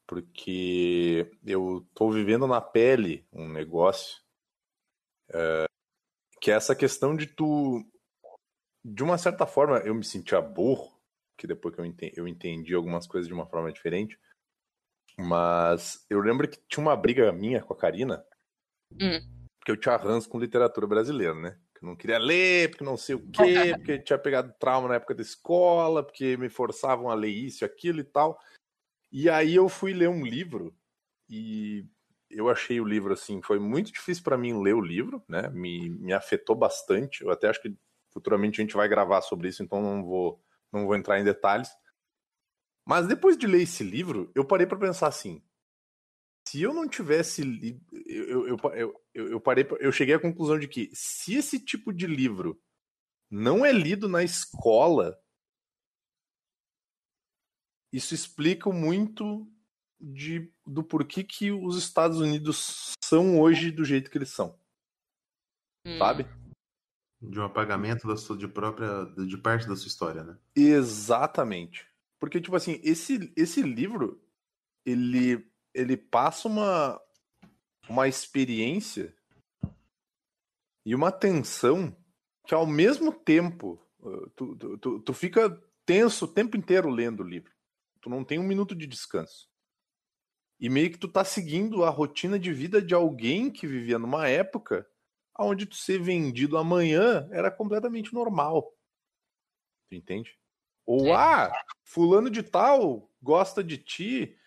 [0.07, 4.21] porque eu estou vivendo na pele um negócio
[5.33, 5.67] é,
[6.41, 7.85] que é essa questão de tu,
[8.85, 10.99] de uma certa forma, eu me sentia burro,
[11.37, 14.19] que depois que eu entendi, eu entendi algumas coisas de uma forma diferente,
[15.19, 18.25] mas eu lembro que tinha uma briga minha com a Karina,
[18.93, 19.47] Hum.
[19.59, 21.61] porque eu tinha ranço com literatura brasileira, né?
[21.79, 25.15] Que não queria ler, porque não sei o quê, porque tinha pegado trauma na época
[25.15, 28.39] da escola, porque me forçavam a ler isso, aquilo e tal.
[29.11, 30.75] E aí eu fui ler um livro
[31.29, 31.87] e
[32.31, 35.49] eu achei o livro assim, foi muito difícil para mim ler o livro, né?
[35.49, 37.23] Me, me afetou bastante.
[37.23, 37.75] Eu até acho que
[38.13, 41.71] futuramente a gente vai gravar sobre isso, então não vou não vou entrar em detalhes.
[42.85, 45.43] Mas depois de ler esse livro, eu parei para pensar assim:
[46.49, 50.59] se eu não tivesse lido, eu, eu, eu, eu, eu parei, eu cheguei à conclusão
[50.59, 52.59] de que se esse tipo de livro
[53.31, 55.21] não é lido na escola,
[57.93, 59.47] isso explica muito
[60.01, 64.59] de, do porquê que os Estados Unidos são hoje do jeito que eles são,
[65.85, 65.99] Hum.
[65.99, 66.27] sabe?
[67.21, 69.05] De um apagamento da sua, de própria.
[69.27, 70.39] de parte da sua história, né?
[70.57, 71.87] Exatamente.
[72.19, 74.25] Porque, tipo assim, esse, esse livro,
[74.87, 75.47] ele,
[75.79, 77.01] ele passa uma,
[77.89, 79.15] uma experiência
[80.85, 81.97] e uma tensão
[82.47, 85.51] que, ao mesmo tempo, uh, tu, tu, tu, tu fica
[85.85, 87.53] tenso o tempo inteiro lendo o livro.
[88.01, 89.49] Tu não tem um minuto de descanso.
[90.61, 94.29] E meio que tu tá seguindo a rotina de vida de alguém que vivia numa
[94.29, 94.89] época
[95.39, 98.75] onde tu ser vendido amanhã era completamente normal.
[99.89, 100.37] Tu entende?
[100.85, 101.13] Ou, É.
[101.13, 101.53] ah,
[101.85, 104.38] fulano de tal gosta de ti,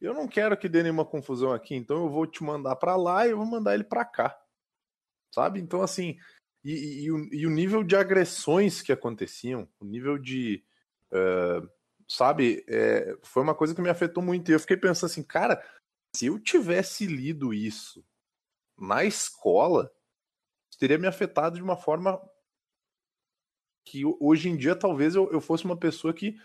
[0.00, 3.26] eu não quero que dê nenhuma confusão aqui, então eu vou te mandar pra lá
[3.26, 4.38] e eu vou mandar ele pra cá.
[5.34, 5.60] Sabe?
[5.60, 6.16] Então, assim,
[6.64, 10.64] e, e- e o, e o nível de agressões que aconteciam, o nível de.
[11.12, 11.62] eh,
[12.08, 12.64] sabe?
[12.68, 14.50] eh, foi uma coisa que me afetou muito.
[14.50, 15.62] E eu fiquei pensando assim, cara,
[16.16, 18.04] se eu tivesse lido isso
[18.78, 19.92] na escola,
[20.70, 22.20] isso teria me afetado de uma forma
[23.84, 26.36] que hoje em dia talvez eu, eu fosse uma pessoa que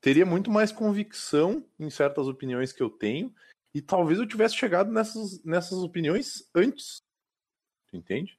[0.00, 3.34] teria muito mais convicção em certas opiniões que eu tenho
[3.74, 7.02] e talvez eu tivesse chegado nessas, nessas opiniões antes.
[7.92, 8.38] Entende?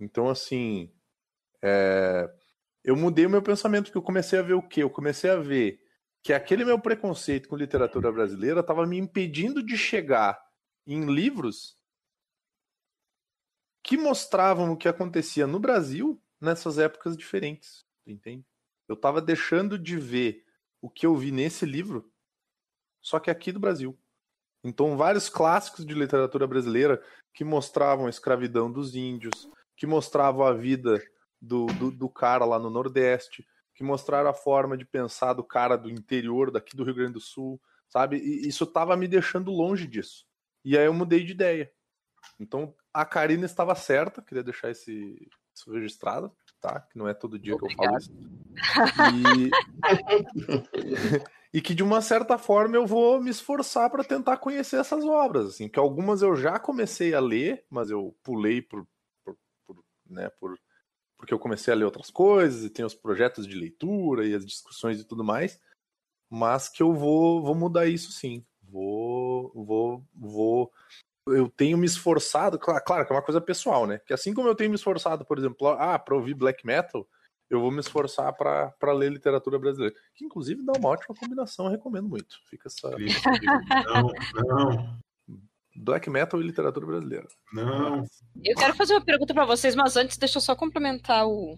[0.00, 0.92] Então, assim,
[1.62, 2.28] é,
[2.84, 4.82] eu mudei o meu pensamento, porque eu comecei a ver o quê?
[4.82, 5.82] Eu comecei a ver
[6.22, 10.40] que aquele meu preconceito com literatura brasileira estava me impedindo de chegar
[10.86, 11.78] em livros
[13.82, 18.44] que mostravam o que acontecia no Brasil nessas épocas diferentes, entende?
[18.86, 20.44] Eu estava deixando de ver
[20.80, 22.10] o que eu vi nesse livro,
[23.00, 23.98] só que aqui do Brasil.
[24.62, 27.02] Então, vários clássicos de literatura brasileira
[27.32, 31.00] que mostravam a escravidão dos índios, que mostravam a vida
[31.40, 35.76] do, do, do cara lá no Nordeste, que mostraram a forma de pensar do cara
[35.76, 38.16] do interior, daqui do Rio Grande do Sul, sabe?
[38.18, 40.26] E isso estava me deixando longe disso.
[40.64, 41.72] E aí eu mudei de ideia.
[42.40, 46.80] Então, a Karina estava certa, queria deixar esse, isso registrado, tá?
[46.80, 48.12] Que não é todo dia que eu falo isso.
[49.12, 49.50] E,
[51.58, 55.46] e que de uma certa forma eu vou me esforçar para tentar conhecer essas obras,
[55.48, 58.86] assim, que algumas eu já comecei a ler, mas eu pulei por,
[59.24, 59.36] por,
[59.66, 60.58] por, né, por
[61.16, 64.46] porque eu comecei a ler outras coisas e tem os projetos de leitura e as
[64.46, 65.60] discussões e tudo mais,
[66.30, 68.44] mas que eu vou vou mudar isso sim.
[68.62, 70.72] Vou vou vou
[71.34, 74.00] eu tenho me esforçado, claro, claro que é uma coisa pessoal, né?
[74.06, 77.06] Que assim como eu tenho me esforçado, por exemplo, ah, para ouvir black metal,
[77.50, 79.94] eu vou me esforçar para ler literatura brasileira.
[80.14, 82.36] Que inclusive dá uma ótima combinação, eu recomendo muito.
[82.48, 82.90] Fica essa.
[83.86, 84.12] Não,
[84.44, 84.98] não,
[85.76, 87.28] Black metal e literatura brasileira.
[87.52, 88.04] não.
[88.44, 91.56] Eu quero fazer uma pergunta pra vocês, mas antes deixa eu só complementar o,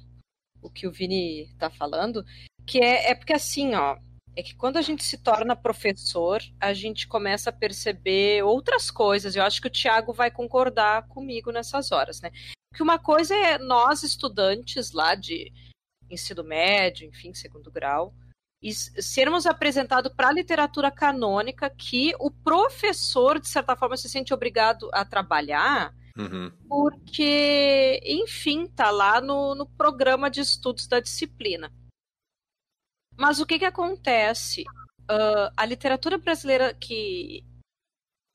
[0.63, 2.23] o que o Vini tá falando,
[2.67, 3.97] que é, é porque assim, ó,
[4.37, 9.35] é que quando a gente se torna professor, a gente começa a perceber outras coisas.
[9.35, 12.31] Eu acho que o Thiago vai concordar comigo nessas horas, né?
[12.75, 15.53] Que uma coisa é nós, estudantes lá de
[16.09, 18.15] ensino médio, enfim, segundo grau,
[18.63, 24.35] e sermos apresentados para a literatura canônica que o professor, de certa forma, se sente
[24.35, 26.53] obrigado a trabalhar Uhum.
[26.69, 31.73] porque, enfim, tá lá no, no programa de estudos da disciplina.
[33.21, 34.63] Mas o que que acontece?
[35.03, 37.45] Uh, a literatura brasileira que,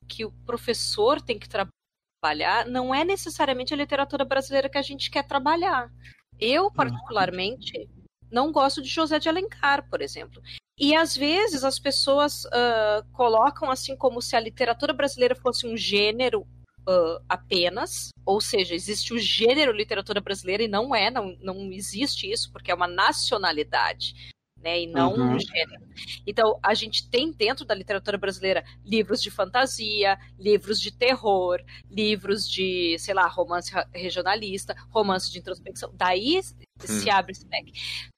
[0.07, 5.09] que o professor tem que trabalhar não é necessariamente a literatura brasileira que a gente
[5.09, 5.91] quer trabalhar.
[6.39, 7.89] Eu, particularmente,
[8.31, 10.39] não gosto de José de Alencar, por exemplo.
[10.77, 15.75] E às vezes as pessoas uh, colocam assim como se a literatura brasileira fosse um
[15.75, 21.71] gênero uh, apenas, ou seja, existe o gênero literatura brasileira e não é, não, não
[21.71, 24.34] existe isso, porque é uma nacionalidade.
[24.65, 25.35] Né, e não uhum.
[25.35, 25.85] um gênero.
[26.25, 32.49] Então, a gente tem dentro da literatura brasileira livros de fantasia, livros de terror, livros
[32.49, 35.91] de, sei lá, romance regionalista, romance de introspecção.
[35.93, 36.41] Daí
[36.79, 37.73] se abre esse leque.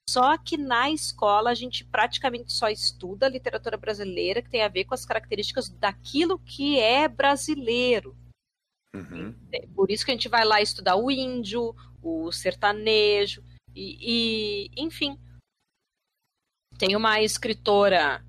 [0.08, 4.86] Só que na escola a gente praticamente só estuda literatura brasileira que tem a ver
[4.86, 8.16] com as características daquilo que é brasileiro.
[8.94, 9.34] Uhum.
[9.52, 13.44] É por isso que a gente vai lá estudar o índio, o sertanejo,
[13.74, 15.18] e, e enfim.
[16.78, 18.24] Tem uma escritora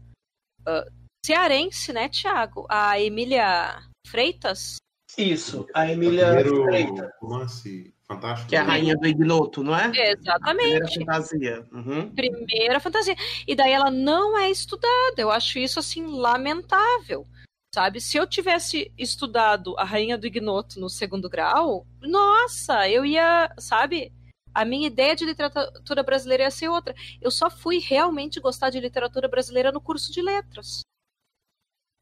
[0.62, 0.92] uh,
[1.26, 2.66] cearense, né, Tiago?
[2.70, 4.78] A Emília Freitas.
[5.18, 6.34] Isso, a Emília
[6.66, 7.12] Freitas.
[7.22, 8.50] Romance fantástico.
[8.50, 9.92] Que é a rainha do ignoto, não é?
[9.94, 10.80] Exatamente.
[10.80, 11.68] primeira fantasia.
[11.72, 12.10] Uhum.
[12.16, 13.16] Primeira fantasia.
[13.48, 15.16] E daí ela não é estudada.
[15.18, 17.28] Eu acho isso, assim, lamentável
[17.74, 18.02] sabe?
[18.02, 24.12] Se eu tivesse estudado a Rainha do Ignoto no segundo grau, nossa, eu ia, sabe?
[24.54, 26.96] A minha ideia de literatura brasileira ia ser outra.
[27.22, 30.82] Eu só fui realmente gostar de literatura brasileira no curso de letras.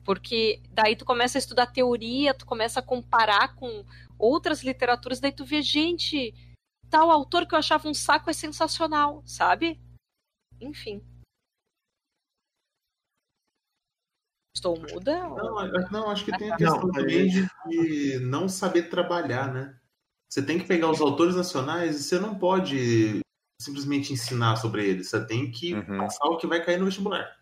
[0.04, 3.86] Porque daí tu começa a estudar teoria, tu começa a comparar com
[4.18, 6.34] outras literaturas, daí tu vê, gente,
[6.90, 9.80] tal autor que eu achava um saco é sensacional, sabe?
[10.62, 11.04] Enfim.
[14.56, 15.20] Estou muda?
[15.30, 19.80] Não, não acho que tem a questão não, também de não saber trabalhar, né?
[20.30, 23.20] Você tem que pegar os autores nacionais e você não pode
[23.62, 25.10] simplesmente ensinar sobre eles.
[25.10, 25.98] Você tem que uhum.
[26.00, 27.38] passar o que vai cair no vestibular.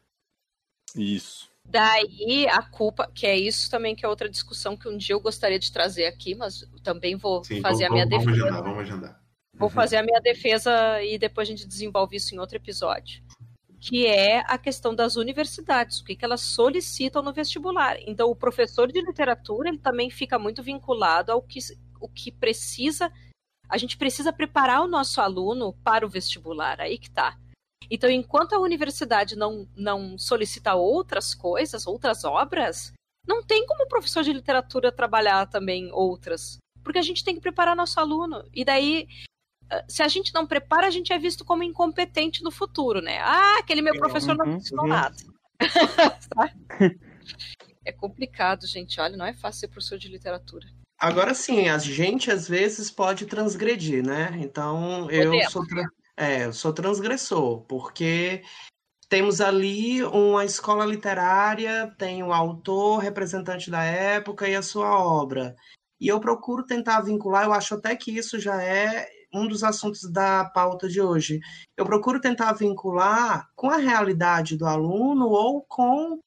[0.95, 1.49] Isso.
[1.67, 5.19] Daí a culpa, que é isso também que é outra discussão que um dia eu
[5.19, 8.45] gostaria de trazer aqui, mas também vou Sim, fazer vamos, a minha vamos defesa.
[8.45, 9.21] Agendar, vamos agendar.
[9.57, 9.73] Vou uhum.
[9.73, 13.23] fazer a minha defesa e depois a gente desenvolve isso em outro episódio
[13.87, 17.97] que é a questão das universidades, o que, que elas solicitam no vestibular.
[18.07, 21.59] Então, o professor de literatura ele também fica muito vinculado ao que,
[22.05, 23.11] o que precisa.
[23.67, 27.37] A gente precisa preparar o nosso aluno para o vestibular, aí que tá.
[27.89, 32.93] Então, enquanto a universidade não, não solicita outras coisas, outras obras,
[33.27, 36.57] não tem como o professor de literatura trabalhar também outras.
[36.83, 38.43] Porque a gente tem que preparar nosso aluno.
[38.53, 39.07] E daí
[39.87, 43.19] se a gente não prepara, a gente é visto como incompetente no futuro, né?
[43.19, 44.91] Ah, aquele meu professor não uhum, ensinou uhum.
[44.91, 45.15] nada.
[47.83, 48.99] é complicado, gente.
[48.99, 50.67] Olha, não é fácil ser professor de literatura.
[51.05, 54.35] Agora sim, a gente às vezes pode transgredir, né?
[54.39, 55.61] Então eu sou,
[56.17, 58.41] é, eu sou transgressor, porque
[59.07, 65.55] temos ali uma escola literária, tem o autor, representante da época e a sua obra.
[66.01, 70.11] E eu procuro tentar vincular, eu acho até que isso já é um dos assuntos
[70.11, 71.39] da pauta de hoje.
[71.77, 76.19] Eu procuro tentar vincular com a realidade do aluno ou com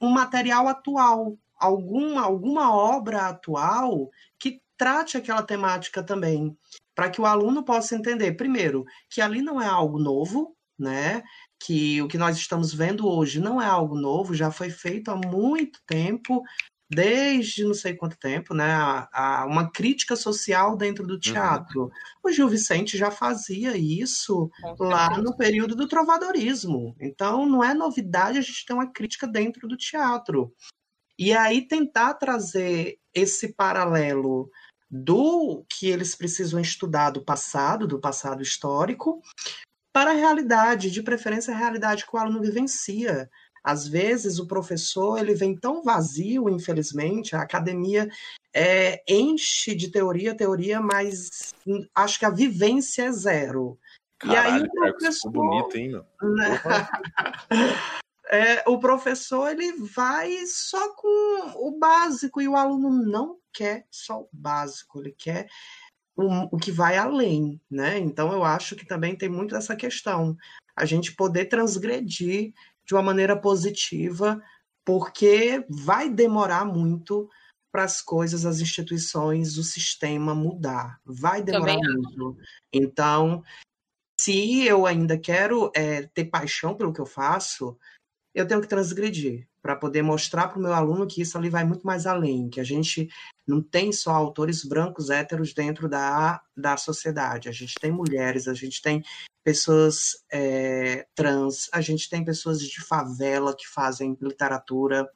[0.00, 6.56] um material atual, alguma, alguma obra atual que trate aquela temática também,
[6.94, 11.22] para que o aluno possa entender, primeiro, que ali não é algo novo, né?
[11.58, 15.16] Que o que nós estamos vendo hoje não é algo novo, já foi feito há
[15.16, 16.42] muito tempo,
[16.88, 21.20] desde não sei quanto tempo, né, a, a, uma crítica social dentro do uhum.
[21.20, 21.82] teatro.
[21.82, 21.90] Uhum.
[22.24, 26.94] O Gil Vicente já fazia isso lá no período do trovadorismo.
[27.00, 30.52] Então, não é novidade a gente ter uma crítica dentro do teatro.
[31.18, 34.50] E aí tentar trazer esse paralelo
[34.90, 39.20] do que eles precisam estudar do passado, do passado histórico,
[39.92, 43.30] para a realidade, de preferência a realidade que o aluno vivencia.
[43.64, 48.08] Às vezes o professor ele vem tão vazio, infelizmente, a academia
[48.54, 51.52] é, enche de teoria, teoria, mas
[51.94, 53.78] acho que a vivência é zero.
[54.18, 56.02] Caralho, e aí o professor, bonito, hein, né?
[58.28, 64.20] é, o professor ele vai só com o básico e o aluno não quer só
[64.20, 65.48] o básico, ele quer
[66.16, 67.98] o, o que vai além, né?
[67.98, 70.36] Então eu acho que também tem muito essa questão,
[70.74, 72.52] a gente poder transgredir
[72.84, 74.42] de uma maneira positiva,
[74.84, 77.28] porque vai demorar muito
[77.72, 80.98] para as coisas, as instituições, o sistema mudar.
[81.04, 82.38] Vai demorar Também muito.
[82.72, 83.42] Então,
[84.18, 87.76] se eu ainda quero é, ter paixão pelo que eu faço,
[88.36, 91.64] eu tenho que transgredir para poder mostrar para o meu aluno que isso ali vai
[91.64, 93.08] muito mais além, que a gente
[93.48, 98.52] não tem só autores brancos héteros dentro da, da sociedade, a gente tem mulheres, a
[98.52, 99.02] gente tem
[99.42, 105.08] pessoas é, trans, a gente tem pessoas de favela que fazem literatura.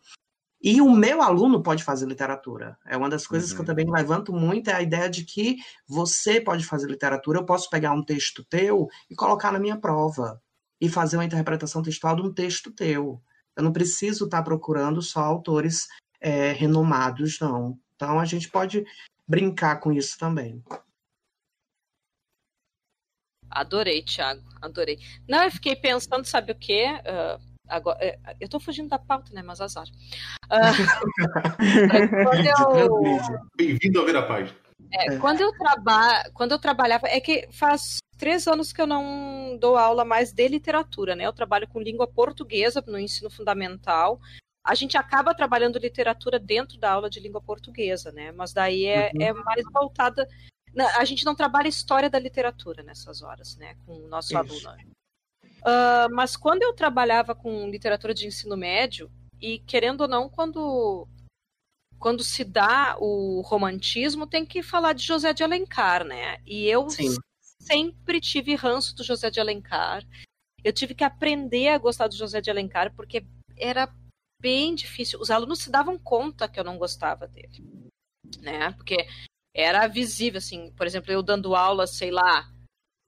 [0.63, 2.79] E o meu aluno pode fazer literatura.
[2.87, 3.57] É uma das coisas uhum.
[3.57, 3.67] que eu uhum.
[3.67, 7.39] também levanto muito, é a ideia de que você pode fazer literatura.
[7.39, 10.41] Eu posso pegar um texto teu e colocar na minha prova.
[10.81, 13.23] E fazer uma interpretação textual de um texto teu.
[13.57, 15.87] Eu não preciso estar procurando só autores
[16.21, 17.79] é, renomados, não.
[17.97, 18.85] Então a gente pode
[19.27, 20.63] brincar com isso também.
[23.51, 24.99] Adorei, Thiago, adorei.
[25.29, 26.87] Não, eu fiquei pensando, sabe o quê?
[27.01, 29.43] Uh, agora, uh, eu tô fugindo da pauta, né?
[29.43, 29.87] Mas azar.
[30.51, 30.75] Uh,
[32.77, 33.01] eu...
[33.57, 34.59] Bem-vindo a ver a página.
[34.93, 36.29] É, quando, eu traba...
[36.35, 40.47] quando eu trabalhava, é que faz três anos que eu não dou aula mais de
[40.47, 41.27] literatura, né?
[41.27, 44.21] Eu trabalho com língua portuguesa no ensino fundamental.
[44.63, 48.31] A gente acaba trabalhando literatura dentro da aula de língua portuguesa, né?
[48.31, 49.23] Mas daí é, uhum.
[49.23, 50.29] é mais voltada
[50.97, 54.39] a gente não trabalha história da literatura nessas horas, né, com o nosso Isso.
[54.39, 54.83] aluno.
[55.43, 59.11] Uh, mas quando eu trabalhava com literatura de ensino médio,
[59.41, 61.09] e querendo ou não, quando,
[61.99, 66.39] quando se dá o romantismo, tem que falar de José de Alencar, né?
[66.47, 67.17] E eu Sim.
[67.61, 70.05] Sempre tive ranço do José de Alencar.
[70.65, 73.25] Eu tive que aprender a gostar do José de Alencar, porque
[73.57, 73.93] era
[74.41, 75.21] bem difícil.
[75.21, 77.65] Os alunos se davam conta que eu não gostava dele.
[78.41, 78.73] Né?
[78.73, 78.97] Porque
[79.55, 82.51] era visível, assim, por exemplo, eu dando aula, sei lá,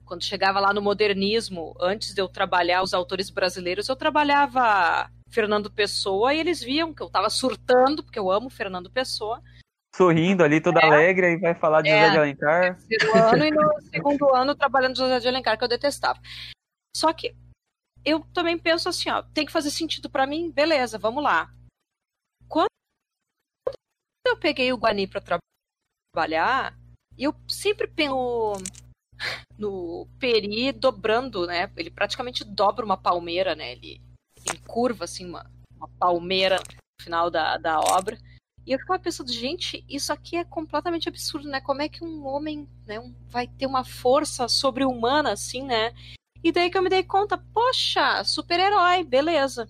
[0.05, 5.71] quando chegava lá no modernismo, antes de eu trabalhar os autores brasileiros, eu trabalhava Fernando
[5.71, 9.43] Pessoa e eles viam que eu estava surtando, porque eu amo Fernando Pessoa.
[9.95, 12.79] Sorrindo ali, toda é, alegre, e vai falar de é, José de Alencar.
[13.15, 16.21] No ano e no segundo ano trabalhando José de Alencar, que eu detestava.
[16.97, 17.35] Só que
[18.05, 21.53] eu também penso assim, ó, tem que fazer sentido para mim, beleza, vamos lá.
[22.49, 22.69] Quando
[24.27, 25.43] eu peguei o Guani para trabalhar,
[26.13, 26.79] trabalhar,
[27.17, 28.53] eu sempre penso
[29.59, 31.71] no Peri dobrando, né?
[31.77, 33.73] Ele praticamente dobra uma palmeira, né?
[33.73, 34.01] Ele,
[34.47, 38.19] ele curva, assim, uma, uma palmeira no final da, da obra.
[38.67, 41.61] E eu ficava pensando, gente, isso aqui é completamente absurdo, né?
[41.61, 45.93] Como é que um homem né, um, vai ter uma força sobre-humana, assim, né?
[46.45, 49.69] E daí que eu me dei conta, poxa, super-herói, beleza.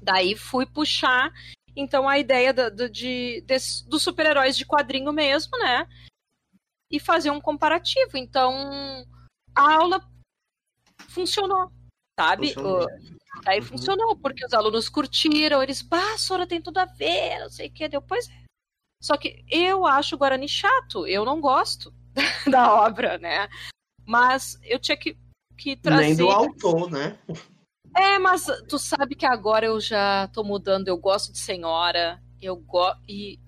[0.00, 1.32] Daí fui puxar
[1.76, 3.44] então a ideia do, do, de,
[3.86, 5.86] dos super-heróis de quadrinho mesmo, né?
[6.90, 8.16] E fazer um comparativo.
[8.16, 9.06] Então
[9.54, 10.00] a aula
[11.08, 11.70] funcionou,
[12.18, 12.54] sabe?
[12.54, 12.86] Funcionou.
[13.44, 13.66] Aí uhum.
[13.66, 17.72] funcionou, porque os alunos curtiram, eles, bah, Sora tem tudo a ver, não sei o
[17.72, 18.46] que, deu, pois é.
[19.02, 21.92] Só que eu acho o Guarani chato, eu não gosto
[22.50, 23.48] da obra, né?
[24.04, 25.16] Mas eu tinha que,
[25.56, 26.06] que trazer.
[26.06, 27.18] Nem do autor, né?
[27.96, 32.54] É, mas tu sabe que agora eu já tô mudando, eu gosto de senhora, eu
[32.54, 33.00] gosto.
[33.08, 33.40] E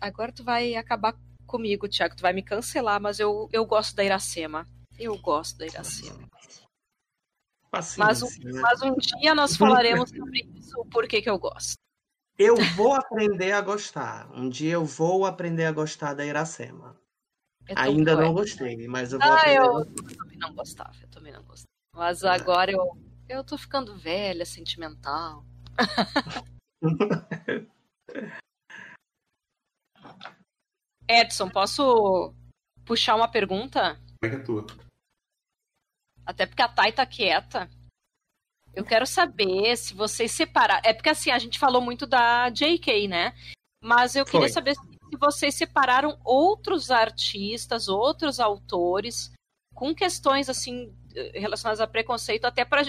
[0.00, 1.16] agora tu vai acabar
[1.46, 4.66] comigo, Tiago, tu vai me cancelar, mas eu, eu gosto da Iracema.
[4.98, 6.28] Eu gosto da Iracema.
[7.98, 8.28] Mas, um,
[8.60, 11.74] mas um dia nós falaremos sobre isso, o porquê que eu gosto.
[12.38, 14.28] Eu vou aprender a gostar.
[14.32, 16.98] Um dia eu vou aprender a gostar da Iracema.
[17.76, 19.58] Ainda não gostei, mas eu vou ah, aprender.
[19.58, 21.68] Eu, eu também não gostava, eu também não gostava.
[21.94, 22.98] Mas agora eu,
[23.28, 25.44] eu tô ficando velha, sentimental.
[31.08, 32.34] Edson, posso
[32.84, 33.94] puxar uma pergunta?
[33.94, 34.66] Como é que é tua?
[36.26, 37.70] Até porque a Thay tá quieta.
[38.74, 40.82] Eu quero saber se vocês separaram.
[40.84, 43.34] É porque assim, a gente falou muito da JK, né?
[43.82, 44.48] Mas eu queria Foi.
[44.48, 49.32] saber se vocês separaram outros artistas, outros autores,
[49.74, 50.92] com questões assim
[51.34, 52.82] relacionadas a preconceito, até para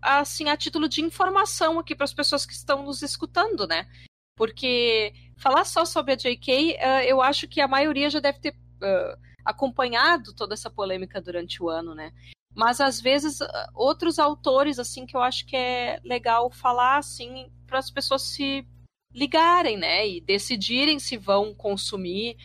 [0.00, 3.88] assim, a título de informação aqui para as pessoas que estão nos escutando, né?
[4.36, 8.38] Porque falar só sobre a JK, uh, eh, eu acho que a maioria já deve
[8.38, 12.12] ter uh, acompanhado toda essa polêmica durante o ano, né?
[12.56, 17.52] Mas às vezes uh, outros autores, assim, que eu acho que é legal falar, assim,
[17.66, 18.66] para as pessoas se
[19.12, 20.08] ligarem, né?
[20.08, 22.36] E decidirem se vão consumir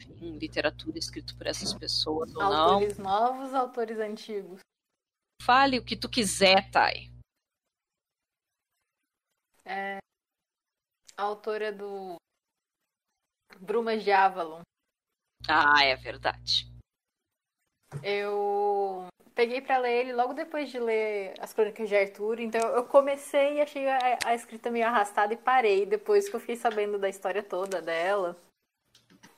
[0.00, 2.72] enfim, literatura escrita por essas pessoas ou autores não.
[2.74, 4.60] Autores novos, autores antigos.
[5.42, 7.10] Fale o que tu quiser, Thay.
[9.64, 9.98] É
[11.16, 12.16] a autora do
[13.60, 14.62] Brumas de Avalon.
[15.48, 16.66] Ah, é verdade.
[18.02, 22.84] Eu peguei para ler ele logo depois de ler as Crônicas de Arthur, então eu
[22.84, 26.98] comecei e achei a, a, escrita meio arrastada e parei depois que eu fiquei sabendo
[26.98, 28.36] da história toda dela.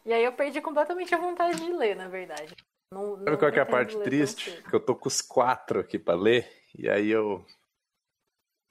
[0.06, 2.54] E aí eu perdi completamente a vontade de ler, na verdade.
[2.92, 4.62] Não, Sabe qual é a parte triste?
[4.62, 7.44] Que eu tô com os quatro aqui pra ler, e aí eu.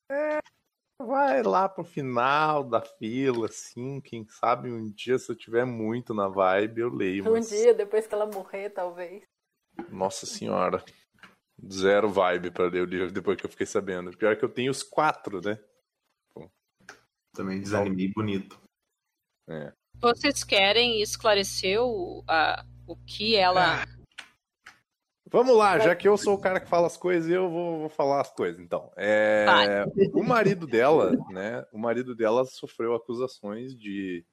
[0.09, 0.39] É,
[0.99, 4.01] vai lá pro final da fila, assim.
[4.01, 7.29] Quem sabe um dia, se eu tiver muito na vibe, eu leio.
[7.29, 7.49] Um mas...
[7.49, 9.23] dia, depois que ela morrer, talvez.
[9.89, 10.83] Nossa senhora.
[11.71, 14.15] Zero vibe pra ler o livro depois que eu fiquei sabendo.
[14.15, 15.59] Pior que eu tenho os quatro, né?
[16.35, 16.49] Bom.
[17.33, 18.59] Também desanimei bonito.
[19.49, 19.73] É.
[19.99, 23.81] Vocês querem esclarecer o, a, o que ela.
[23.81, 23.97] Ah
[25.29, 27.89] Vamos lá, já que eu sou o cara que fala as coisas, eu vou, vou
[27.89, 28.61] falar as coisas.
[28.61, 29.45] Então, é,
[30.13, 31.65] o marido dela, né?
[31.73, 34.25] O marido dela sofreu acusações de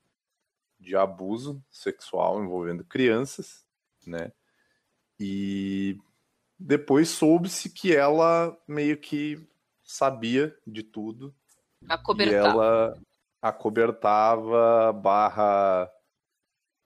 [0.79, 3.65] de abuso sexual envolvendo crianças,
[4.07, 4.31] né?
[5.19, 5.99] E
[6.59, 9.47] depois soube-se que ela meio que
[9.83, 11.35] sabia de tudo.
[11.83, 12.99] E ela
[13.43, 15.91] acobertava barra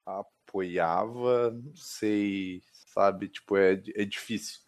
[0.04, 3.28] apoiava, não sei, sabe?
[3.28, 4.60] Tipo, é, é difícil.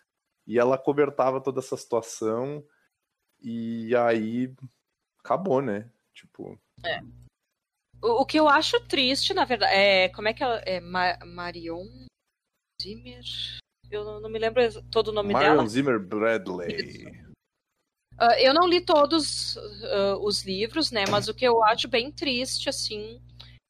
[0.46, 2.64] E ela cobertava toda essa situação
[3.40, 4.54] e aí
[5.18, 5.90] acabou, né?
[6.14, 6.58] Tipo.
[6.84, 7.00] É.
[8.02, 10.08] O, o que eu acho triste, na verdade, é.
[10.10, 10.58] Como é que ela.
[10.66, 12.09] É Marion
[12.80, 13.22] Zimmer?
[13.90, 15.56] Eu não, não me lembro todo o nome Marion dela.
[15.56, 17.06] Marion Zimmer Bradley.
[18.20, 21.04] Uh, eu não li todos uh, os livros, né?
[21.10, 23.20] Mas o que eu acho bem triste, assim,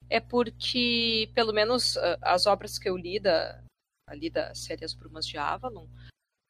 [0.08, 3.62] é porque, pelo menos uh, as obras que eu li da,
[4.08, 5.86] ali da série As Brumas de Avalon,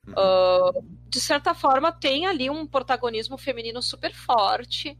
[0.06, 0.98] uhum.
[1.08, 4.98] de certa forma tem ali um protagonismo feminino super forte.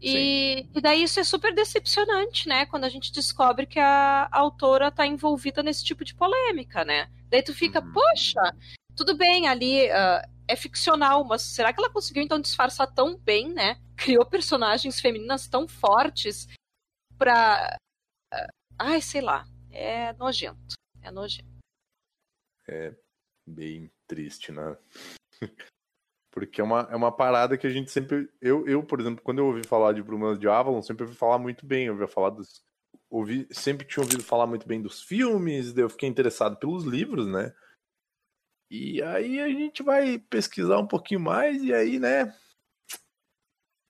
[0.00, 2.66] E, e, daí isso é super decepcionante, né?
[2.66, 7.10] Quando a gente descobre que a, a autora está envolvida nesse tipo de polêmica, né?
[7.30, 7.92] Daí tu fica, uhum.
[7.92, 8.40] poxa,
[8.94, 13.52] tudo bem, ali uh, é ficcional, mas será que ela conseguiu então disfarçar tão bem,
[13.52, 13.80] né?
[13.96, 16.46] Criou personagens femininas tão fortes
[17.18, 17.78] pra.
[18.32, 19.46] Uh, ai, sei lá.
[19.70, 20.74] É nojento.
[21.02, 21.48] É nojento.
[22.68, 22.94] É
[23.46, 24.76] bem triste, né?
[26.36, 28.28] Porque é uma, é uma parada que a gente sempre.
[28.42, 31.38] Eu, eu, por exemplo, quando eu ouvi falar de Brumas de Avalon, sempre ouvi falar
[31.38, 31.86] muito bem.
[31.86, 32.62] Eu ouvi falar dos.
[33.08, 37.54] Ouvi, sempre tinha ouvido falar muito bem dos filmes, eu fiquei interessado pelos livros, né?
[38.70, 42.36] E aí a gente vai pesquisar um pouquinho mais e aí, né?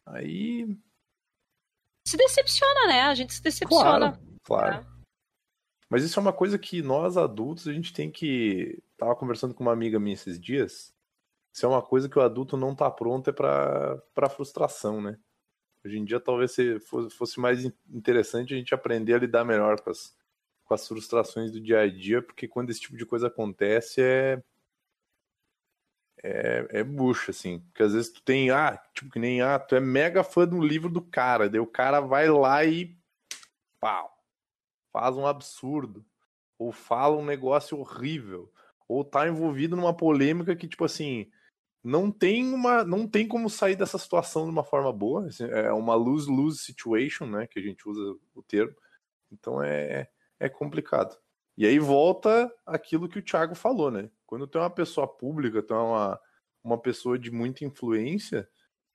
[0.06, 0.68] Aí.
[2.06, 3.02] Se decepciona, né?
[3.02, 4.12] A gente se decepciona.
[4.12, 4.74] Claro, claro.
[4.76, 4.86] É.
[5.90, 8.80] Mas isso é uma coisa que nós adultos a gente tem que.
[8.96, 10.94] Tava conversando com uma amiga minha esses dias.
[11.56, 15.18] Isso é uma coisa que o adulto não tá pronto é para para frustração, né?
[15.82, 16.54] Hoje em dia talvez
[17.16, 20.14] fosse mais interessante a gente aprender a lidar melhor com as,
[20.66, 24.42] com as frustrações do dia a dia, porque quando esse tipo de coisa acontece é
[26.22, 27.60] é, é bucha, assim.
[27.60, 30.60] Porque às vezes tu tem, ah, tipo, que nem, ah, tu é mega fã do
[30.60, 32.94] livro do cara, daí o cara vai lá e
[33.80, 34.14] pau,
[34.92, 36.04] faz um absurdo,
[36.58, 38.52] ou fala um negócio horrível,
[38.86, 41.30] ou tá envolvido numa polêmica que, tipo assim,
[41.86, 45.72] não tem uma, não tem como sair dessa situação de uma forma boa, assim, é
[45.72, 48.74] uma lose-lose situation, né, que a gente usa o termo,
[49.30, 50.08] então é,
[50.40, 51.16] é complicado.
[51.56, 54.10] E aí volta aquilo que o Thiago falou, né?
[54.26, 56.20] Quando é uma pessoa pública, é uma,
[56.62, 58.48] uma pessoa de muita influência,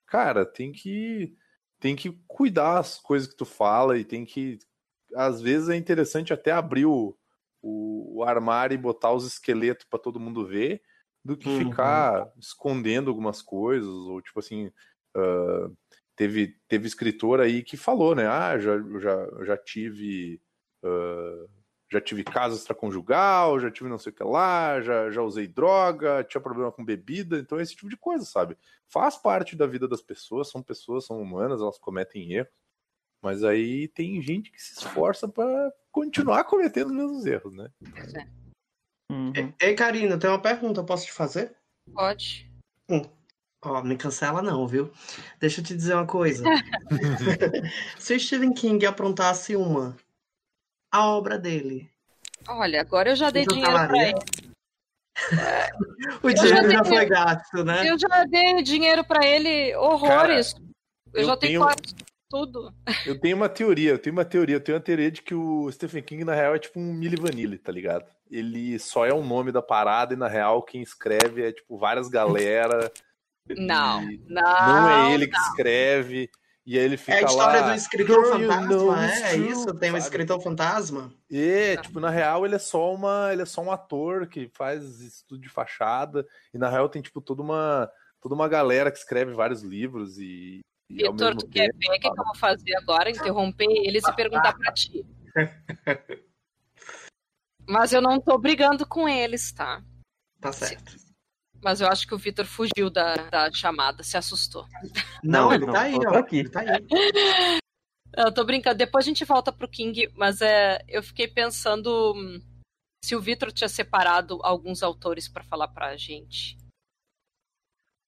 [0.06, 1.34] cara, tem que
[1.80, 4.60] tem que cuidar as coisas que tu fala e tem que
[5.16, 7.18] às vezes é interessante até abrir o,
[7.62, 10.84] o, o armário e botar os esqueletos para todo mundo ver
[11.24, 11.60] do que uhum.
[11.60, 14.68] ficar escondendo algumas coisas ou tipo assim
[15.16, 15.78] uh,
[16.16, 20.42] teve teve escritor aí que falou né ah já já já tive
[20.84, 21.50] uh,
[21.92, 26.24] já tive caso extraconjugal, já tive não sei o que lá, já, já usei droga,
[26.24, 28.58] tinha problema com bebida, então esse tipo de coisa, sabe?
[28.88, 32.54] Faz parte da vida das pessoas, são pessoas, são humanas, elas cometem erros,
[33.22, 37.70] mas aí tem gente que se esforça para continuar cometendo os mesmos erros, né?
[39.12, 39.34] Uhum.
[39.60, 41.54] Ei, Karina, tem uma pergunta, posso te fazer?
[41.94, 42.50] Pode.
[42.90, 43.02] Hum.
[43.64, 44.92] Ó, me cancela não, viu?
[45.38, 46.46] Deixa eu te dizer uma coisa.
[48.00, 49.96] Se o Stephen King aprontasse uma
[50.92, 51.92] a obra dele?
[52.48, 54.20] Olha, agora eu já dei dinheiro para ele.
[56.24, 57.88] o dinheiro já, já foi gasto, né?
[57.88, 60.54] Eu já dei dinheiro para ele, horrores.
[60.54, 60.66] Cara,
[61.14, 61.82] eu, eu, já tenho quase
[62.32, 62.74] tudo.
[63.06, 65.70] Eu tenho uma teoria, eu tenho uma teoria, eu tenho uma teoria de que o
[65.72, 68.06] Stephen King, na real, é tipo um Milli Vanilli, tá ligado?
[68.30, 72.08] Ele só é o nome da parada e, na real, quem escreve é, tipo, várias
[72.08, 72.92] galera.
[73.50, 74.42] Não, não.
[74.42, 75.34] Não é ele não.
[75.34, 76.30] que escreve.
[76.66, 77.20] E aí ele fica lá.
[77.20, 79.74] É a história lá, do escritor fantasma, é, é isso?
[79.74, 81.14] Tem um escritor fantasma?
[81.30, 85.02] É, tipo, na real ele é só uma, ele é só um ator que faz
[85.02, 87.92] estudo de fachada e na real tem tipo toda uma
[88.22, 90.62] toda uma galera que escreve vários livros e
[90.92, 93.10] Vitor, tu quer ver o que, eu vou fazer agora?
[93.10, 95.06] Interromper eles e perguntar para ti.
[97.68, 99.82] Mas eu não tô brigando com eles, tá?
[100.40, 100.96] Tá certo.
[101.64, 104.66] Mas eu acho que o Vitor fugiu da, da chamada, se assustou.
[105.24, 106.18] Não, ele tá aí, ó.
[106.18, 106.40] Aqui.
[106.40, 106.68] Ele tá aí.
[108.14, 108.78] Eu tô brincando.
[108.78, 112.42] Depois a gente volta pro King, mas é, eu fiquei pensando hum,
[113.04, 116.58] se o Vitor tinha separado alguns autores para falar pra gente.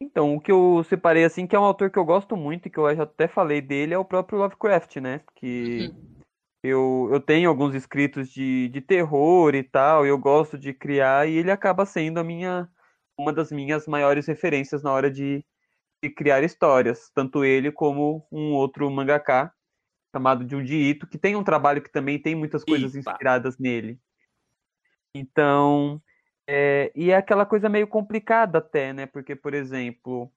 [0.03, 2.69] Então, o que eu separei, assim, que é um autor que eu gosto muito, e
[2.69, 5.21] que eu já até falei dele, é o próprio Lovecraft, né?
[5.35, 6.15] Que uhum.
[6.61, 11.27] eu, eu tenho alguns escritos de, de terror e tal, e eu gosto de criar,
[11.27, 12.69] e ele acaba sendo a minha
[13.17, 15.45] uma das minhas maiores referências na hora de,
[16.03, 19.53] de criar histórias, tanto ele como um outro mangaka
[20.11, 23.11] chamado Junji Ito, que tem um trabalho que também tem muitas coisas Eita.
[23.11, 23.99] inspiradas nele.
[25.15, 26.01] Então,
[26.47, 29.05] é, e é aquela coisa meio complicada até, né?
[29.05, 30.31] Porque, por exemplo,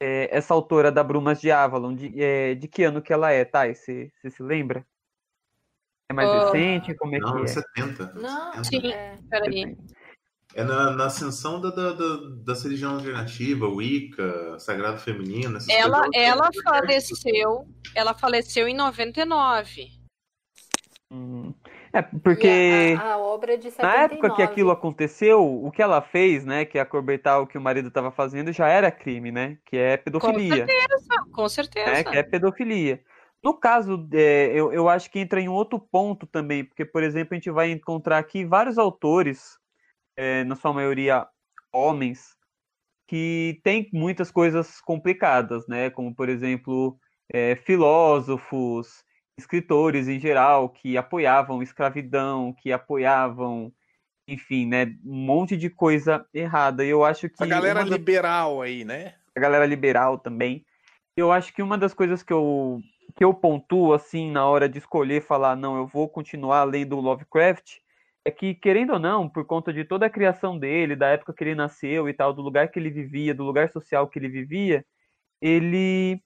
[0.00, 3.44] é, essa autora da Brumas de Avalon, de, é, de que ano que ela é,
[3.44, 3.74] Thay?
[3.74, 4.86] Você você se lembra?
[6.10, 6.94] É mais Ah, recente?
[6.94, 7.46] Como é Não, que é?
[7.46, 8.12] 70.
[8.14, 8.64] Não, 70.
[8.64, 8.92] Sim.
[8.92, 9.76] é, Peraí.
[10.54, 15.58] É na, na ascensão da, da, da, das religiões alternativas, Wicca, Sagrado Feminino.
[15.58, 17.68] essas Ela, ela faleceu.
[17.94, 19.88] Ela faleceu em 99.
[21.10, 21.54] Hum,
[21.98, 23.96] É, porque a, a obra é de 79.
[23.96, 27.60] na época que aquilo aconteceu, o que ela fez, né, que é o que o
[27.60, 29.58] marido estava fazendo, já era crime, né?
[29.66, 30.66] Que é pedofilia.
[31.32, 31.90] Com certeza.
[31.90, 33.02] né, que é pedofilia.
[33.42, 37.02] No caso, é, eu, eu acho que entra em um outro ponto também, porque, por
[37.02, 39.58] exemplo, a gente vai encontrar aqui vários autores,
[40.16, 41.26] é, na sua maioria
[41.72, 42.36] homens,
[43.08, 45.90] que têm muitas coisas complicadas, né?
[45.90, 46.98] Como, por exemplo,
[47.32, 49.02] é, filósofos,
[49.38, 53.72] escritores em geral, que apoiavam escravidão, que apoiavam,
[54.26, 54.86] enfim, né?
[55.04, 56.84] Um monte de coisa errada.
[56.84, 59.14] E eu acho que A galera da- liberal aí, né?
[59.34, 60.66] a galera liberal também.
[61.16, 62.80] Eu acho que uma das coisas que eu,
[63.16, 67.00] que eu pontuo, assim, na hora de escolher falar, não, eu vou continuar lendo o
[67.00, 67.76] Lovecraft,
[68.24, 71.44] é que, querendo ou não, por conta de toda a criação dele, da época que
[71.44, 74.84] ele nasceu e tal, do lugar que ele vivia, do lugar social que ele vivia,
[75.40, 76.20] ele.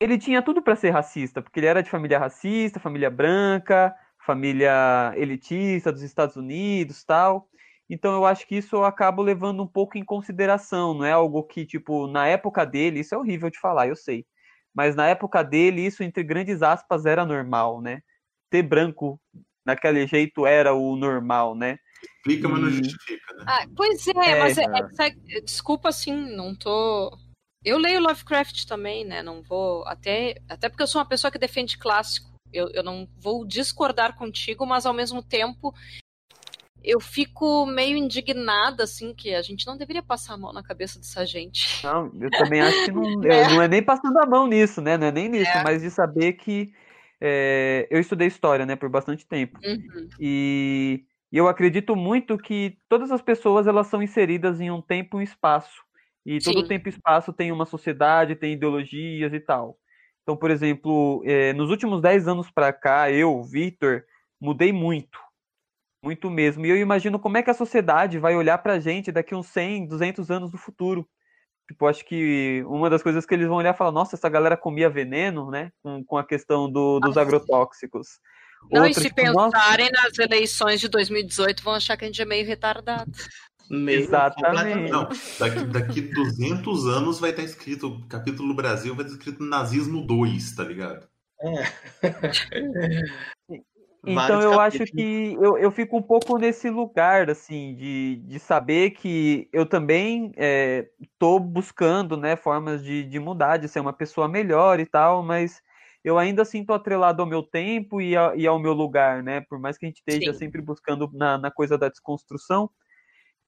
[0.00, 3.94] Ele tinha tudo para ser racista, porque ele era de família racista, família branca,
[4.24, 7.46] família elitista dos Estados Unidos, tal.
[7.88, 11.42] Então eu acho que isso eu acabo levando um pouco em consideração, não é algo
[11.42, 14.24] que, tipo, na época dele, isso é horrível de falar, eu sei.
[14.72, 18.00] Mas na época dele, isso, entre grandes aspas, era normal, né?
[18.48, 19.20] Ter branco
[19.66, 21.78] naquele jeito era o normal, né?
[22.02, 23.44] Explica, mas não justifica, né?
[23.46, 25.36] Ah, pois é, É, mas é, é.
[25.36, 27.10] é- desculpa assim, não tô.
[27.64, 29.22] Eu leio Lovecraft também, né?
[29.22, 29.86] Não vou.
[29.86, 32.30] Até, até porque eu sou uma pessoa que defende clássico.
[32.52, 35.72] Eu, eu não vou discordar contigo, mas ao mesmo tempo
[36.82, 40.98] eu fico meio indignada, assim, que a gente não deveria passar a mão na cabeça
[40.98, 41.84] dessa gente.
[41.84, 44.96] Não, eu também acho que não é, não é nem passando a mão nisso, né?
[44.96, 45.62] Não é nem nisso, É.
[45.62, 46.72] mas de saber que
[47.20, 49.58] é, eu estudei história, né, por bastante tempo.
[49.62, 50.08] Uhum.
[50.18, 55.18] E, e eu acredito muito que todas as pessoas elas são inseridas em um tempo
[55.18, 55.82] e um espaço.
[56.30, 56.68] E todo Sim.
[56.68, 59.76] tempo e espaço tem uma sociedade, tem ideologias e tal.
[60.22, 64.04] Então, por exemplo, eh, nos últimos 10 anos para cá, eu, Victor,
[64.40, 65.18] mudei muito.
[66.04, 66.64] Muito mesmo.
[66.64, 69.88] E eu imagino como é que a sociedade vai olhar pra gente daqui uns 100,
[69.88, 71.04] 200 anos no futuro.
[71.68, 74.56] Tipo, acho que uma das coisas que eles vão olhar e falar, nossa, essa galera
[74.56, 75.72] comia veneno, né?
[75.82, 78.20] Com, com a questão do- dos agrotóxicos.
[78.70, 82.06] Não, Outro, e se tipo, nossa, pensarem nas eleições de 2018, vão achar que a
[82.06, 83.10] gente é meio retardado.
[83.70, 84.90] Meio Exatamente.
[84.90, 90.52] Não, daqui, daqui 200 anos vai estar escrito, capítulo Brasil vai estar escrito Nazismo 2,
[90.56, 91.08] tá ligado?
[94.02, 95.04] Então Vários eu acho capítulos.
[95.04, 100.32] que eu, eu fico um pouco nesse lugar, assim, de, de saber que eu também
[100.98, 105.60] estou buscando, né, formas de, de mudar, de ser uma pessoa melhor e tal, mas
[106.02, 109.42] eu ainda assim tô atrelado ao meu tempo e, a- e ao meu lugar, né,
[109.42, 110.38] por mais que a gente esteja Sim.
[110.38, 112.70] sempre buscando na, na coisa da desconstrução.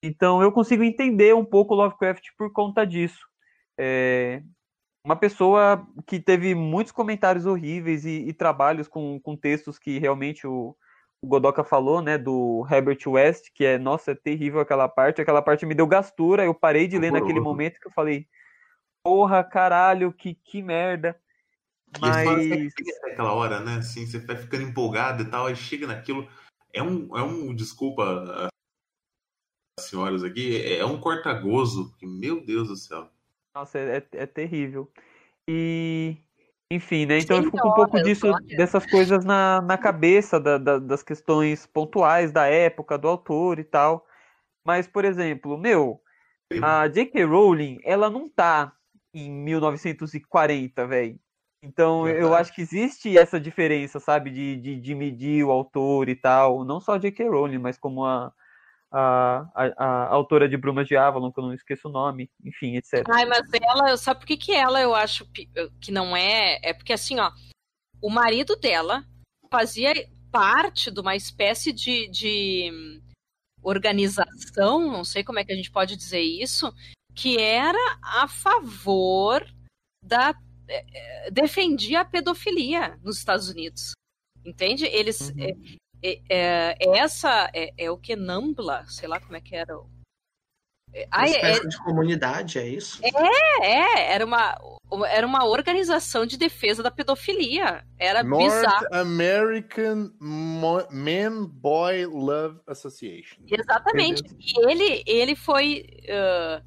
[0.02, 3.20] Então eu consigo entender um pouco o Lovecraft por conta disso.
[3.78, 4.42] É,
[5.04, 10.46] uma pessoa que teve muitos comentários horríveis e, e trabalhos com, com textos que realmente
[10.46, 10.76] o,
[11.22, 15.42] o Godoka falou, né, do Herbert West, que é, nossa, é terrível aquela parte, aquela
[15.42, 18.26] parte me deu gastura, eu parei de ler naquele momento que eu falei,
[19.04, 21.18] porra, caralho, que, que merda.
[22.00, 22.72] Mas,
[23.12, 23.76] aquela hora, né?
[23.76, 26.26] Assim, você vai ficando empolgado e tal, aí chega naquilo.
[26.72, 28.48] É um, é um desculpa
[29.80, 33.10] senhoras aqui, é um corta-gozo, que, meu Deus do céu.
[33.54, 34.90] nossa, é, é- é terrível.
[35.48, 36.16] E,
[36.70, 40.58] enfim, né, então eu fico com um pouco disso, dessas coisas na, na cabeça, da-
[40.58, 44.06] da- das questões pontuais da época, do autor e tal.
[44.64, 46.02] Mas, por exemplo, meu,
[46.62, 47.24] A J.K.
[47.24, 48.74] Rowling, ela não tá
[49.14, 51.18] em 1940, velho.
[51.62, 52.34] Então eu Verdade.
[52.34, 56.64] acho que existe essa diferença, sabe, de, de, de medir o autor e tal.
[56.64, 57.28] Não só a J.K.
[57.28, 58.32] Rowling, mas como a,
[58.92, 62.76] a, a, a autora de Brumas de Avalon, que eu não esqueço o nome, enfim,
[62.76, 63.02] etc.
[63.10, 65.26] Ai, mas ela, sabe por que, que ela eu acho
[65.80, 66.58] que não é?
[66.62, 67.32] É porque assim, ó,
[68.02, 69.04] o marido dela
[69.50, 69.92] fazia
[70.30, 73.00] parte de uma espécie de, de
[73.62, 76.72] organização, não sei como é que a gente pode dizer isso,
[77.14, 79.46] que era a favor
[80.02, 80.34] da.
[80.68, 83.92] eh, eh, defendia a pedofilia nos Estados Unidos.
[84.44, 84.84] Entende?
[84.86, 85.30] Eles.
[85.30, 85.76] Uhum.
[86.02, 89.78] É, é, é, essa é, é o que Nambla, sei lá como é que era.
[89.78, 89.90] o-
[90.94, 93.00] É, Uma é, espécie de comunidade, é isso?
[93.62, 94.58] é, era uma.
[95.08, 97.82] era uma organização de defesa da pedofilia.
[97.98, 98.86] Era North bizarro.
[98.92, 103.40] American Mo- Man Boy Love Association.
[103.48, 104.22] Exatamente.
[104.38, 106.62] E ele, ele foi ah,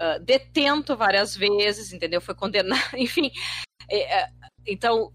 [0.00, 2.22] ah, detento várias vezes, entendeu?
[2.22, 3.30] Foi condenado, enfim.
[3.90, 4.30] É, é,
[4.66, 5.12] então,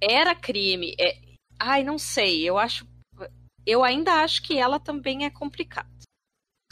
[0.00, 0.94] era crime.
[1.00, 1.18] É,
[1.60, 2.48] ai, não sei.
[2.48, 2.86] Eu acho.
[3.66, 5.88] Eu ainda acho que ela também é complicada.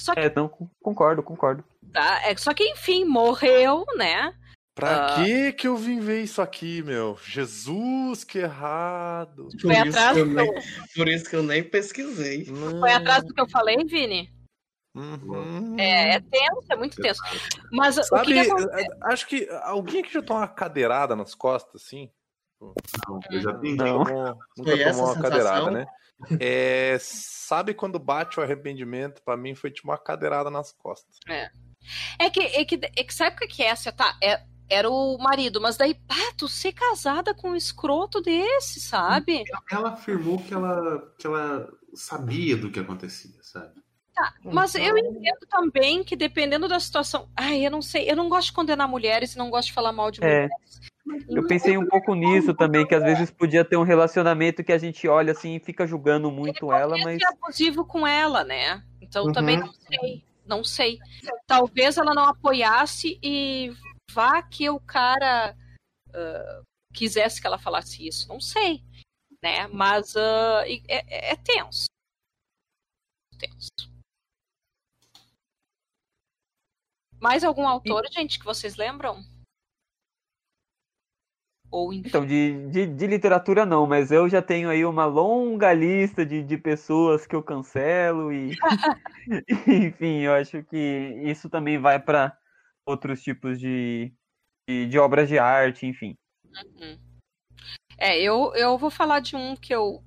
[0.01, 1.65] Só que, É, não, con- concordo, concordo.
[1.93, 4.33] tá, é, só que enfim, morreu, né?
[4.75, 5.15] Pra Ah.
[5.25, 7.19] que que eu vim ver isso aqui, meu?
[7.25, 9.49] Jesus, que errado.
[9.61, 10.53] Por Foi isso, atrás que eu do- nem,
[10.95, 12.45] por isso que eu nem pesquisei.
[12.47, 14.33] Foi atrás do que eu falei, Vini?
[14.95, 15.77] Uhum.
[15.79, 17.21] É, é tenso, é muito tenso.
[17.73, 18.89] Mas o Sabe, que, que acontece?
[19.03, 22.11] acho que alguém que já tomou uma cadeirada nas costas, assim?
[22.61, 23.77] Não, eu já tenho.
[23.77, 24.05] Não.
[24.05, 25.23] Tomou- nunca Foi essa tomou uma sensação?
[25.23, 25.87] cadeirada, né?
[26.41, 29.23] É, sabe quando bate o arrependimento?
[29.23, 31.17] Pra mim foi tipo uma cadeirada nas costas.
[32.19, 33.93] É que, é que, é que sabe o que é essa?
[33.93, 38.81] Tá, é, era o marido, mas daí, pá, tu ser casada com um escroto desse,
[38.81, 39.45] sabe?
[39.71, 43.73] Ela afirmou que ela, que ela sabia do que acontecia, sabe?
[44.45, 47.29] Mas Então- eu entendo também que dependendo da situação.
[47.37, 49.93] Ai, eu não sei, eu não gosto de condenar mulheres e não gosto de falar
[49.93, 50.27] mal de É.
[50.27, 50.51] mulheres.
[51.29, 54.79] Eu pensei um pouco nisso também, que às vezes podia ter um relacionamento que a
[54.79, 58.83] gente olha assim e fica julgando muito ela, mas é abusivo com ela, né?
[59.01, 59.33] Então Uhum.
[59.33, 60.99] também não sei, não sei.
[61.47, 63.73] Talvez ela não apoiasse e
[64.13, 65.57] vá que o cara
[66.15, 66.63] ah,
[66.93, 68.83] quisesse que ela falasse isso, não sei,
[69.43, 69.67] né?
[69.69, 70.15] Mas
[70.67, 71.87] e- é, é tenso,
[73.39, 73.69] tenso.
[77.21, 79.25] Mais algum autor, gente, que vocês lembram?
[81.71, 82.09] Ou enfim.
[82.09, 86.43] Então, de, de, de literatura não, mas eu já tenho aí uma longa lista de,
[86.43, 88.51] de pessoas que eu cancelo e
[89.67, 90.77] enfim, eu acho que
[91.25, 92.37] isso também vai para
[92.87, 94.13] outros tipos de,
[94.69, 96.17] de, de obras de arte, enfim.
[96.47, 96.99] Uhum.
[97.99, 100.03] É, eu, eu vou falar de um que eu,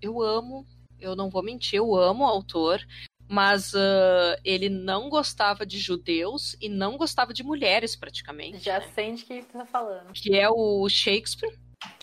[0.00, 0.64] eu amo,
[1.00, 2.80] eu não vou mentir, eu amo o autor,
[3.28, 8.58] mas ah, ele não gostava de judeus e não gostava de mulheres, praticamente.
[8.58, 10.12] Já sente o que você tá falando.
[10.12, 11.58] Que é o Shakespeare,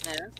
[0.05, 0.31] né?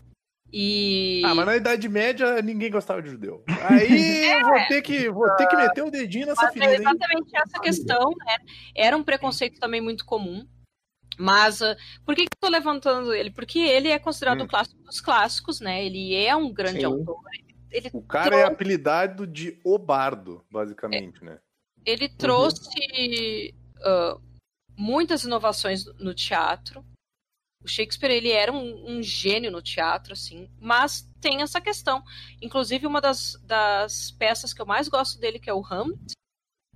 [0.52, 1.24] E.
[1.26, 3.44] Ah, mas na Idade Média ninguém gostava de judeu.
[3.62, 6.76] Aí eu vou ter que, vou ter que meter o dedinho nessa Mas é hein?
[6.76, 8.38] exatamente essa questão, né?
[8.76, 10.46] Era um preconceito também muito comum.
[11.18, 13.32] Mas ah, por que, que eu tô levantando ele?
[13.32, 14.44] Porque ele é considerado Hum.
[14.44, 15.84] um clássico dos clássicos, né?
[15.84, 16.86] Ele é um grande Sim.
[16.86, 17.20] autor.
[17.74, 21.40] Ele O cara é apelidado de Obardo, basicamente, né?
[21.86, 24.18] Ele trouxe ah,
[24.78, 26.86] muitas inovações no teatro.
[27.64, 32.04] O Shakespeare ele era um, um gênio no teatro, assim, mas tem essa questão.
[32.42, 36.14] Inclusive uma das, das peças que eu mais gosto dele, que é o Hamlet,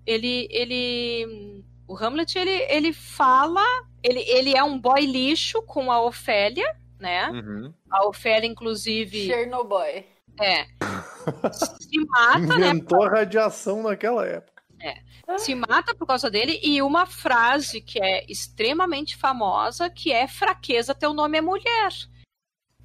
[0.06, 3.66] ele, ele, o Hamlet ele, ele fala,
[4.02, 7.30] ele, ele é um boy lixo com a Ofélia, né?
[7.32, 7.74] Uhum.
[7.90, 10.06] A Ofélia inclusive Chernobyl.
[10.40, 10.66] É.
[11.82, 12.70] Se mata, né?
[12.70, 14.62] Inventou a radiação naquela época.
[15.40, 20.96] se mata por causa dele e uma frase que é extremamente famosa que é fraqueza
[20.96, 21.92] teu nome é mulher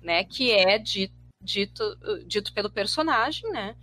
[0.01, 1.97] né que é dito dito,
[2.27, 3.77] dito pelo personagem né.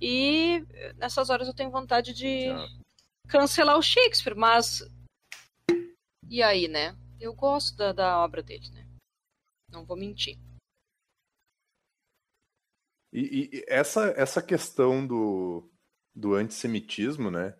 [0.00, 0.64] E
[0.96, 2.46] nessas horas eu tenho vontade de
[3.28, 4.82] cancelar o Shakespeare mas
[6.28, 6.96] e aí né?
[7.20, 8.86] Eu gosto da, da obra dele né?
[9.70, 10.38] Não vou mentir
[13.12, 15.68] E, e- essa, essa questão do,
[16.14, 17.54] do antissemitismo, né?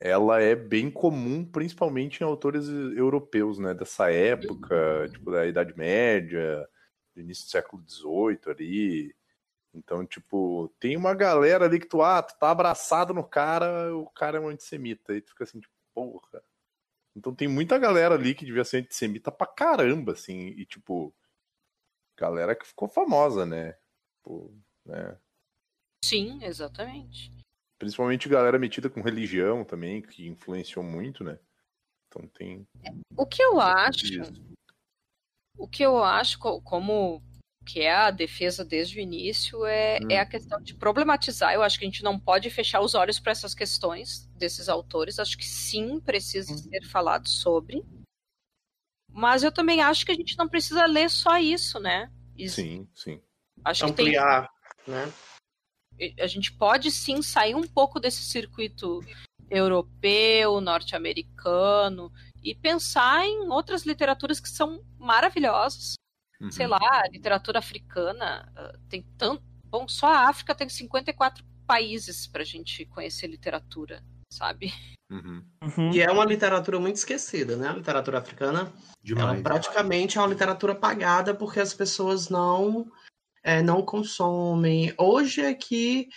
[0.00, 3.72] Ela é bem comum, principalmente em autores europeus, né?
[3.74, 6.68] Dessa época, tipo, da Idade Média,
[7.14, 9.16] do início do século XVIII ali.
[9.74, 14.06] Então, tipo, tem uma galera ali que tu, ah, tu tá abraçado no cara, o
[14.10, 15.14] cara é um antissemita.
[15.14, 16.42] E tu fica assim, tipo, porra.
[17.16, 20.48] Então tem muita galera ali que devia ser antissemita pra caramba, assim.
[20.48, 21.14] E, tipo,
[22.16, 23.72] galera que ficou famosa, né?
[24.18, 24.54] Tipo,
[24.86, 25.16] né?
[26.04, 27.32] sim exatamente
[27.78, 31.38] Principalmente galera metida com religião também, que influenciou muito, né?
[32.08, 32.66] Então tem.
[33.14, 34.06] o que eu acho.
[35.58, 37.22] O que eu acho co- como
[37.66, 40.08] que é a defesa desde o início é, Hum.
[40.10, 41.52] é a questão de problematizar.
[41.52, 45.18] Eu acho que a gente não pode fechar os olhos para essas questões desses autores.
[45.18, 46.58] Acho que sim, precisa Uhum.
[46.58, 47.84] ser falado sobre.
[49.10, 52.10] Mas eu também acho que a gente não precisa ler só isso, né?
[52.38, 53.20] Ex- Sim, sim.
[53.64, 54.48] Acho que tem, Ampliar,
[54.86, 55.12] né?
[56.20, 59.00] a gente pode sim sair um pouco desse circuito
[59.48, 65.94] europeu, norte-americano e pensar em outras literaturas que são maravilhosas.
[66.38, 66.50] Uhum.
[66.50, 69.42] sei lá, a literatura africana ah, tem tanto.
[69.64, 74.04] Bom, só a África tem 54 países pra gente conhecer literatura.
[74.30, 74.72] sabe?
[75.10, 75.42] Uhum.
[75.62, 75.92] Uhum.
[75.92, 77.68] E é uma literatura muito esquecida, né?
[77.68, 78.72] A literatura africana
[79.08, 82.90] Ela praticamente é uma literatura pagada porque as pessoas não
[83.46, 84.92] é, não consomem.
[84.98, 86.08] Hoje é que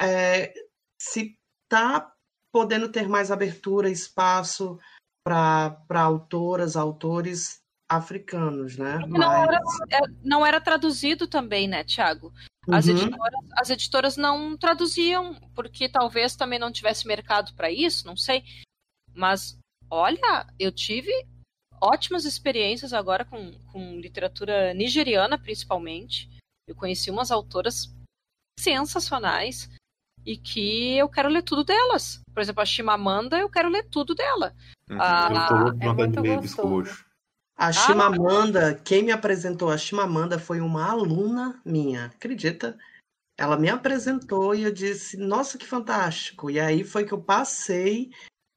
[0.00, 0.54] é,
[1.02, 2.12] se está
[2.52, 4.78] podendo ter mais abertura, espaço
[5.26, 7.58] para autoras, autores
[7.90, 8.98] africanos, né?
[9.00, 9.60] Porque não era,
[9.90, 12.32] é, não era traduzido também, né, Tiago?
[12.70, 12.96] As, Uhum.
[12.96, 18.44] editoras, as editoras não traduziam, porque talvez também não tivesse mercado para isso, não sei.
[19.12, 19.58] Mas,
[19.90, 21.10] olha, eu tive
[21.80, 26.35] ótimas experiências agora com, com literatura nigeriana, principalmente.
[26.66, 27.94] Eu conheci umas autoras
[28.58, 29.70] sensacionais
[30.24, 32.20] e que eu quero ler tudo delas.
[32.34, 34.54] Por exemplo, a Chimamanda, eu quero ler tudo dela.
[34.90, 34.98] Uhum.
[35.00, 36.90] Ah, eu tô louco com é vontade muito de ler Bisco gostoso.
[36.90, 37.06] Roxo.
[37.58, 42.76] A Chimamanda, quem me apresentou a Chimamanda foi uma aluna minha, acredita?
[43.38, 46.50] Ela me apresentou e eu disse, nossa, que fantástico.
[46.50, 48.10] E aí foi que eu passei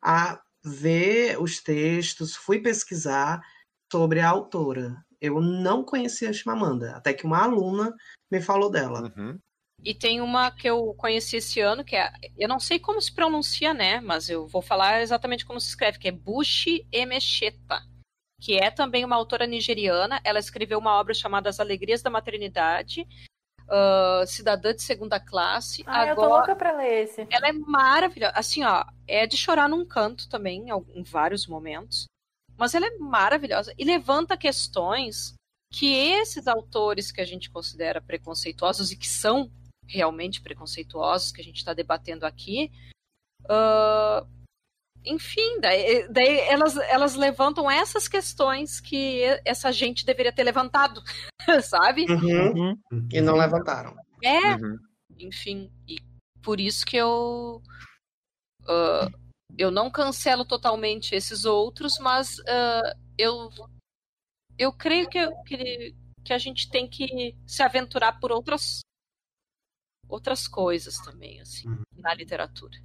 [0.04, 3.42] a ver os textos, fui pesquisar
[3.92, 5.02] sobre a autora.
[5.22, 7.94] Eu não conhecia a Chimamanda, até que uma aluna
[8.32, 9.12] me falou dela.
[9.16, 9.38] Uhum.
[9.84, 12.12] E tem uma que eu conheci esse ano, que é.
[12.38, 14.02] Eu não sei como se pronuncia, né?
[14.02, 17.82] Mas eu vou falar exatamente como se escreve, que é Bushi Emecheta.
[18.42, 20.20] Que é também uma autora nigeriana.
[20.24, 23.06] Ela escreveu uma obra chamada As Alegrias da Maternidade,
[23.70, 25.84] ah, Cidadã de Segunda Classe.
[25.86, 27.28] Ah, eu tô Agora, louca pra ler esse.
[27.30, 28.34] ela é maravilhosa.
[28.36, 32.06] Assim, ó, é de chorar num canto também, em vários momentos.
[32.60, 35.34] Mas ela é maravilhosa e levanta questões
[35.72, 39.50] que esses autores que a gente considera preconceituosos e que são
[39.88, 42.70] realmente preconceituosos, que a gente está debatendo aqui,
[43.48, 44.26] ah,
[45.06, 51.02] enfim, daí, daí elas, elas levantam essas questões que essa gente deveria ter levantado,
[51.64, 52.06] sabe?
[52.10, 52.76] Uhum.
[52.92, 53.10] Uhum.
[53.12, 53.96] E não levantaram.
[54.22, 54.78] É, Uhum.
[55.18, 55.98] enfim, e
[56.42, 57.62] por isso que eu
[58.68, 59.10] ah,
[59.58, 63.50] eu não cancelo totalmente esses outros, mas ah, eu
[64.58, 65.96] eu creio que, que
[66.26, 68.82] que a gente tem que se aventurar por outras
[70.08, 71.84] outras coisas também assim Uhum.
[71.98, 72.78] na literatura.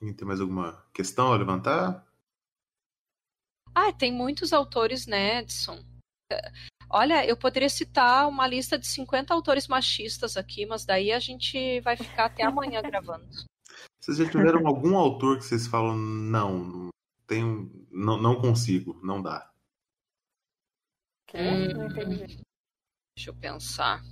[0.00, 2.06] Alguém Tem mais alguma questão a levantar?
[3.74, 5.84] Ah, tem muitos autores, né, Edson?
[6.92, 11.80] Olha, eu poderia citar uma lista de 50 autores machistas aqui, mas daí a gente
[11.82, 13.28] vai ficar até amanhã gravando.
[14.00, 16.88] Vocês já tiveram algum autor que vocês falam, não, não
[17.28, 19.48] tenho, não, não consigo, não dá.
[21.32, 21.68] Hum.
[21.74, 22.40] Não entendi.
[23.16, 24.02] Deixa eu pensar.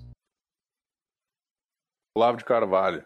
[2.16, 3.04] Olavo de Carvalho.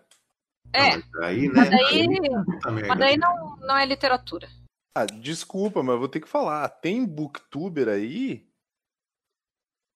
[0.75, 1.53] É, Não, mas aí, né?
[1.55, 2.45] mas daí, merda.
[2.89, 4.49] mas daí não, não é literatura.
[4.95, 6.69] Ah, desculpa, mas vou ter que falar.
[6.69, 8.52] Tem booktuber aí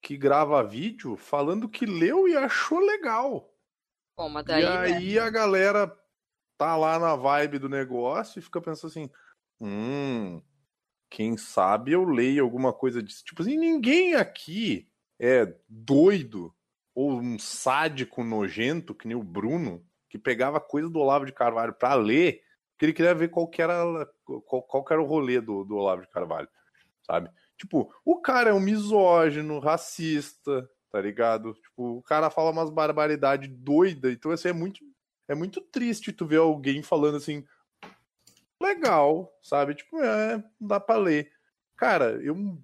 [0.07, 3.53] que grava vídeo falando que leu e achou legal.
[4.17, 4.69] Bom, mas E daí, né?
[4.69, 5.93] aí a galera
[6.57, 9.11] tá lá na vibe do negócio e fica pensando assim:
[9.61, 10.41] hum,
[11.11, 13.25] quem sabe eu leio alguma coisa disso.
[13.25, 14.89] Tipo assim, ninguém aqui
[15.19, 16.55] é doido
[16.95, 21.75] ou um sádico nojento, que nem o Bruno, que pegava coisa do Olavo de Carvalho
[21.75, 23.83] pra ler, porque ele queria ver qual que era,
[24.25, 26.49] qual, qual que era o rolê do, do Olavo de Carvalho,
[27.05, 27.29] sabe?
[27.57, 31.55] Tipo, o cara é um misógino, racista, tá ligado?
[31.55, 34.81] Tipo, o cara fala umas barbaridades doidas, então assim, é muito,
[35.29, 37.45] é muito triste tu ver alguém falando assim,
[38.61, 39.75] legal, sabe?
[39.75, 41.33] Tipo, é, dá pra ler.
[41.77, 42.59] Cara, eu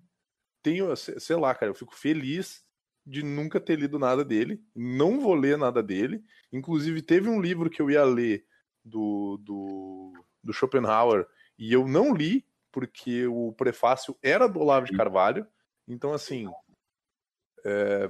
[0.62, 2.64] tenho, sei lá, cara, eu fico feliz
[3.04, 6.24] de nunca ter lido nada dele, não vou ler nada dele.
[6.52, 8.46] Inclusive, teve um livro que eu ia ler
[8.84, 10.12] do, do,
[10.42, 11.26] do Schopenhauer
[11.58, 15.46] e eu não li, porque o prefácio era do Olavo de Carvalho.
[15.86, 16.50] Então, assim,
[17.64, 18.08] é,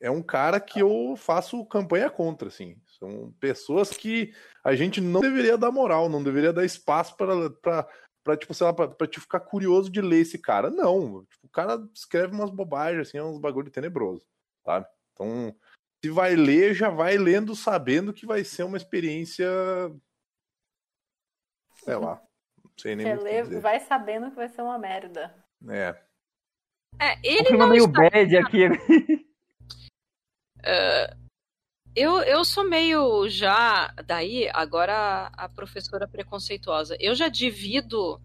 [0.00, 2.80] é um cara que eu faço campanha contra, assim.
[2.98, 4.32] São pessoas que
[4.64, 7.50] a gente não deveria dar moral, não deveria dar espaço para
[8.22, 10.70] pra, tipo, sei lá, pra, pra te ficar curioso de ler esse cara.
[10.70, 14.26] Não, tipo, o cara escreve umas bobagens, assim, é uns bagulho tenebroso,
[14.64, 14.86] sabe?
[15.12, 15.54] Então,
[16.04, 19.46] se vai ler, já vai lendo sabendo que vai ser uma experiência.
[21.84, 22.22] Sei lá.
[22.80, 23.06] Sei nem
[23.60, 25.34] vai sabendo que vai ser uma merda.
[25.68, 26.02] É.
[26.98, 28.10] É, ele clima não meio está...
[28.10, 28.60] bad aqui.
[31.94, 33.88] Eu, eu sou meio já.
[34.06, 36.96] Daí, agora a professora preconceituosa.
[37.00, 38.20] Eu já divido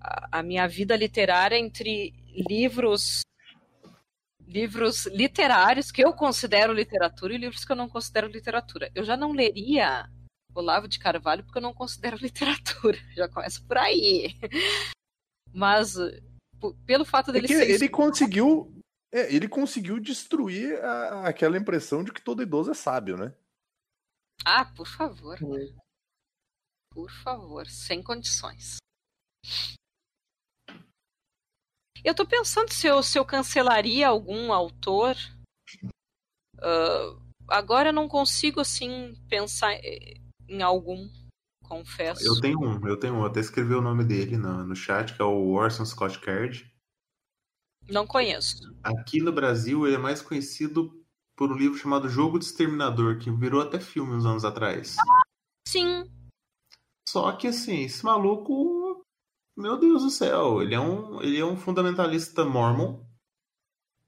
[0.00, 2.14] a, a minha vida literária entre
[2.48, 3.22] livros.
[4.46, 8.90] Livros literários que eu considero literatura e livros que eu não considero literatura.
[8.94, 10.08] Eu já não leria
[10.54, 12.98] Olavo de Carvalho porque eu não considero literatura.
[13.14, 14.34] Já começa por aí.
[15.52, 15.94] Mas
[16.86, 18.72] pelo fato É dele que ser ele conseguiu.
[19.12, 23.34] é, ele conseguiu destruir a- aquela impressão de que todo idoso é sábio, né?
[24.44, 25.38] Ah, por favor.
[26.92, 28.76] Por favor, sem condições.
[32.04, 35.14] Eu tô pensando se eu, se eu cancelaria algum autor.
[36.56, 39.72] Uh, agora eu não consigo, assim, pensar
[40.52, 41.08] em algum,
[41.62, 42.26] confesso.
[42.26, 43.20] Eu tenho um, eu tenho um.
[43.20, 46.70] Eu até escrevi o nome dele no, no chat, que é o Orson Scott Card.
[47.88, 48.72] Não conheço.
[48.82, 51.02] Aqui no Brasil, ele é mais conhecido
[51.34, 54.96] por um livro chamado Jogo do Exterminador, que virou até filme uns anos atrás.
[55.66, 56.04] Sim.
[57.08, 59.02] Só que, assim, esse maluco
[59.56, 63.04] meu Deus do céu, ele é um, ele é um fundamentalista mormon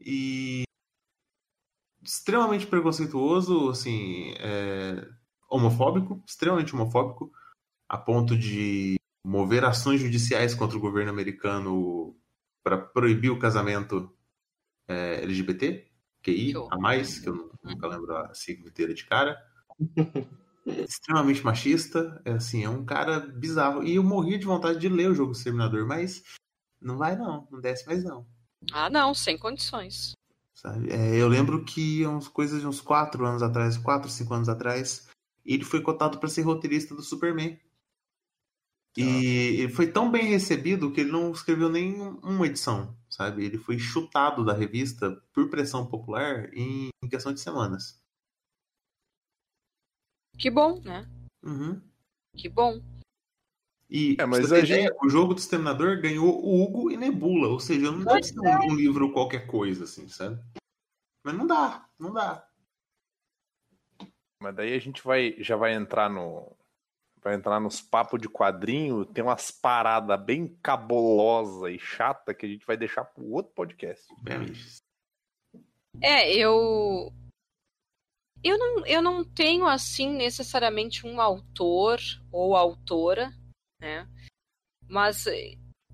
[0.01, 0.65] e
[2.03, 5.09] extremamente preconceituoso, assim, é,
[5.57, 7.33] homofóbico, extremamente homofóbico,
[7.89, 12.17] a ponto de mover ações judiciais contra o governo americano
[12.63, 14.13] para proibir o casamento
[14.89, 15.87] é, LGBT,
[16.23, 19.37] QI, a mais, que eu nunca lembro a sigla inteira de cara.
[20.67, 23.83] extremamente machista, é assim, é um cara bizarro.
[23.83, 26.23] E eu morri de vontade de ler o jogo Exterminador, mas
[26.81, 28.27] não vai não, não desce mais não.
[28.73, 30.13] Ah, não, sem condições.
[30.55, 30.91] Sabe?
[30.91, 35.07] É, eu lembro que uns coisas de uns 4 anos atrás, 4, 5 anos atrás,
[35.45, 37.59] ele foi cotado para ser roteirista do Superman.
[38.97, 43.45] E foi tão bem recebido que ele não escreveu nem uma edição, sabe?
[43.45, 48.01] Ele foi chutado da revista por pressão popular em, em questão de semanas.
[50.39, 51.09] Que bom, né?
[51.43, 51.81] Uhum.
[52.37, 52.81] Que bom.
[53.91, 57.49] E É, mas a gente- ideia, o jogo do Exterminador ganhou o Hugo e Nebula,
[57.49, 60.41] ou seja, não deve ser um, um livro qualquer coisa, assim, sabe?
[61.25, 62.49] Mas não dá, não dá.
[64.45, 66.55] Mas daí a gente vai, já vai entrar no.
[67.23, 72.49] Vai entrar nos papos de quadrinho, tem umas paradas bem cabulosa e chata que a
[72.51, 74.07] gente vai deixar pro outro podcast.
[76.03, 77.11] É, eu.
[78.43, 81.99] Eu não, eu não tenho, assim, necessariamente um autor
[82.31, 83.33] ou autora,
[83.81, 84.07] né?
[84.87, 85.25] Mas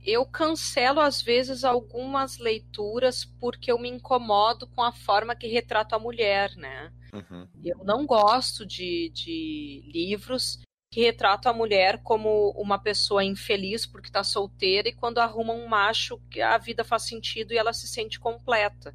[0.05, 5.97] eu cancelo, às vezes, algumas leituras porque eu me incomodo com a forma que retrata
[5.97, 6.93] a mulher, né?
[7.13, 7.49] Uhum.
[7.65, 10.61] Eu não gosto de, de livros
[10.93, 15.69] que retratam a mulher como uma pessoa infeliz porque está solteira e quando arruma um
[15.69, 18.95] macho que a vida faz sentido e ela se sente completa.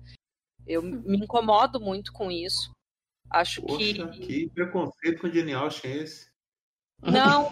[0.67, 2.71] Eu me incomodo muito com isso.
[3.29, 4.27] Acho Poxa, que.
[4.27, 6.27] que preconceito com o Jane Austen é esse?
[7.01, 7.49] Não,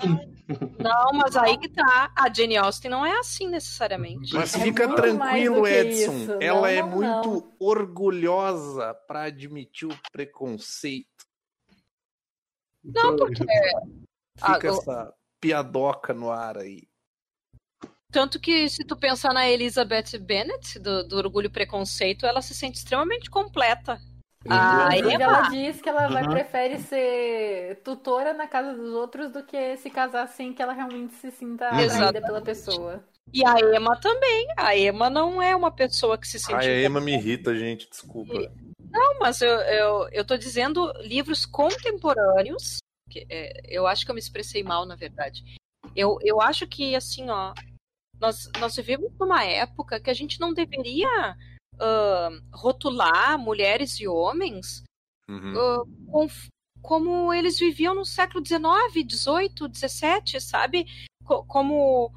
[0.80, 2.12] não, mas aí que tá.
[2.18, 4.34] A Jane Austen não é assim necessariamente.
[4.34, 6.14] Mas É fica mais tranquilo, Edson.
[6.14, 6.32] isso.
[6.42, 7.54] Ela Não, é não, muito não.
[7.60, 11.08] orgulhosa pra admitir o preconceito.
[12.84, 13.44] Não, porque
[14.42, 16.88] Ah, Fica eu- essa piadoca no ar aí.
[18.12, 22.54] Tanto que se tu pensar na Elizabeth Bennet, do, do Orgulho e Preconceito, ela se
[22.54, 24.00] sente extremamente completa.
[24.50, 26.32] Ah, Inclusive, ela diz que ela vai Uhum.
[26.32, 31.14] prefere ser tutora na casa dos outros do que se casar sem que ela realmente
[31.16, 32.26] se sinta atraída Exatamente.
[32.26, 33.04] pela pessoa.
[33.34, 34.48] E a Emma também.
[34.58, 36.68] A Emma não é uma pessoa que se sente.
[36.68, 37.90] A Emma me irrita, gente.
[37.90, 38.34] Desculpa.
[38.92, 42.78] Não, mas eu, eu, eu tô dizendo livros contemporâneos.
[43.10, 45.44] Que, é, eu acho que eu me expressei mal, na verdade.
[45.96, 47.54] Eu, eu acho que, assim, ó.
[48.20, 51.36] Nós, nós vivemos numa época que a gente não deveria
[52.52, 54.84] rotular mulheres e homens
[55.30, 55.54] Uhum.
[55.58, 56.28] ah, com-
[56.82, 60.86] como eles viviam no século XIX, XVIII, XVII, sabe?
[61.24, 62.12] Co- como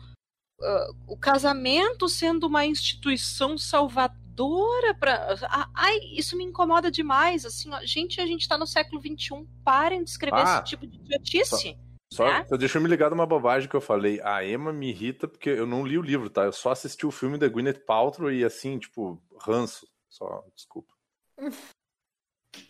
[0.60, 5.36] ah, o casamento sendo uma instituição salvadora para.
[5.74, 7.44] Ai, isso me incomoda demais.
[7.44, 9.46] Assim, ó, gente, a gente tá no século XXI.
[9.64, 11.78] Parem de escrever Ah, esse tipo de idiotice.
[12.12, 12.44] Só, É?
[12.46, 14.20] só deixa eu me ligar numa bobagem que eu falei.
[14.22, 16.44] A Emma me irrita porque eu não li o livro, tá?
[16.44, 19.86] Eu só assisti o filme da Gwyneth Paltrow e assim, tipo, ranço.
[20.08, 20.92] Só, desculpa.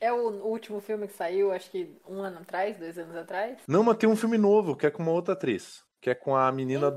[0.01, 3.61] É o último filme que saiu, acho que um ano atrás, dois anos atrás.
[3.69, 5.85] Não, mas tem um filme novo que é com uma outra atriz.
[6.01, 6.97] Que é com a menina Então.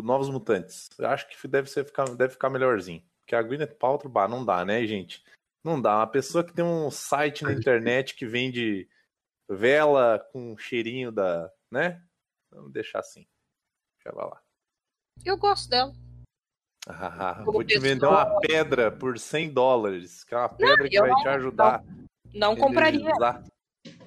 [0.00, 0.88] do Novos Mutantes.
[0.98, 3.00] Eu acho que deve, ser, ficar, deve ficar melhorzinho.
[3.20, 5.22] Porque a Gwyneth Paltrow, bah, não dá, né, gente?
[5.62, 5.96] Não dá.
[5.98, 8.88] Uma pessoa que tem um site na internet que vende
[9.48, 11.50] vela com cheirinho da.
[11.70, 12.02] Né?
[12.50, 13.26] Vamos deixar assim.
[13.98, 14.42] Deixa ela lá.
[15.24, 15.92] Eu gosto dela.
[16.86, 20.22] Ah, vou te pessoa- vender uma pedra por 100 dólares.
[20.24, 21.84] Que é uma pedra que eu vai não- te ajudar.
[22.34, 23.12] Não a compraria.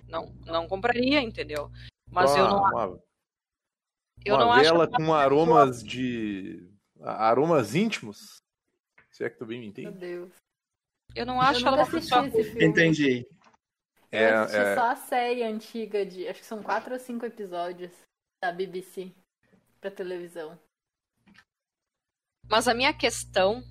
[0.07, 1.71] Não, não compraria, entendeu?
[2.09, 2.99] Mas Só eu não, Uma,
[4.25, 4.63] eu uma não acho.
[4.63, 6.69] vela que uma com pessoa- aromas de.
[7.01, 8.37] aromas íntimos?
[9.11, 9.97] Se é que tu bem me Meu entende.
[9.97, 10.31] Deus.
[11.15, 12.27] Eu não Eu acho ela nunca uma pessoa.
[12.63, 13.25] Entendi.
[14.11, 16.27] É, eu assisti é- só a série antiga de.
[16.27, 17.91] Acho que são quatro ou cinco episódios
[18.41, 19.11] da BBC
[19.81, 20.57] pra televisão.
[22.49, 23.61] Mas a minha questão,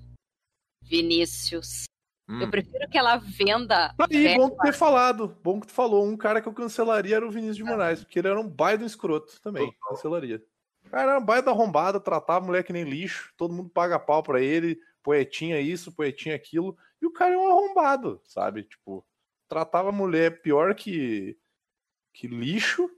[0.83, 1.87] Vinícius,
[2.29, 2.41] Hum.
[2.41, 3.95] Eu prefiro que ela venda.
[4.11, 5.29] Aí, bom ter falado.
[5.41, 6.05] Bom que tu falou.
[6.05, 8.83] Um cara que eu cancelaria era o Vinícius de Moraes, porque ele era um baita
[8.83, 9.73] escroto também.
[9.87, 10.43] Cancelaria.
[10.85, 13.99] O cara era um baita arrombado, tratava a mulher que nem lixo, todo mundo paga
[13.99, 16.77] pau pra ele, poetinha isso, poetinha aquilo.
[17.01, 18.63] E o cara é um arrombado, sabe?
[18.63, 19.05] Tipo,
[19.47, 21.37] tratava a mulher pior que,
[22.13, 22.89] que lixo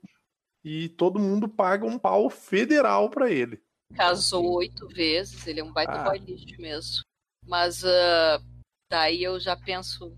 [0.63, 3.61] e todo mundo paga um pau federal pra ele.
[3.95, 6.03] Casou oito vezes, ele é um baita ah.
[6.03, 7.03] boy lixo mesmo.
[7.45, 8.43] Mas uh,
[8.91, 10.15] daí eu já penso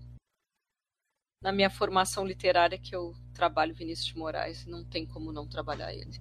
[1.42, 5.92] na minha formação literária que eu trabalho Vinícius de Moraes, não tem como não trabalhar
[5.92, 6.20] ele.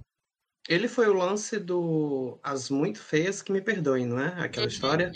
[0.68, 4.28] Ele foi o lance do As Muito Feias que me perdoem, não é?
[4.42, 4.72] Aquela uhum.
[4.72, 5.12] história?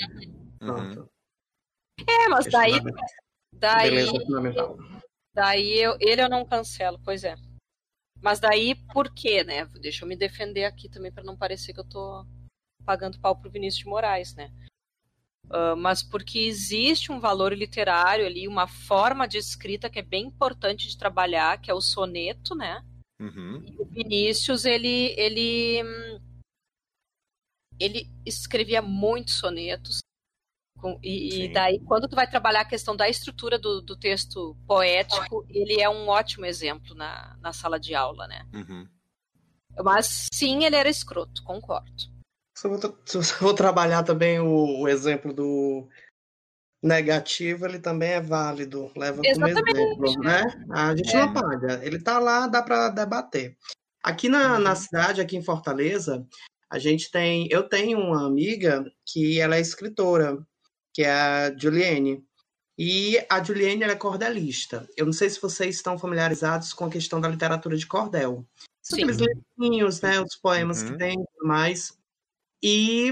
[0.60, 1.10] Pronto.
[2.08, 2.74] É, mas daí.
[3.58, 4.06] Daí,
[5.34, 7.36] daí eu, ele eu não cancelo, pois é.
[8.22, 9.66] Mas daí por quê, né?
[9.82, 12.26] Deixa eu me defender aqui também para não parecer que eu tô
[12.86, 14.52] pagando pau pro Vinícius de Moraes, né?
[15.46, 20.26] Uh, mas porque existe um valor literário ali, uma forma de escrita que é bem
[20.26, 22.84] importante de trabalhar, que é o soneto, né?
[23.20, 23.64] Uhum.
[23.64, 25.84] E o Vinícius, ele, ele,
[27.80, 30.00] ele escrevia muitos sonetos,
[31.02, 35.46] e, e, daí, quando tu vai trabalhar a questão da estrutura do, do texto poético,
[35.50, 38.46] ele é um ótimo exemplo na, na sala de aula, né?
[38.54, 38.88] Uhum.
[39.84, 42.16] Mas sim, ele era escroto, concordo.
[42.56, 45.88] Se eu vou, se eu vou trabalhar também o, o, exemplo do
[46.82, 48.92] negativo, ele também é válido.
[48.96, 50.44] Leva como exemplo, né?
[50.72, 51.18] A gente é.
[51.18, 51.86] não apaga.
[51.86, 53.58] Ele tá lá, dá para debater.
[54.02, 54.60] Aqui na, uhum.
[54.60, 56.26] na cidade, aqui em Fortaleza,
[56.70, 57.48] a gente tem.
[57.52, 60.38] Eu tenho uma amiga que ela é escritora
[60.96, 62.26] que é a Juliane.
[62.78, 64.88] E a Juliane é cordelista.
[64.96, 68.48] Eu não sei se vocês estão familiarizados com a questão da literatura de cordel.
[68.82, 70.92] São aqueles livrinhos, né, os poemas uhum.
[70.92, 71.98] que tem e tudo mais.
[72.64, 73.12] E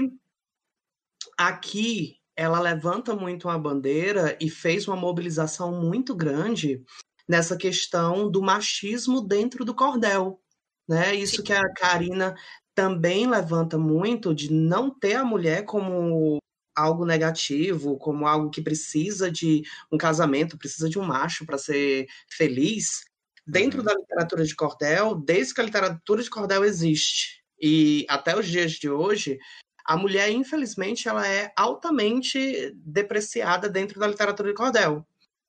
[1.36, 6.82] aqui ela levanta muito uma bandeira e fez uma mobilização muito grande
[7.28, 10.40] nessa questão do machismo dentro do cordel.
[10.88, 11.14] Né?
[11.14, 11.42] Isso Sim.
[11.42, 12.34] que a Karina
[12.74, 16.38] também levanta muito de não ter a mulher como
[16.74, 22.06] algo negativo, como algo que precisa de um casamento, precisa de um macho para ser
[22.28, 23.04] feliz,
[23.46, 23.84] dentro uhum.
[23.84, 28.72] da literatura de cordel, desde que a literatura de cordel existe e até os dias
[28.72, 29.38] de hoje,
[29.86, 35.06] a mulher, infelizmente, ela é altamente depreciada dentro da literatura de cordel.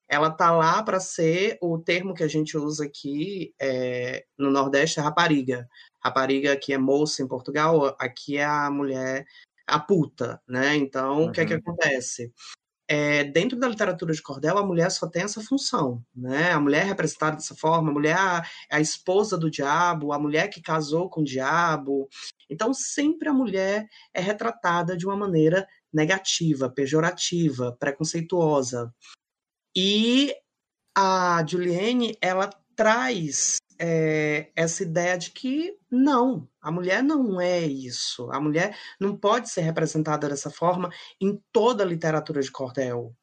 [0.08, 5.00] Ela tá lá para ser o termo que a gente usa aqui é, no Nordeste
[5.00, 5.68] é rapariga.
[6.04, 9.26] Rapariga aqui é moça em Portugal, aqui é a mulher
[9.68, 10.76] a puta, né?
[10.76, 11.28] Então, uhum.
[11.28, 11.60] o que é que uhum.
[11.60, 12.32] acontece?
[12.88, 16.52] É, dentro da literatura de cordel, a mulher só tem essa função, né?
[16.52, 18.18] A mulher é representada dessa forma, a mulher
[18.70, 22.08] é a esposa do diabo, a mulher que casou com o diabo.
[22.48, 28.94] Então, sempre a mulher é retratada de uma maneira negativa, pejorativa, preconceituosa.
[29.76, 30.32] E
[30.96, 38.30] a Juliane, ela traz é, essa ideia de que não, a mulher não é isso.
[38.32, 40.90] A mulher não pode ser representada dessa forma
[41.20, 43.16] em toda a literatura de cordel.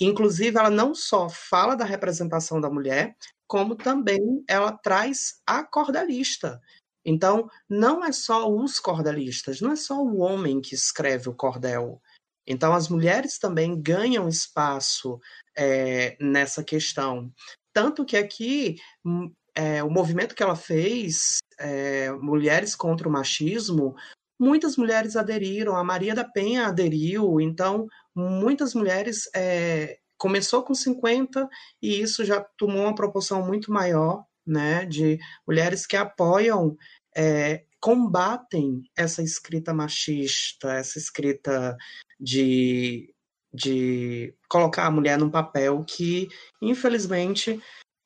[0.00, 3.16] Inclusive, ela não só fala da representação da mulher,
[3.46, 6.60] como também ela traz a cordelista.
[7.04, 12.00] Então, não é só os cordelistas, não é só o homem que escreve o cordel.
[12.46, 15.20] Então, as mulheres também ganham espaço
[15.56, 17.32] é, nessa questão.
[17.72, 23.94] Tanto que aqui hum, é, o movimento que ela fez, é, Mulheres contra o Machismo,
[24.38, 29.28] muitas mulheres aderiram, a Maria da Penha aderiu, então muitas mulheres.
[29.34, 31.48] É, começou com 50
[31.80, 35.18] e isso já tomou uma proporção muito maior, né, de
[35.48, 36.76] mulheres que apoiam,
[37.16, 41.74] é, combatem essa escrita machista, essa escrita
[42.20, 43.14] de,
[43.52, 46.28] de colocar a mulher num papel que,
[46.60, 47.58] infelizmente,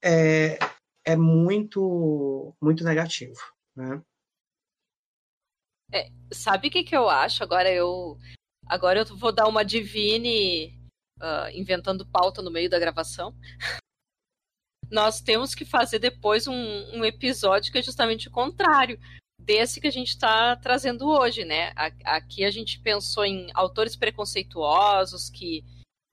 [0.03, 0.57] é,
[1.05, 3.41] é muito, muito negativo,
[3.77, 4.03] né?
[5.93, 7.43] É, sabe o que, que eu acho?
[7.43, 8.19] Agora eu,
[8.67, 10.77] agora eu vou dar uma divine
[11.21, 13.35] uh, inventando pauta no meio da gravação.
[14.91, 18.99] Nós temos que fazer depois um, um episódio que é justamente o contrário
[19.41, 21.73] desse que a gente está trazendo hoje, né?
[22.05, 25.65] Aqui a gente pensou em autores preconceituosos que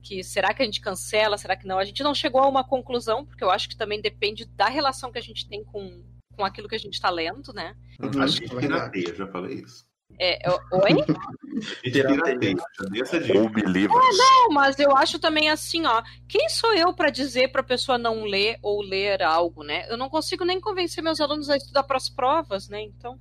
[0.01, 1.77] que será que a gente cancela, será que não?
[1.77, 5.11] A gente não chegou a uma conclusão, porque eu acho que também depende da relação
[5.11, 6.03] que a gente tem com,
[6.35, 7.75] com aquilo que a gente está lendo, né?
[7.99, 9.85] Uhum, a gente pirateia, já falei isso.
[10.19, 10.91] É, eu, oi?
[11.51, 13.37] A gente pirateia, já dei essa dica.
[13.37, 17.63] É, não, mas eu acho também assim, ó, quem sou eu para dizer para a
[17.63, 19.85] pessoa não ler ou ler algo, né?
[19.89, 22.81] Eu não consigo nem convencer meus alunos a estudar para as provas, né?
[22.81, 23.19] Então,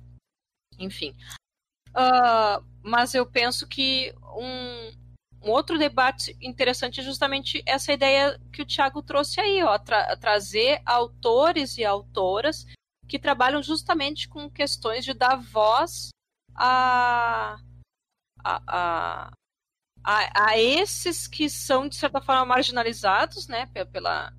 [0.79, 1.13] enfim.
[1.89, 4.91] Uh, mas eu penso que um,
[5.43, 10.15] um outro debate interessante é justamente essa ideia que o Thiago trouxe aí, ó, tra
[10.17, 12.65] trazer autores e autoras
[13.07, 16.09] que trabalham justamente com questões de dar voz
[16.55, 17.57] a,
[18.43, 19.31] a, a,
[20.03, 24.31] a, a esses que são, de certa forma, marginalizados, né, pela,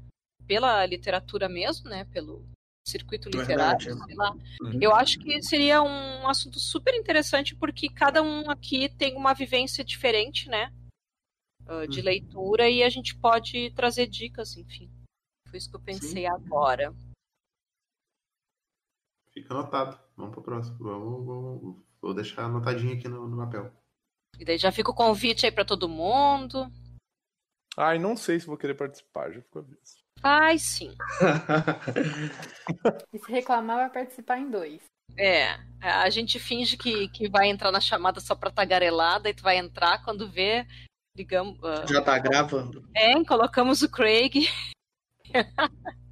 [0.47, 2.47] pela literatura mesmo, né, pelo
[2.87, 4.07] circuito literário, Verdade.
[4.07, 4.33] sei lá.
[4.63, 4.79] Uhum.
[4.81, 9.85] Eu acho que seria um assunto super interessante porque cada um aqui tem uma vivência
[9.85, 10.73] diferente, né,
[11.69, 12.05] uh, de uhum.
[12.05, 14.91] leitura e a gente pode trazer dicas, enfim.
[15.49, 16.27] Foi isso que eu pensei Sim.
[16.27, 16.95] agora.
[19.33, 19.99] Fica anotado.
[20.17, 20.79] Vamos para o próximo.
[20.79, 23.73] Vamos, vamos, vou deixar anotadinho aqui no, no papel.
[24.39, 26.71] E daí já fica o convite aí para todo mundo.
[27.77, 30.03] Ai, não sei se vou querer participar, já ficou aviso.
[30.23, 30.95] Ai, sim.
[33.13, 34.83] e se reclamar, vai participar em dois.
[35.17, 39.43] É, a gente finge que, que vai entrar na chamada só pra tagarelada e tu
[39.43, 40.67] vai entrar quando vê,
[41.15, 41.59] digamos.
[41.59, 41.87] Uh...
[41.89, 42.89] Já tá gravando.
[42.95, 44.49] É, colocamos o Craig.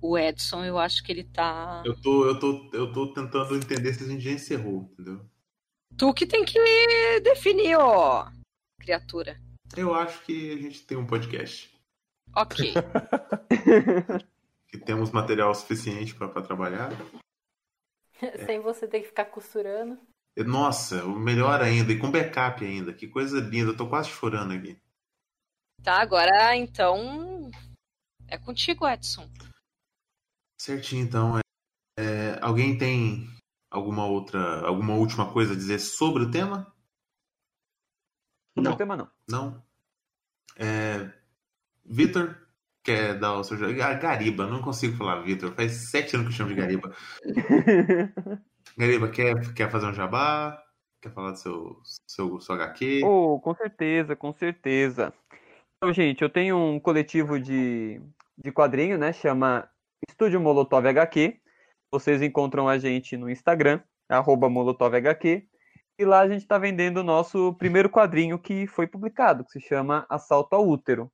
[0.00, 1.82] o Edson, eu acho que ele tá.
[1.84, 5.24] Eu tô, eu tô, eu tô tentando entender se a gente já encerrou, entendeu?
[5.96, 6.58] Tu que tem que
[7.20, 8.30] definir, ó,
[8.80, 9.40] criatura.
[9.76, 11.70] Eu acho que a gente tem um podcast.
[12.34, 12.72] Ok.
[14.68, 16.90] que temos material suficiente para trabalhar.
[18.46, 19.98] Sem você ter que ficar costurando.
[20.36, 22.92] Nossa, o melhor ainda, e com backup ainda.
[22.94, 24.80] Que coisa linda, eu tô quase chorando aqui.
[25.82, 27.50] Tá, agora então.
[28.28, 29.28] É contigo, Edson.
[30.58, 31.38] Certinho, então.
[31.38, 31.42] É,
[31.98, 33.28] é, alguém tem
[33.70, 36.72] alguma outra, alguma última coisa a dizer sobre o tema?
[38.54, 38.72] Sobre não.
[38.72, 39.10] o tema, não.
[39.28, 39.62] Não?
[40.56, 41.12] É,
[41.84, 42.38] Vitor,
[42.82, 43.58] quer dar o seu...
[43.74, 45.54] Gariba, não consigo falar Vitor.
[45.54, 46.94] Faz sete anos que eu chamo de Gariba.
[48.76, 50.62] Gariba, quer, quer fazer um jabá?
[51.00, 53.02] Quer falar do seu, seu, seu HQ?
[53.04, 55.12] Oh, com certeza, com certeza.
[55.76, 58.00] Então, gente, eu tenho um coletivo de,
[58.38, 59.12] de quadrinho, né?
[59.12, 59.68] Chama
[60.08, 61.40] Estúdio Molotov HQ.
[61.90, 65.46] Vocês encontram a gente no Instagram, arroba MolotovHQ.
[65.98, 69.60] E lá a gente está vendendo o nosso primeiro quadrinho que foi publicado, que se
[69.60, 71.12] chama Assalto ao Útero.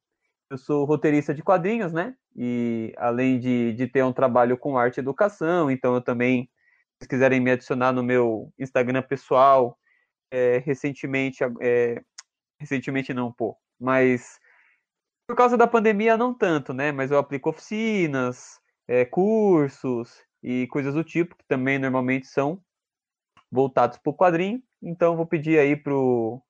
[0.51, 2.15] Eu sou roteirista de quadrinhos, né?
[2.35, 6.49] E além de, de ter um trabalho com arte e educação, então eu também,
[6.99, 9.79] vocês quiserem me adicionar no meu Instagram pessoal,
[10.31, 12.03] é, recentemente, é,
[12.61, 14.41] recentemente não, pô, mas
[15.29, 16.91] por causa da pandemia não tanto, né?
[16.91, 18.59] Mas eu aplico oficinas,
[18.89, 22.61] é, cursos e coisas do tipo, que também normalmente são
[23.51, 24.63] voltados para o quadrinho.
[24.83, 26.43] Então vou pedir aí pro,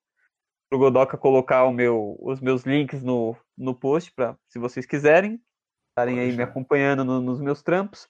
[0.69, 5.39] pro Godoka colocar o meu, os meus links no, no post, para se vocês quiserem
[5.89, 8.07] estarem aí me acompanhando no, nos meus trampos.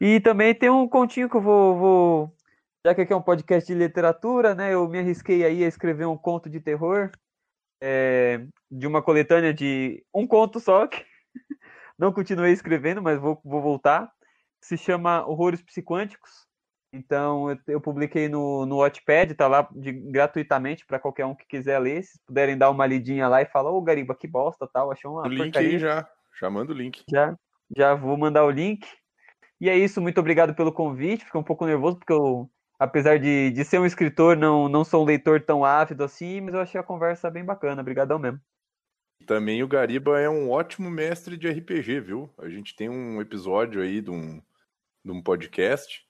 [0.00, 2.36] E também tem um continho que eu vou, vou,
[2.84, 4.74] Já que aqui é um podcast de literatura, né?
[4.74, 7.10] Eu me arrisquei aí a escrever um conto de terror
[7.80, 11.04] é, de uma coletânea de um conto só, que
[11.98, 14.10] não continuei escrevendo, mas vou, vou voltar.
[14.60, 16.46] Se chama Horrores Psiquânticos.
[16.90, 21.44] Então, eu, eu publiquei no, no Watchpad, tá lá de, gratuitamente para qualquer um que
[21.44, 22.02] quiser ler.
[22.04, 25.26] Se puderem dar uma lidinha lá e falar, ô Gariba, que bosta, tal, achou uma
[25.26, 26.08] o link aí já,
[26.40, 27.02] já manda o link.
[27.10, 27.36] Já,
[27.76, 28.86] já vou mandar o link.
[29.64, 31.24] E é isso, muito obrigado pelo convite.
[31.24, 35.02] Fiquei um pouco nervoso porque eu, apesar de, de ser um escritor, não, não sou
[35.02, 37.80] um leitor tão ávido assim, mas eu achei a conversa bem bacana.
[37.80, 38.38] Obrigadão mesmo.
[39.26, 42.30] Também o Gariba é um ótimo mestre de RPG, viu?
[42.36, 44.38] A gente tem um episódio aí de um,
[45.02, 46.06] de um podcast.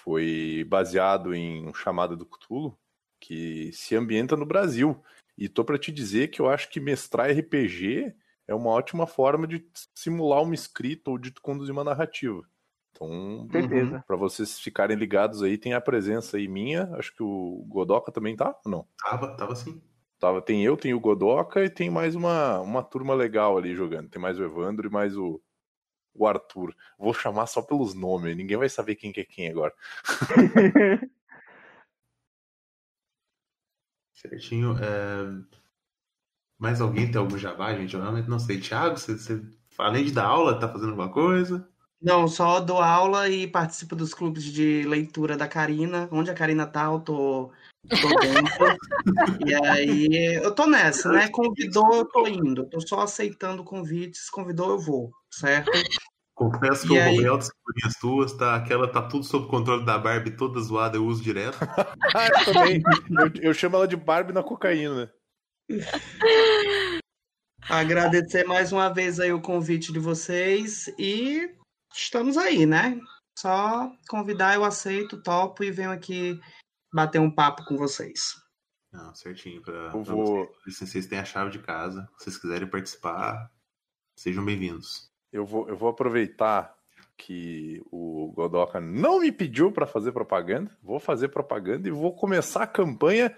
[0.00, 2.78] Foi baseado em um chamado do Cthulhu,
[3.18, 5.02] que se ambienta no Brasil.
[5.36, 8.14] E tô para te dizer que eu acho que mestrar RPG
[8.50, 9.64] é uma ótima forma de
[9.94, 12.42] simular uma escrita ou de conduzir uma narrativa.
[12.90, 13.46] Então,
[14.04, 16.92] para vocês ficarem ligados aí, tem a presença aí minha.
[16.96, 18.88] Acho que o Godoka também tá ou não?
[18.98, 19.80] Tava, tava sim.
[20.18, 24.10] Tava, tem eu, tem o Godoka e tem mais uma, uma turma legal ali jogando.
[24.10, 25.40] Tem mais o Evandro e mais o,
[26.12, 26.74] o Arthur.
[26.98, 29.72] Vou chamar só pelos nomes, ninguém vai saber quem que é quem agora.
[34.12, 34.76] Certinho.
[34.76, 35.59] É...
[36.60, 37.94] Mais alguém tem algum jabá, gente?
[37.94, 38.60] Eu realmente não sei.
[38.60, 39.42] Thiago, você, você,
[39.78, 41.66] além de dar aula, tá fazendo alguma coisa?
[42.02, 46.06] Não, só dou aula e participo dos clubes de leitura da Karina.
[46.12, 47.50] Onde a Karina tá, eu tô,
[47.88, 48.76] tô dentro.
[49.48, 51.28] e aí, eu tô nessa, né?
[51.28, 52.66] Convidou, eu tô indo.
[52.66, 54.28] Tô só aceitando convites.
[54.28, 55.70] Convidou, eu vou, certo?
[56.34, 57.08] Confesso que e eu aí...
[57.08, 58.54] roubei altas figurinhas tuas, tá?
[58.54, 61.58] Aquela tá tudo sob controle da Barbie, toda zoada, eu uso direto.
[62.14, 62.82] ah, eu também.
[63.10, 65.10] Eu, eu chamo ela de Barbie na cocaína.
[67.68, 71.48] Agradecer mais uma vez aí o convite de vocês e
[71.94, 72.98] estamos aí, né?
[73.38, 76.38] Só convidar, eu aceito, topo e venho aqui
[76.92, 78.34] bater um papo com vocês.
[78.92, 79.62] Não, certinho.
[79.62, 80.78] Pra, Eu pra vou- vocês.
[80.90, 82.08] Vocês têm a chave de casa.
[82.18, 83.50] Se vocês quiserem participar,
[84.18, 85.08] sejam bem-vindos.
[85.32, 86.74] Eu vou, eu vou aproveitar
[87.16, 90.76] que o Godoka não me pediu para fazer propaganda.
[90.82, 93.36] Vou fazer propaganda e vou começar a campanha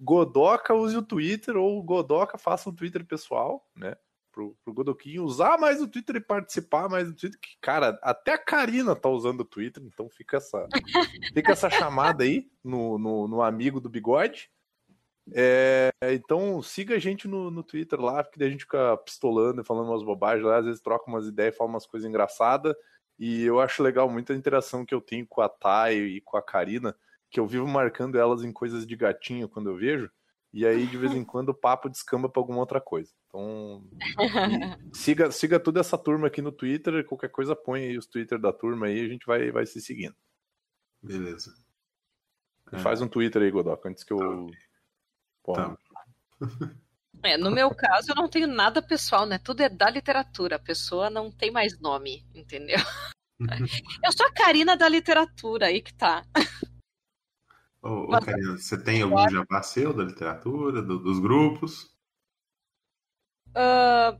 [0.00, 3.94] Godoka use o Twitter ou Godoka faça um Twitter pessoal, né?
[4.32, 7.38] Pro, pro Godoquinho usar mais o Twitter e participar mais do Twitter.
[7.38, 10.66] Que, cara, até a Karina tá usando o Twitter, então fica essa,
[11.34, 14.48] fica essa chamada aí no, no, no amigo do bigode.
[15.32, 19.60] É, então siga a gente no, no Twitter lá, porque daí a gente fica pistolando
[19.60, 22.74] e falando umas bobagens lá, às vezes troca umas ideias, fala umas coisas engraçadas.
[23.18, 26.42] E eu acho legal muita interação que eu tenho com a Thay e com a
[26.42, 26.96] Karina,
[27.30, 30.10] que eu vivo marcando elas em coisas de gatinho quando eu vejo.
[30.52, 33.12] E aí, de vez em quando, o papo descamba pra alguma outra coisa.
[33.28, 33.84] Então,
[34.92, 37.06] siga, siga toda essa turma aqui no Twitter.
[37.06, 40.16] Qualquer coisa, põe aí os Twitter da turma aí, a gente vai, vai se seguindo.
[41.02, 41.54] Beleza.
[42.72, 42.78] E É.
[42.80, 44.50] Faz um Twitter aí, Godoka, antes que eu.
[45.42, 45.76] Pô, Tá.
[47.22, 49.38] É, no meu caso, eu não tenho nada pessoal, né?
[49.38, 50.56] Tudo é da literatura.
[50.56, 52.78] A pessoa não tem mais nome, entendeu?
[54.04, 56.24] Eu sou a Karina da literatura, aí que tá.
[57.82, 61.90] Ô, Karina, você tem algum jabá seu da literatura, do- dos grupos?
[63.54, 64.18] Ah,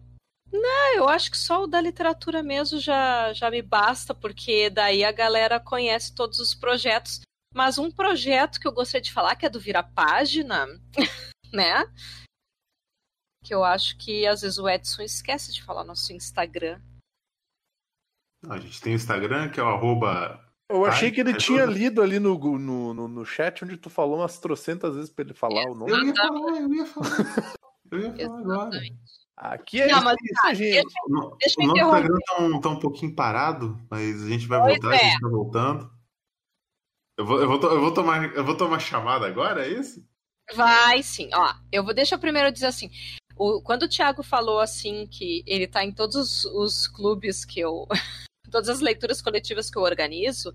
[0.51, 5.05] não, eu acho que só o da literatura mesmo já, já me basta, porque daí
[5.05, 7.21] a galera conhece todos os projetos.
[7.55, 10.67] Mas um projeto que eu gostaria de falar, que é do Vira Página,
[11.53, 11.85] né?
[13.45, 16.81] Que eu acho que às vezes o Edson esquece de falar nosso Instagram.
[18.43, 20.50] Não, a gente tem o Instagram, que é o arroba.
[20.71, 21.73] Eu achei Ai, que ele é tinha tudo.
[21.77, 25.35] lido ali no, no, no, no chat onde tu falou umas trocentas vezes pra ele
[25.35, 25.91] falar o nome.
[25.91, 27.55] Eu ia falar, eu ia falar.
[27.91, 28.69] Eu ia falar agora.
[28.69, 29.01] Exatamente.
[29.37, 30.95] Aqui é Não, isso, mas isso, tá, gente.
[31.07, 31.81] O no- Deixa o eu nosso.
[31.83, 35.01] Instagram tá um, tá um pouquinho parado, mas a gente vai Pois voltar, é.
[35.01, 35.91] a gente tá voltando.
[37.19, 40.07] Eu vou, eu, vou, eu, vou tomar, eu vou tomar chamada agora, é isso?
[40.55, 41.55] Vai sim, ó.
[41.73, 42.91] Eu vou deixa eu primeiro dizer assim.
[43.37, 47.59] o- quando o Thiago falou assim que ele tá em todos os, os clubes que
[47.61, 47.87] eu.
[48.51, 50.55] Todas as leituras coletivas que eu organizo,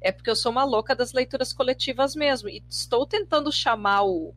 [0.00, 2.48] é porque eu sou uma louca das leituras coletivas mesmo.
[2.48, 4.34] E estou tentando chamar o,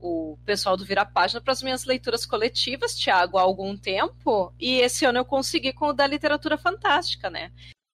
[0.00, 4.52] o pessoal do Vira Página para as minhas leituras coletivas, Thiago, há algum tempo.
[4.58, 7.52] E esse ano eu consegui com o da literatura fantástica, né?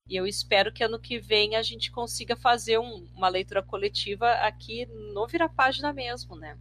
[0.08, 4.30] E eu espero que ano que vem a gente consiga fazer um- uma leitura coletiva
[4.34, 6.58] aqui no Vira Página mesmo, né?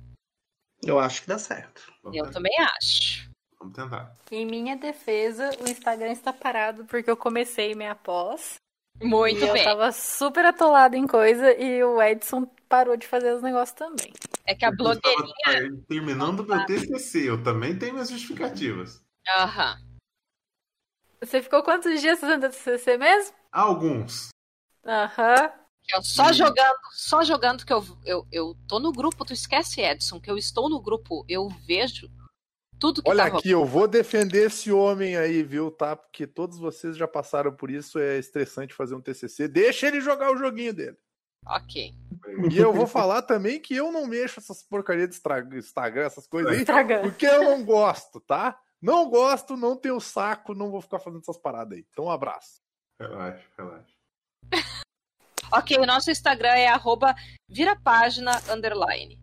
[0.81, 1.94] Eu acho que dá certo.
[2.14, 3.30] Eu também acho.
[3.64, 4.15] Vamos tentar.
[4.31, 8.56] Em minha defesa, o Instagram está parado porque eu comecei minha pós.
[9.02, 9.64] Muito e eu bem.
[9.64, 14.14] tava super atolada em coisa e o Edson parou de fazer os negócios também.
[14.45, 15.84] É que a Eu estava blogueirinha.
[15.88, 19.02] terminando meu TCC, eu também tenho minhas justificativas.
[19.38, 19.77] Aham.
[21.22, 23.34] Você ficou quantos dias fazendo TCC mesmo?
[23.52, 24.30] Alguns.
[24.85, 25.52] Aham.
[25.94, 30.19] Eu só jogando, só jogando que eu, eu, eu tô no grupo, tu esquece, Edson,
[30.19, 32.10] que eu estou no grupo, eu vejo
[32.84, 35.95] tudo que Olha tá aqui, eu vou defender esse homem aí, viu, tá?
[35.95, 39.47] Porque todos vocês já passaram por isso, é estressante fazer um TCC.
[39.47, 40.97] Deixa ele jogar o joguinho dele.
[41.45, 41.93] Ok.
[42.51, 46.51] E eu vou falar também que eu não mexo essas porcarias de Instagram, essas coisas
[46.51, 47.03] aí, Instagram.
[47.03, 48.60] porque eu não gosto, tá?
[48.81, 51.85] Não gosto, não tenho saco, não vou ficar fazendo essas paradas aí.
[51.89, 52.60] Então, um abraço.
[52.99, 53.93] Relaxa, relaxa.
[55.51, 57.14] Ok, o nosso Instagram é arroba
[57.47, 59.19] virapágina underline.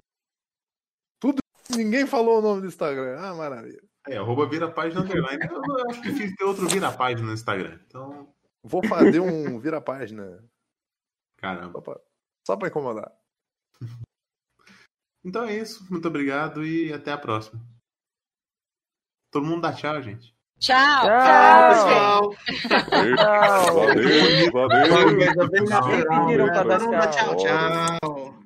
[1.76, 3.18] Ninguém falou o nome do Instagram.
[3.18, 3.80] Ah, maravilha.
[4.08, 5.42] É, arroba vira página underline.
[5.44, 7.78] Eu, acho difícil ter outro vira página no Instagram.
[7.86, 8.32] Então,
[8.62, 10.42] Vou fazer um vira-página
[11.38, 11.72] caramba.
[11.72, 12.00] só pra,
[12.46, 13.12] só pra incomodar.
[15.22, 15.86] Então é isso.
[15.90, 17.60] Muito obrigado e até a próxima.
[19.30, 20.34] Todo mundo dá tchau, gente.
[20.58, 21.04] Tchau!
[21.04, 21.70] Tchau.
[21.70, 22.34] pessoal.
[23.16, 23.74] Tchau.
[24.50, 25.66] Valeu, valeu.
[25.66, 27.10] Tchau.
[27.10, 28.40] tchau, tchau.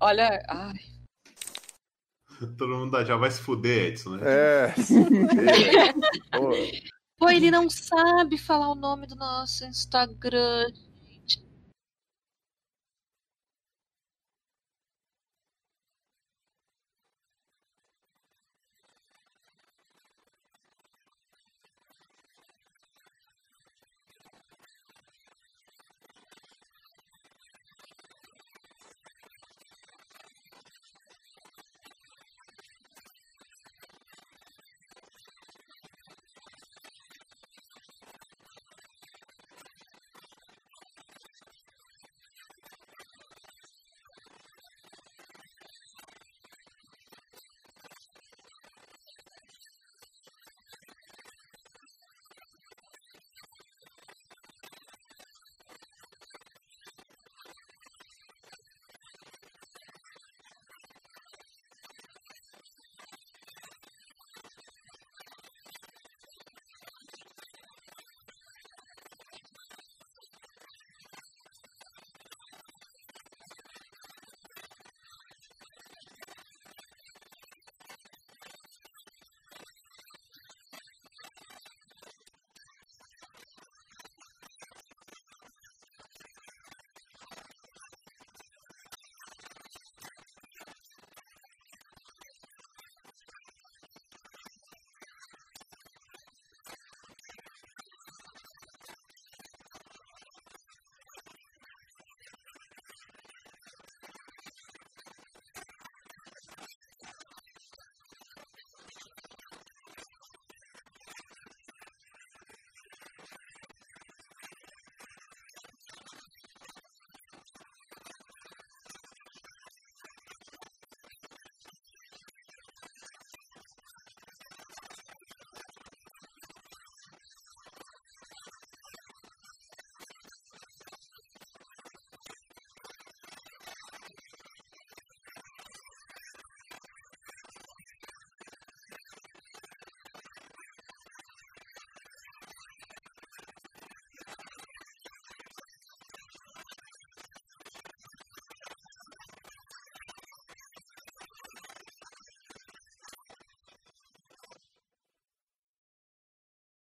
[0.00, 0.94] Olha, ai,
[2.58, 3.18] Todo mundo tchau.
[3.18, 4.22] Vai se fuder, Edson, né?
[4.24, 4.74] É.
[4.74, 5.94] se fuder.
[6.30, 6.50] Pô,
[7.16, 10.66] Pô, ele não sabe falar o nome do nosso Instagram.